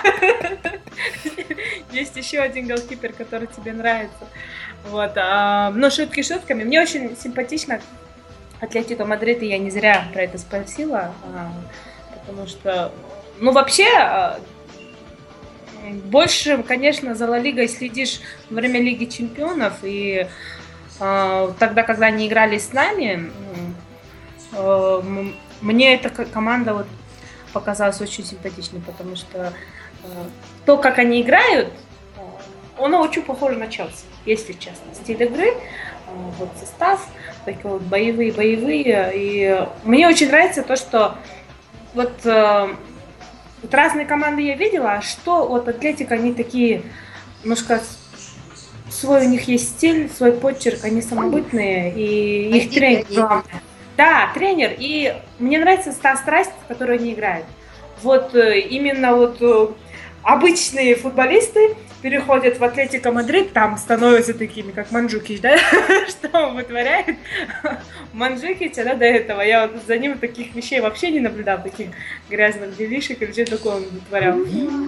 Есть 1.93 2.16
еще 2.16 2.39
один 2.39 2.66
голкипер, 2.66 3.12
который 3.12 3.49
тебе 3.49 3.75
нравится. 3.75 4.27
Вот. 4.85 5.12
а, 5.16 5.71
Ну, 5.73 5.91
шутки 5.91 6.23
шутками. 6.23 6.64
Мне 6.64 6.81
очень 6.81 7.14
симпатично 7.19 7.83
Атлетико 8.61 9.04
Мадрид, 9.04 9.42
и 9.42 9.46
я 9.46 9.59
не 9.59 9.70
зря 9.70 10.09
про 10.12 10.22
это 10.22 10.38
спросила, 10.38 11.12
а, 11.24 11.52
потому 12.12 12.46
что, 12.46 12.92
ну, 13.38 13.52
вообще, 13.52 13.88
а, 13.96 14.40
больше, 16.04 16.62
конечно, 16.64 17.14
за 17.14 17.28
Ла 17.28 17.38
Лигой 17.38 17.68
следишь 17.68 18.20
во 18.50 18.56
время 18.56 18.80
Лиги 18.80 19.04
Чемпионов, 19.04 19.74
и 19.82 20.26
а, 20.98 21.52
тогда, 21.59 21.82
когда 21.84 22.06
они 22.06 22.26
играли 22.26 22.59
с 22.59 22.72
нами, 22.72 23.30
мне 25.61 25.94
эта 25.94 26.11
ко- 26.11 26.24
команда 26.24 26.74
вот 26.74 26.86
показалась 27.52 28.00
очень 28.00 28.24
симпатичной, 28.24 28.80
потому 28.80 29.14
что 29.14 29.52
то, 30.64 30.76
как 30.78 30.98
они 30.98 31.20
играют, 31.20 31.72
оно 32.78 33.00
очень 33.02 33.22
похоже 33.22 33.56
на 33.56 33.68
Челси, 33.68 34.04
если 34.29 34.53
честно. 34.53 34.95
Стиль 34.95 35.22
игры, 35.22 35.49
э, 35.49 35.55
вот 36.39 36.51
состав, 36.61 37.07
такие 37.45 37.68
вот 37.70 37.83
боевые, 37.83 38.33
боевые. 38.33 39.12
И 39.14 39.66
мне 39.85 40.07
очень 40.07 40.29
нравится 40.29 40.62
то, 40.62 40.76
что 40.76 41.16
вот 41.95 42.12
э, 42.24 42.68
Вот 43.62 43.74
разные 43.74 44.07
команды 44.07 44.43
я 44.43 44.55
видела, 44.55 44.93
а 44.93 45.03
что 45.03 45.49
вот 45.49 45.66
Атлетика, 45.68 46.14
они 46.14 46.33
такие, 46.33 46.83
немножко 47.43 47.81
свой 48.91 49.26
у 49.26 49.29
них 49.29 49.49
есть 49.49 49.70
стиль, 49.70 50.09
свой 50.09 50.33
почерк, 50.33 50.85
они 50.85 51.03
самобытные, 51.03 51.93
и 51.95 52.57
их 52.57 52.70
тренер 52.70 53.07
главное. 53.11 53.62
Да, 53.97 54.31
тренер, 54.33 54.76
и 54.79 55.14
мне 55.41 55.59
нравится 55.59 55.93
та 56.01 56.16
страсть, 56.16 56.53
в 56.64 56.68
которой 56.68 56.99
они 56.99 57.14
играют. 57.14 57.47
Вот 58.03 58.35
э, 58.37 58.61
именно 58.61 59.16
вот 59.16 59.43
обычные 60.23 60.95
футболисты 60.95 61.77
переходят 62.03 62.59
в 62.59 62.64
Атлетико 62.64 63.11
Мадрид, 63.11 63.53
там 63.53 63.77
становятся 63.77 64.35
такими, 64.35 64.71
как 64.71 64.91
Манджукич, 64.93 65.41
да? 65.41 65.57
Что 66.09 66.47
он 66.47 66.57
вытворяет? 66.57 67.16
Манджукича, 68.12 68.85
да, 68.85 68.95
до 68.95 69.05
этого. 69.05 69.41
Я 69.41 69.66
вот 69.66 69.83
за 69.87 69.99
ним 69.99 70.19
таких 70.19 70.55
вещей 70.55 70.81
вообще 70.81 71.11
не 71.11 71.21
наблюдал, 71.21 71.62
таких 71.62 71.89
грязных 72.31 72.77
делишек 72.77 73.21
или 73.23 73.33
что 73.33 73.57
такое 73.57 73.77
он 73.77 73.85
вытворял. 73.85 74.39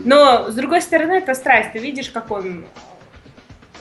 Но, 0.04 0.50
с 0.50 0.54
другой 0.54 0.82
стороны, 0.82 1.14
это 1.14 1.34
страсть. 1.34 1.72
Ты 1.72 1.78
видишь, 1.78 2.10
как 2.10 2.30
он 2.30 2.64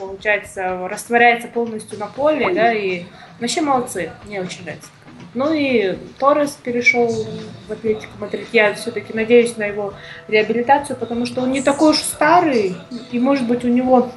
получается, 0.00 0.88
растворяется 0.88 1.46
полностью 1.46 1.98
на 1.98 2.06
поле, 2.06 2.52
да, 2.54 2.72
и 2.72 3.04
вообще 3.38 3.60
молодцы, 3.60 4.10
мне 4.24 4.40
очень 4.40 4.64
нравится. 4.64 4.88
Ну 5.32 5.52
и 5.52 5.96
Торрес 6.18 6.58
перешел 6.62 7.08
в 7.68 7.72
Атлетику 7.72 8.12
Мадрид. 8.18 8.48
Я 8.52 8.74
все-таки 8.74 9.12
надеюсь 9.12 9.56
на 9.56 9.64
его 9.64 9.94
реабилитацию, 10.26 10.96
потому 10.96 11.24
что 11.24 11.42
он 11.42 11.52
не 11.52 11.62
такой 11.62 11.90
уж 11.90 11.98
старый, 11.98 12.76
и 13.12 13.18
может 13.20 13.46
быть 13.46 13.64
у 13.64 13.68
него 13.68 14.10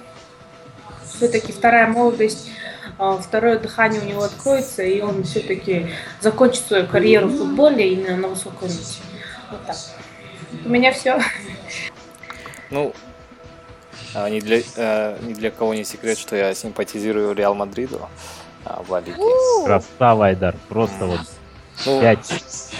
все-таки 1.05 1.51
вторая 1.51 1.87
молодость, 1.87 2.49
а, 2.97 3.17
второе 3.17 3.59
дыхание 3.59 4.01
у 4.01 4.05
него 4.05 4.23
откроется, 4.23 4.81
и 4.81 5.01
он 5.01 5.23
все-таки 5.23 5.87
закончит 6.19 6.65
свою 6.65 6.87
карьеру 6.87 7.27
в 7.27 7.37
футболе 7.37 7.93
именно 7.93 8.17
на 8.17 8.27
высоком 8.29 8.67
уровне. 8.67 8.79
Вот 9.51 9.65
так. 9.67 9.75
У 10.65 10.69
меня 10.69 10.91
все. 10.91 11.19
Ну, 12.71 12.93
а, 14.15 14.29
ни 14.29 14.39
для, 14.39 14.61
э, 14.75 15.17
ни 15.21 15.33
для 15.33 15.51
кого 15.51 15.75
не 15.75 15.83
секрет, 15.83 16.17
что 16.17 16.35
я 16.35 16.55
симпатизирую 16.55 17.33
Реал 17.35 17.53
Мадриду 17.53 18.09
а, 18.65 18.83
в 18.83 18.99
Лиге. 18.99 19.17
Красава, 19.65 20.27
Айдар, 20.27 20.55
просто 20.69 21.05
вот 21.05 21.21
ну, 21.85 22.01
пять. 22.01 22.71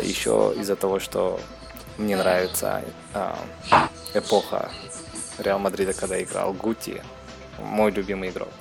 Еще 0.00 0.54
из-за 0.56 0.76
того, 0.76 0.98
что 0.98 1.40
мне 1.98 2.16
нравится 2.16 2.82
э, 3.14 3.32
эпоха 4.14 4.70
Реал 5.38 5.58
Мадрида, 5.58 5.92
когда 5.94 6.22
играл 6.22 6.52
Гути, 6.52 7.02
мой 7.58 7.90
любимый 7.90 8.30
игрок. 8.30 8.52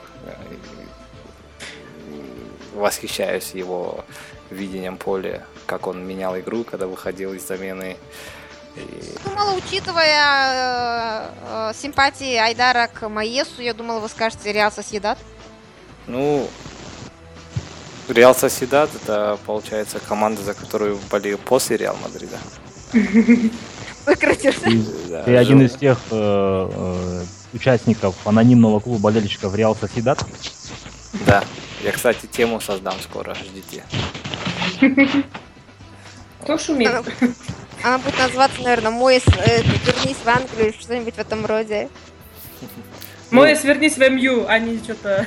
Восхищаюсь 2.73 3.51
его 3.51 4.03
видением 4.49 4.97
поля, 4.97 5.43
как 5.65 5.87
он 5.87 6.05
менял 6.05 6.37
игру, 6.39 6.63
когда 6.63 6.87
выходил 6.87 7.33
из 7.33 7.47
замены. 7.47 7.97
Думала, 9.23 9.55
учитывая 9.55 10.11
э, 10.11 11.29
э, 11.47 11.73
симпатии 11.73 12.35
Айдара 12.35 12.87
к 12.87 13.07
Маесу, 13.07 13.61
я 13.61 13.73
думала, 13.73 13.99
вы 13.99 14.09
скажете 14.09 14.51
Реал 14.51 14.71
Соседат. 14.71 15.17
Ну, 16.07 16.47
Реал 18.07 18.35
Соседат 18.35 18.89
это, 18.95 19.37
получается, 19.45 19.99
команда, 19.99 20.41
за 20.43 20.53
которую 20.53 20.99
болею 21.09 21.37
после 21.37 21.77
Реал 21.77 21.97
Мадрида. 22.03 22.37
Выкрутился. 24.05 24.61
Ты, 24.61 24.83
ты 25.25 25.35
один 25.35 25.63
из 25.63 25.75
тех 25.75 25.97
э, 26.11 26.69
э, 26.71 27.23
участников 27.53 28.15
анонимного 28.25 28.79
клуба 28.79 29.05
болельщиков 29.05 29.55
Реал 29.55 29.75
Соседат? 29.75 30.23
Да. 31.25 31.43
Я, 31.83 31.91
кстати, 31.91 32.27
тему 32.27 32.61
создам 32.61 32.95
скоро, 33.01 33.35
ждите. 33.35 33.83
Кто 36.41 36.57
шумит? 36.57 36.91
Она 37.83 37.97
будет 37.97 38.17
называться, 38.17 38.61
наверное, 38.61 38.91
Мой 38.91 39.17
э, 39.17 39.61
вернись 39.61 40.17
в 40.23 40.27
Англию 40.27 40.69
или 40.69 40.79
что-нибудь 40.79 41.15
в 41.15 41.19
этом 41.19 41.45
роде. 41.45 41.89
Мой 43.31 43.55
вернись 43.55 43.97
в 43.97 44.09
МЮ, 44.09 44.45
а 44.47 44.59
не 44.59 44.77
что-то... 44.77 45.25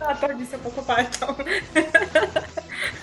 А 0.00 0.14
все 0.16 0.58
покупают 0.58 1.10
там. 1.18 1.36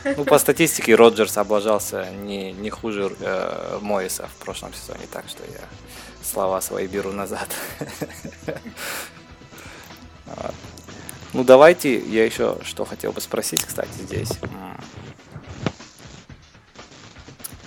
Ну, 0.04 0.26
по 0.26 0.38
статистике, 0.38 0.96
Роджерс 0.96 1.38
облажался 1.38 2.10
не, 2.12 2.52
не 2.52 2.70
хуже 2.70 3.16
э, 3.20 3.80
Моиса 3.82 4.28
в 4.28 4.44
прошлом 4.44 4.74
сезоне, 4.74 5.08
так 5.12 5.26
что 5.28 5.44
я 5.44 5.62
слова 6.22 6.62
свои 6.62 6.88
беру 6.88 7.12
назад. 7.12 7.50
Ну, 11.32 11.44
давайте, 11.44 12.00
я 12.00 12.26
еще 12.26 12.58
что 12.64 12.86
хотел 12.86 13.12
бы 13.12 13.22
спросить, 13.22 13.64
кстати, 13.64 13.92
здесь. 13.92 14.32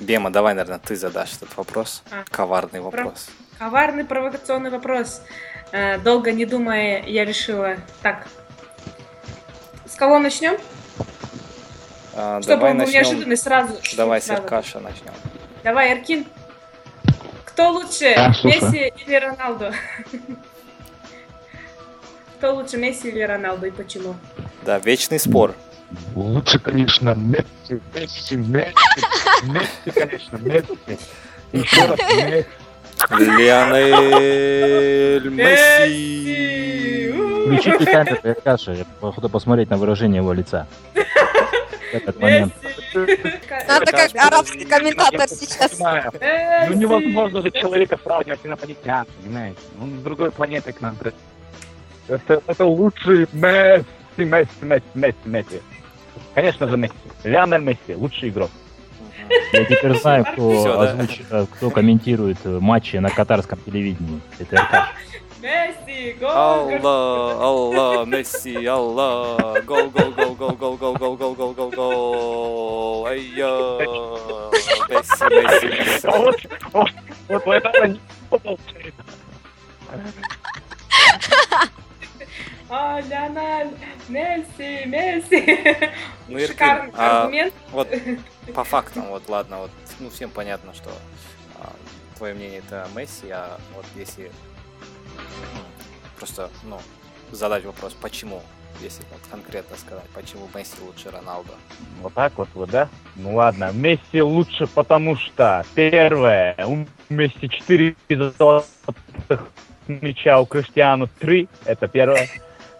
Бема, 0.00 0.30
давай, 0.30 0.55
наверное, 0.55 0.80
ты 0.80 0.96
задашь 0.96 1.34
этот 1.34 1.57
вопрос. 1.57 2.03
А, 2.11 2.24
Коварный 2.28 2.80
вопрос. 2.80 3.28
Про... 3.59 3.66
Коварный 3.66 4.05
провокационный 4.05 4.70
вопрос. 4.70 5.22
Э, 5.70 5.98
долго 5.98 6.32
не 6.32 6.44
думая, 6.44 7.05
я 7.07 7.24
решила. 7.24 7.76
Так. 8.03 8.26
С 9.93 9.95
кого 9.95 10.18
начнем? 10.18 10.57
А, 12.14 12.40
Чтобы 12.40 12.57
давай 12.57 12.72
начнем... 12.72 13.03
неожиданно 13.03 13.36
сразу. 13.36 13.74
Давай 13.95 14.22
с 14.22 14.30
Аркаша 14.30 14.80
начнем. 14.80 15.12
Давай, 15.62 15.93
Эркин. 15.93 16.24
Кто 17.45 17.72
лучше, 17.72 18.14
а, 18.16 18.30
Месси 18.43 18.90
или 19.05 19.14
Роналду? 19.16 19.66
Кто 22.38 22.55
лучше, 22.55 22.78
Месси 22.78 23.09
или 23.09 23.20
Роналду 23.20 23.66
и 23.66 23.70
почему? 23.70 24.16
Да, 24.62 24.78
вечный 24.78 25.20
спор. 25.20 25.55
Лучше, 26.14 26.59
конечно, 26.59 27.14
Месси, 27.14 27.82
Месси, 27.95 28.36
Месси. 28.36 28.72
Месси, 29.43 29.90
конечно, 29.95 30.36
Месси. 30.38 30.99
Еще 31.53 31.84
раз 31.84 31.99
Месси. 31.99 32.47
Лионель 33.11 34.82
Месси. 35.34 37.12
Включите 37.46 37.84
камеру, 37.86 38.18
я 38.22 38.34
Каша, 38.34 38.72
я 38.72 38.84
походу 39.00 39.28
посмотреть 39.28 39.70
на 39.70 39.76
выражение 39.76 40.18
его 40.22 40.32
лица. 40.32 40.66
Этот 41.92 42.18
момент. 42.20 42.53
Надо 43.68 43.92
как 43.92 44.11
арабский 44.14 44.64
комментатор 44.64 45.28
сейчас. 45.28 45.78
Ну 45.78 46.74
невозможно 46.74 47.42
же 47.42 47.50
человека 47.50 47.98
сравнивать 48.03 48.40
с 48.42 48.46
инопланетян, 48.46 49.07
понимаете? 49.22 49.59
Он 49.80 49.98
с 49.98 50.03
другой 50.03 50.30
планеты 50.30 50.72
к 50.72 50.80
нам. 50.80 50.96
Это, 52.09 52.42
это 52.46 52.64
лучший 52.64 53.28
Месси, 53.32 53.84
Месси, 54.16 54.48
Месси, 54.62 54.84
Месси, 54.94 55.16
Месси. 55.24 55.61
Конечно 56.34 56.68
же 56.68 56.76
Месси. 56.76 56.94
Лионель 57.24 57.61
Месси, 57.61 57.94
лучший 57.94 58.30
игрок. 58.30 58.50
Я 59.52 59.64
теперь 59.64 59.94
знаю, 59.98 60.24
кто, 60.24 60.50
Всё, 60.60 60.80
озвуч... 60.80 61.20
да? 61.30 61.46
кто 61.46 61.70
комментирует 61.70 62.38
матчи 62.44 62.96
на 62.96 63.10
катарском 63.10 63.58
телевидении. 63.64 64.20
Это 64.38 64.60
Аркаш. 64.60 64.88
Месси, 65.42 66.16
гол! 66.20 66.30
Алла, 66.30 67.32
Алла, 67.42 68.04
Месси, 68.04 68.64
Алла, 68.64 69.60
гол, 69.66 69.90
гол, 69.90 70.12
гол, 70.12 70.34
гол, 70.36 70.52
гол, 70.54 70.76
гол, 70.76 70.96
гол, 70.96 71.16
гол, 71.16 71.34
гол, 71.34 71.52
гол, 71.54 71.70
гол, 71.70 73.06
айя, 73.06 73.78
Месси, 74.88 75.24
Месси, 75.30 75.66
Месси. 75.66 76.06
Вот, 76.06 76.36
вот, 76.72 76.90
вот 77.44 77.54
это 77.54 77.88
не 77.88 78.00
получается. 78.30 79.02
А, 82.74 83.00
Леонель, 83.02 83.76
Месси, 84.08 84.86
Месси. 84.86 85.90
Ну, 86.28 86.38
Шикарный 86.38 86.90
а, 86.96 87.24
аргумент. 87.24 87.52
Вот 87.70 87.88
по 88.54 88.64
фактам, 88.64 89.08
вот 89.10 89.28
ладно, 89.28 89.58
вот 89.58 89.70
ну 90.00 90.08
всем 90.08 90.30
понятно, 90.30 90.72
что 90.72 90.88
а, 91.60 91.70
твое 92.16 92.32
мнение 92.32 92.60
это 92.60 92.88
Месси, 92.96 93.28
а 93.28 93.58
вот 93.76 93.84
если 93.94 94.32
ну, 95.54 95.60
просто, 96.16 96.48
ну, 96.62 96.80
задать 97.30 97.66
вопрос, 97.66 97.92
почему, 98.00 98.40
если 98.80 99.02
вот 99.12 99.20
конкретно 99.30 99.76
сказать, 99.76 100.08
почему 100.14 100.48
Месси 100.54 100.76
лучше 100.80 101.10
Роналду? 101.10 101.52
Вот 102.00 102.14
так 102.14 102.32
вот, 102.38 102.48
вот, 102.54 102.70
да? 102.70 102.88
Ну 103.16 103.34
ладно, 103.34 103.70
Месси 103.74 104.22
лучше, 104.22 104.66
потому 104.66 105.16
что, 105.16 105.66
первое, 105.74 106.56
у 106.66 106.86
Месси 107.10 107.50
4 107.50 107.96
золотых 108.38 109.50
мяча, 109.88 110.40
у 110.40 110.46
Криштиану 110.46 111.10
3, 111.18 111.48
это 111.66 111.86
первое. 111.86 112.30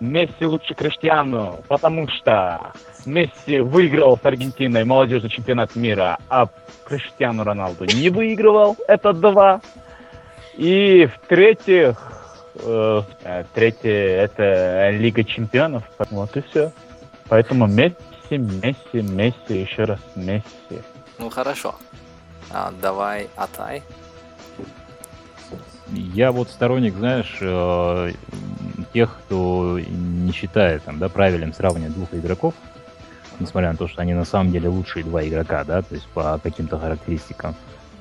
Месси 0.03 0.45
лучше 0.45 0.75
Криштиану, 0.75 1.61
потому 1.69 2.09
что 2.09 2.73
Месси 3.07 3.61
выиграл 3.61 4.19
с 4.19 4.27
Аргентиной 4.27 4.85
молодежный 4.85 5.31
чемпионат 5.31 5.77
мира, 5.77 6.19
а 6.29 6.49
Криштиану 6.85 7.45
Роналду 7.45 7.85
не 7.85 8.11
выигрывал. 8.11 8.77
Это 8.89 9.13
два. 9.13 9.61
И 10.55 11.07
в-третьих, 11.07 11.97
э, 12.57 13.03
третье 13.55 13.93
это 13.93 14.91
Лига 14.91 15.23
чемпионов. 15.23 15.85
Вот 16.11 16.37
и 16.37 16.43
все. 16.43 16.73
Поэтому 17.29 17.69
Месси, 17.69 17.97
Месси, 18.39 19.03
Месси, 19.03 19.61
еще 19.61 19.85
раз 19.85 20.01
Месси. 20.17 20.83
Ну 21.21 21.31
хорошо. 21.31 21.77
А, 22.51 22.73
давай 22.83 23.29
Атай. 23.37 23.85
Я 25.93 26.33
вот 26.33 26.49
сторонник, 26.49 26.95
знаешь, 26.95 27.39
э, 27.41 28.13
тех, 28.93 29.19
кто 29.25 29.79
не 29.81 30.33
считает 30.33 30.83
там, 30.85 30.99
да, 30.99 31.09
правильным 31.09 31.53
сравнивать 31.53 31.95
двух 31.95 32.13
игроков, 32.15 32.55
несмотря 33.39 33.73
на 33.73 33.77
то, 33.77 33.89
что 33.89 34.03
они 34.03 34.15
на 34.15 34.25
самом 34.25 34.53
деле 34.53 34.69
лучшие 34.69 35.05
два 35.05 35.27
игрока, 35.27 35.65
да, 35.65 35.83
то 35.83 35.95
есть 35.95 36.07
по 36.09 36.39
каким-то 36.43 36.79
характеристикам. 36.79 37.55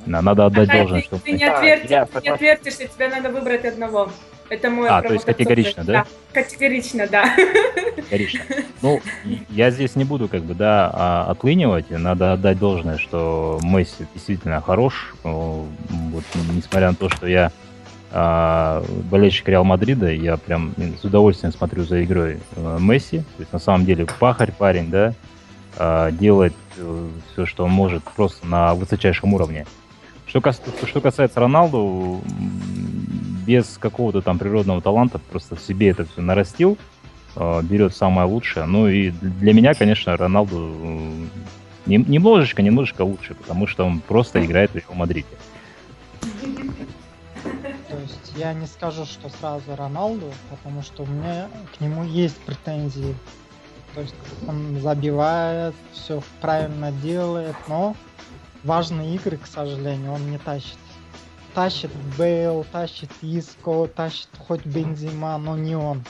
Надо 0.06 0.46
отдать 0.48 0.70
Ага, 0.70 0.78
должное, 0.80 1.02
ты, 1.02 1.06
что... 1.06 1.20
ты 1.20 1.32
не, 1.34 1.44
отвертишь, 1.44 1.90
я 1.90 2.06
ты 2.06 2.22
не 2.22 2.30
отвертишься, 2.30 2.88
тебе 2.88 3.08
надо 3.08 3.30
выбрать 3.30 3.66
одного. 3.66 4.10
Это 4.50 4.70
мой 4.70 4.90
А, 4.90 5.02
то 5.02 5.14
есть 5.14 5.24
категорично, 5.24 5.86
да? 5.86 6.06
Категорично, 6.34 7.08
да. 7.08 7.34
Конечно. 8.10 8.42
Ну, 8.82 9.00
я 9.48 9.72
здесь 9.72 9.96
не 9.96 10.04
буду 10.04 10.28
как 10.28 10.42
бы, 10.42 10.56
да, 10.56 10.92
а, 10.94 11.32
отлынивать. 11.32 11.90
Надо 11.90 12.34
отдать 12.34 12.60
должное, 12.60 12.98
что 12.98 13.60
Месси 13.64 14.06
действительно 14.14 14.60
хорош. 14.60 15.16
О, 15.24 15.66
Вот, 15.90 16.24
несмотря 16.54 16.90
на 16.90 16.96
то, 16.96 17.08
что 17.10 17.28
я 17.28 17.52
а, 18.12 18.84
болельщик 19.10 19.48
Реал 19.48 19.64
Мадрида, 19.64 20.12
я 20.12 20.38
прям 20.38 20.74
с 21.00 21.04
удовольствием 21.04 21.54
смотрю 21.54 21.84
за 21.84 22.04
игрой 22.04 22.40
э, 22.56 22.78
Месси. 22.80 23.20
То 23.20 23.40
есть 23.40 23.54
на 23.54 23.60
самом 23.60 23.86
деле 23.86 24.06
пахарь 24.20 24.52
парень, 24.52 24.90
да, 24.90 25.14
а, 25.78 26.12
делает 26.12 26.54
все, 27.32 27.46
что 27.46 27.66
он 27.66 27.72
может 27.72 28.04
просто 28.04 28.46
на 28.46 28.74
высочайшем 28.76 29.34
уровне. 29.34 29.66
Что, 30.26 30.42
кас- 30.42 30.62
что 30.86 31.02
касается 31.02 31.40
Роналду, 31.40 32.22
без 33.46 33.78
какого-то 33.78 34.22
там 34.22 34.38
природного 34.40 34.82
таланта 34.82 35.20
просто 35.20 35.56
в 35.56 35.62
себе 35.62 35.90
это 35.90 36.06
все 36.06 36.22
нарастил, 36.22 36.78
э, 37.36 37.62
берет 37.64 37.96
самое 37.96 38.28
лучшее. 38.28 38.66
Ну 38.66 38.88
и 38.88 39.12
для 39.12 39.54
меня, 39.54 39.74
конечно, 39.74 40.16
Роналду 40.18 40.72
э, 40.82 41.26
нем- 41.86 42.06
немножечко, 42.10 42.62
немножечко 42.62 43.04
лучше, 43.04 43.36
потому 43.36 43.68
что 43.68 43.86
он 43.86 44.00
просто 44.00 44.44
играет 44.46 44.72
в 44.72 44.76
Реал 44.76 44.94
Мадриде. 44.96 45.28
Я 48.42 48.54
не 48.54 48.66
скажу, 48.66 49.06
что 49.06 49.30
сразу 49.30 49.76
Роналду, 49.76 50.34
потому 50.50 50.82
что 50.82 51.04
у 51.04 51.06
меня 51.06 51.48
к 51.78 51.80
нему 51.80 52.04
есть 52.04 52.40
претензии. 52.40 53.16
То 53.94 54.02
есть 54.02 54.16
он 54.48 54.80
забивает, 54.82 55.76
все 55.92 56.24
правильно 56.42 56.92
делает, 56.92 57.56
но 57.68 57.96
важные 58.64 59.14
игры, 59.14 59.38
к 59.38 59.46
сожалению, 59.46 60.14
он 60.14 60.32
не 60.32 60.40
тащит. 60.40 60.80
Тащит 61.54 61.92
Бейл, 62.18 62.66
тащит 62.72 63.12
Иско, 63.22 63.86
тащит 63.86 64.30
хоть 64.40 64.66
Бензима, 64.66 65.38
но 65.38 65.56
не 65.56 65.76
он. 65.76 66.04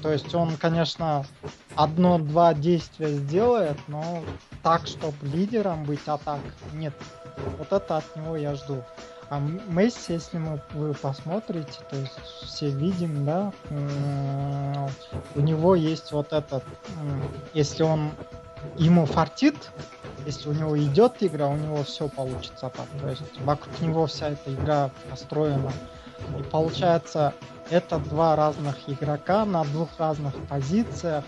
То 0.00 0.10
есть 0.10 0.34
он, 0.34 0.56
конечно, 0.56 1.26
одно-два 1.74 2.54
действия 2.54 3.10
сделает, 3.10 3.76
но 3.88 4.22
так, 4.62 4.86
чтобы 4.86 5.18
лидером 5.20 5.84
быть, 5.84 6.00
а 6.06 6.16
так 6.16 6.40
нет. 6.72 6.94
Вот 7.58 7.74
это 7.74 7.98
от 7.98 8.16
него 8.16 8.38
я 8.38 8.54
жду. 8.54 8.82
А 9.30 9.40
Месси, 9.40 10.14
если 10.14 10.38
мы, 10.38 10.60
вы 10.72 10.94
посмотрите, 10.94 11.80
то 11.90 11.96
есть 11.96 12.18
все 12.44 12.70
видим, 12.70 13.26
да, 13.26 13.52
у 15.34 15.40
него 15.40 15.74
есть 15.74 16.12
вот 16.12 16.32
этот, 16.32 16.64
если 17.52 17.82
он 17.82 18.12
ему 18.76 19.04
фартит, 19.04 19.70
если 20.24 20.48
у 20.48 20.52
него 20.52 20.78
идет 20.78 21.16
игра, 21.20 21.48
у 21.48 21.56
него 21.56 21.84
все 21.84 22.08
получится 22.08 22.70
так. 22.74 22.86
То 23.00 23.08
есть 23.08 23.40
вокруг 23.40 23.78
него 23.80 24.06
вся 24.06 24.30
эта 24.30 24.52
игра 24.54 24.90
построена. 25.10 25.72
И 26.38 26.42
получается, 26.42 27.34
это 27.70 27.98
два 27.98 28.34
разных 28.34 28.76
игрока 28.86 29.44
на 29.44 29.64
двух 29.64 29.90
разных 29.98 30.34
позициях. 30.48 31.24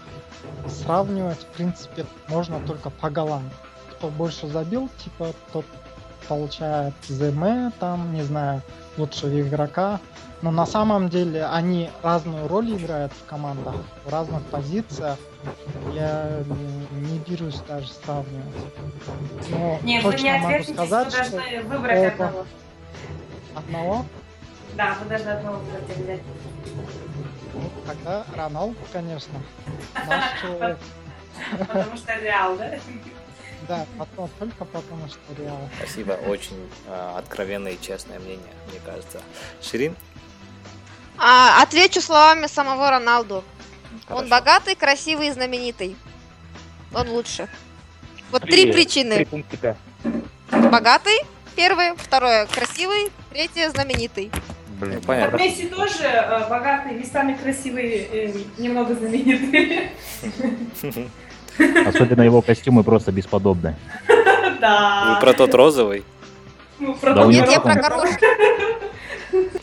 Сравнивать, 0.66 1.40
в 1.40 1.46
принципе, 1.46 2.06
можно 2.28 2.60
только 2.66 2.88
по 2.88 3.10
голам. 3.10 3.48
Кто 3.92 4.08
больше 4.08 4.48
забил, 4.48 4.88
типа, 5.04 5.32
тот 5.52 5.66
получает 6.28 6.94
ЗМ, 7.06 7.70
там, 7.78 8.12
не 8.14 8.22
знаю, 8.22 8.62
лучшего 8.96 9.40
игрока. 9.40 10.00
Но 10.42 10.50
на 10.50 10.64
самом 10.64 11.08
деле 11.10 11.44
они 11.44 11.90
разную 12.02 12.48
роль 12.48 12.74
играют 12.74 13.12
в 13.12 13.26
командах, 13.28 13.74
в 14.04 14.08
разных 14.10 14.42
позициях. 14.44 15.18
Я 15.92 16.42
не 16.92 17.18
берусь 17.18 17.60
даже 17.68 17.88
сравнивать. 17.88 18.46
Но 19.50 19.78
Нет, 19.82 20.02
вы 20.02 20.12
не 20.14 20.16
точно 20.16 20.38
могу 20.38 20.62
сказать, 20.64 21.14
вы 21.14 21.24
что 21.24 21.62
выбрать 21.68 22.14
оба. 22.14 22.24
одного. 22.26 22.46
одного, 23.54 24.04
Да, 24.76 24.94
вы 25.02 25.08
должны 25.10 25.28
одного 25.28 25.58
выбрать 25.58 25.96
взять. 25.98 26.20
ну, 27.54 27.70
тогда 27.86 28.24
Роналду, 28.34 28.76
конечно. 28.92 29.38
Наш 30.08 30.24
человек. 30.40 30.78
Потому 31.58 31.96
что 31.96 32.14
Реал, 32.18 32.56
да? 32.56 32.78
Да, 33.68 33.86
потом, 33.98 34.28
только 34.38 34.64
потому 34.64 35.08
что 35.08 35.18
Реал. 35.38 35.68
Спасибо, 35.78 36.12
очень 36.12 36.68
э, 36.86 37.14
откровенное 37.18 37.72
и 37.72 37.80
честное 37.80 38.18
мнение, 38.18 38.52
мне 38.70 38.80
кажется. 38.84 39.20
Ширин? 39.62 39.94
А, 41.18 41.62
отвечу 41.62 42.00
словами 42.00 42.46
самого 42.46 42.90
Роналду. 42.90 43.44
Хорошо. 44.06 44.22
Он 44.24 44.28
богатый, 44.28 44.74
красивый 44.74 45.28
и 45.28 45.30
знаменитый. 45.30 45.96
Он 46.94 47.08
лучше. 47.10 47.48
Вот 48.30 48.42
три 48.42 48.70
Привет. 48.70 48.74
Три 48.74 48.84
причины. 48.84 49.26
пунктика. 49.26 49.76
Богатый, 50.50 51.20
первый, 51.56 51.94
второе, 51.96 52.46
красивый, 52.46 53.10
третье, 53.30 53.70
знаменитый. 53.70 54.30
Блин, 54.80 54.94
Ну, 54.94 55.00
понятно. 55.02 55.36
Вот 55.38 55.46
Месси 55.46 55.66
тоже 55.68 56.04
э, 56.04 56.48
богатый, 56.48 56.92
местами 56.94 57.34
красивый, 57.40 58.08
э, 58.10 58.32
немного 58.58 58.94
знаменитый. 58.94 59.90
Особенно 61.86 62.22
его 62.22 62.42
костюмы 62.42 62.84
просто 62.84 63.12
бесподобны. 63.12 63.76
Да. 64.60 65.14
Вы 65.14 65.20
про 65.20 65.32
тот 65.32 65.54
розовый? 65.54 66.04
Ну, 66.78 66.94
про 66.94 67.14
Да 67.14 67.22
тот 67.22 67.32
Нет, 67.32 67.50
я 67.50 67.60
про. 67.60 67.80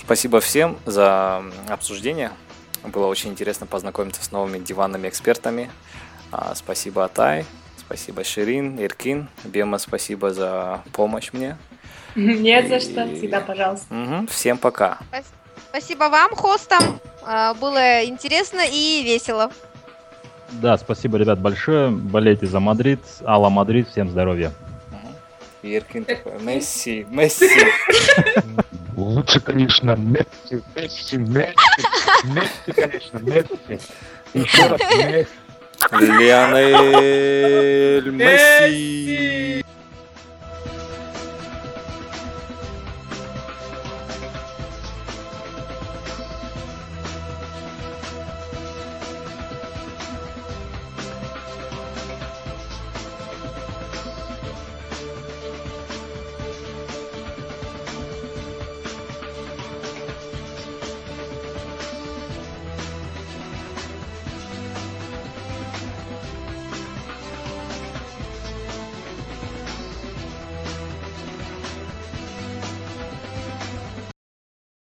Спасибо 0.02 0.40
всем 0.40 0.78
за 0.86 1.44
обсуждение. 1.68 2.32
Было 2.84 3.06
очень 3.06 3.30
интересно 3.30 3.68
познакомиться 3.68 4.24
с 4.24 4.32
новыми 4.32 4.58
диванными 4.58 5.08
экспертами. 5.08 5.70
А, 6.32 6.56
Спасибо 6.56 7.06
Атай, 7.06 7.46
спасибо 7.78 8.24
Ширин, 8.24 8.84
Иркин. 8.84 9.30
Бема, 9.44 9.78
спасибо 9.78 10.34
за 10.34 10.82
помощь 10.94 11.30
мне. 11.32 11.58
Нет 12.16 12.68
за 12.68 12.80
что, 12.80 13.08
всегда 13.16 13.42
пожалуйста. 13.42 13.94
Мгм, 13.94 14.28
Всем 14.28 14.58
пока. 14.58 14.98
Спасибо 15.70 16.06
вам, 16.06 16.34
хостам. 16.36 17.00
А, 17.24 17.54
Было 17.56 18.04
интересно 18.06 18.62
и 18.68 19.04
весело. 19.04 19.52
Да, 20.52 20.78
спасибо, 20.78 21.18
ребят, 21.18 21.40
большое. 21.40 21.90
Болейте 21.90 22.46
за 22.48 22.60
Мадрид. 22.60 23.00
Hala 23.26 23.50
Madrid, 23.50 23.90
всем 23.90 24.10
здоровья. 24.10 24.52
Иркин 25.64 26.06
такой, 26.06 26.40
Месси, 26.42 27.06
Месси. 27.10 27.50
Лучше, 28.96 29.40
конечно, 29.40 29.96
Месси, 29.96 30.64
Месси, 30.76 31.18
Месси, 31.18 31.54
Месси, 32.24 32.72
конечно, 32.74 33.18
Месси. 33.20 33.80
Еще 34.34 34.68
раз 34.68 34.80
Месси. 34.98 35.28
Лионель 36.20 38.12
Месси. 38.12 39.64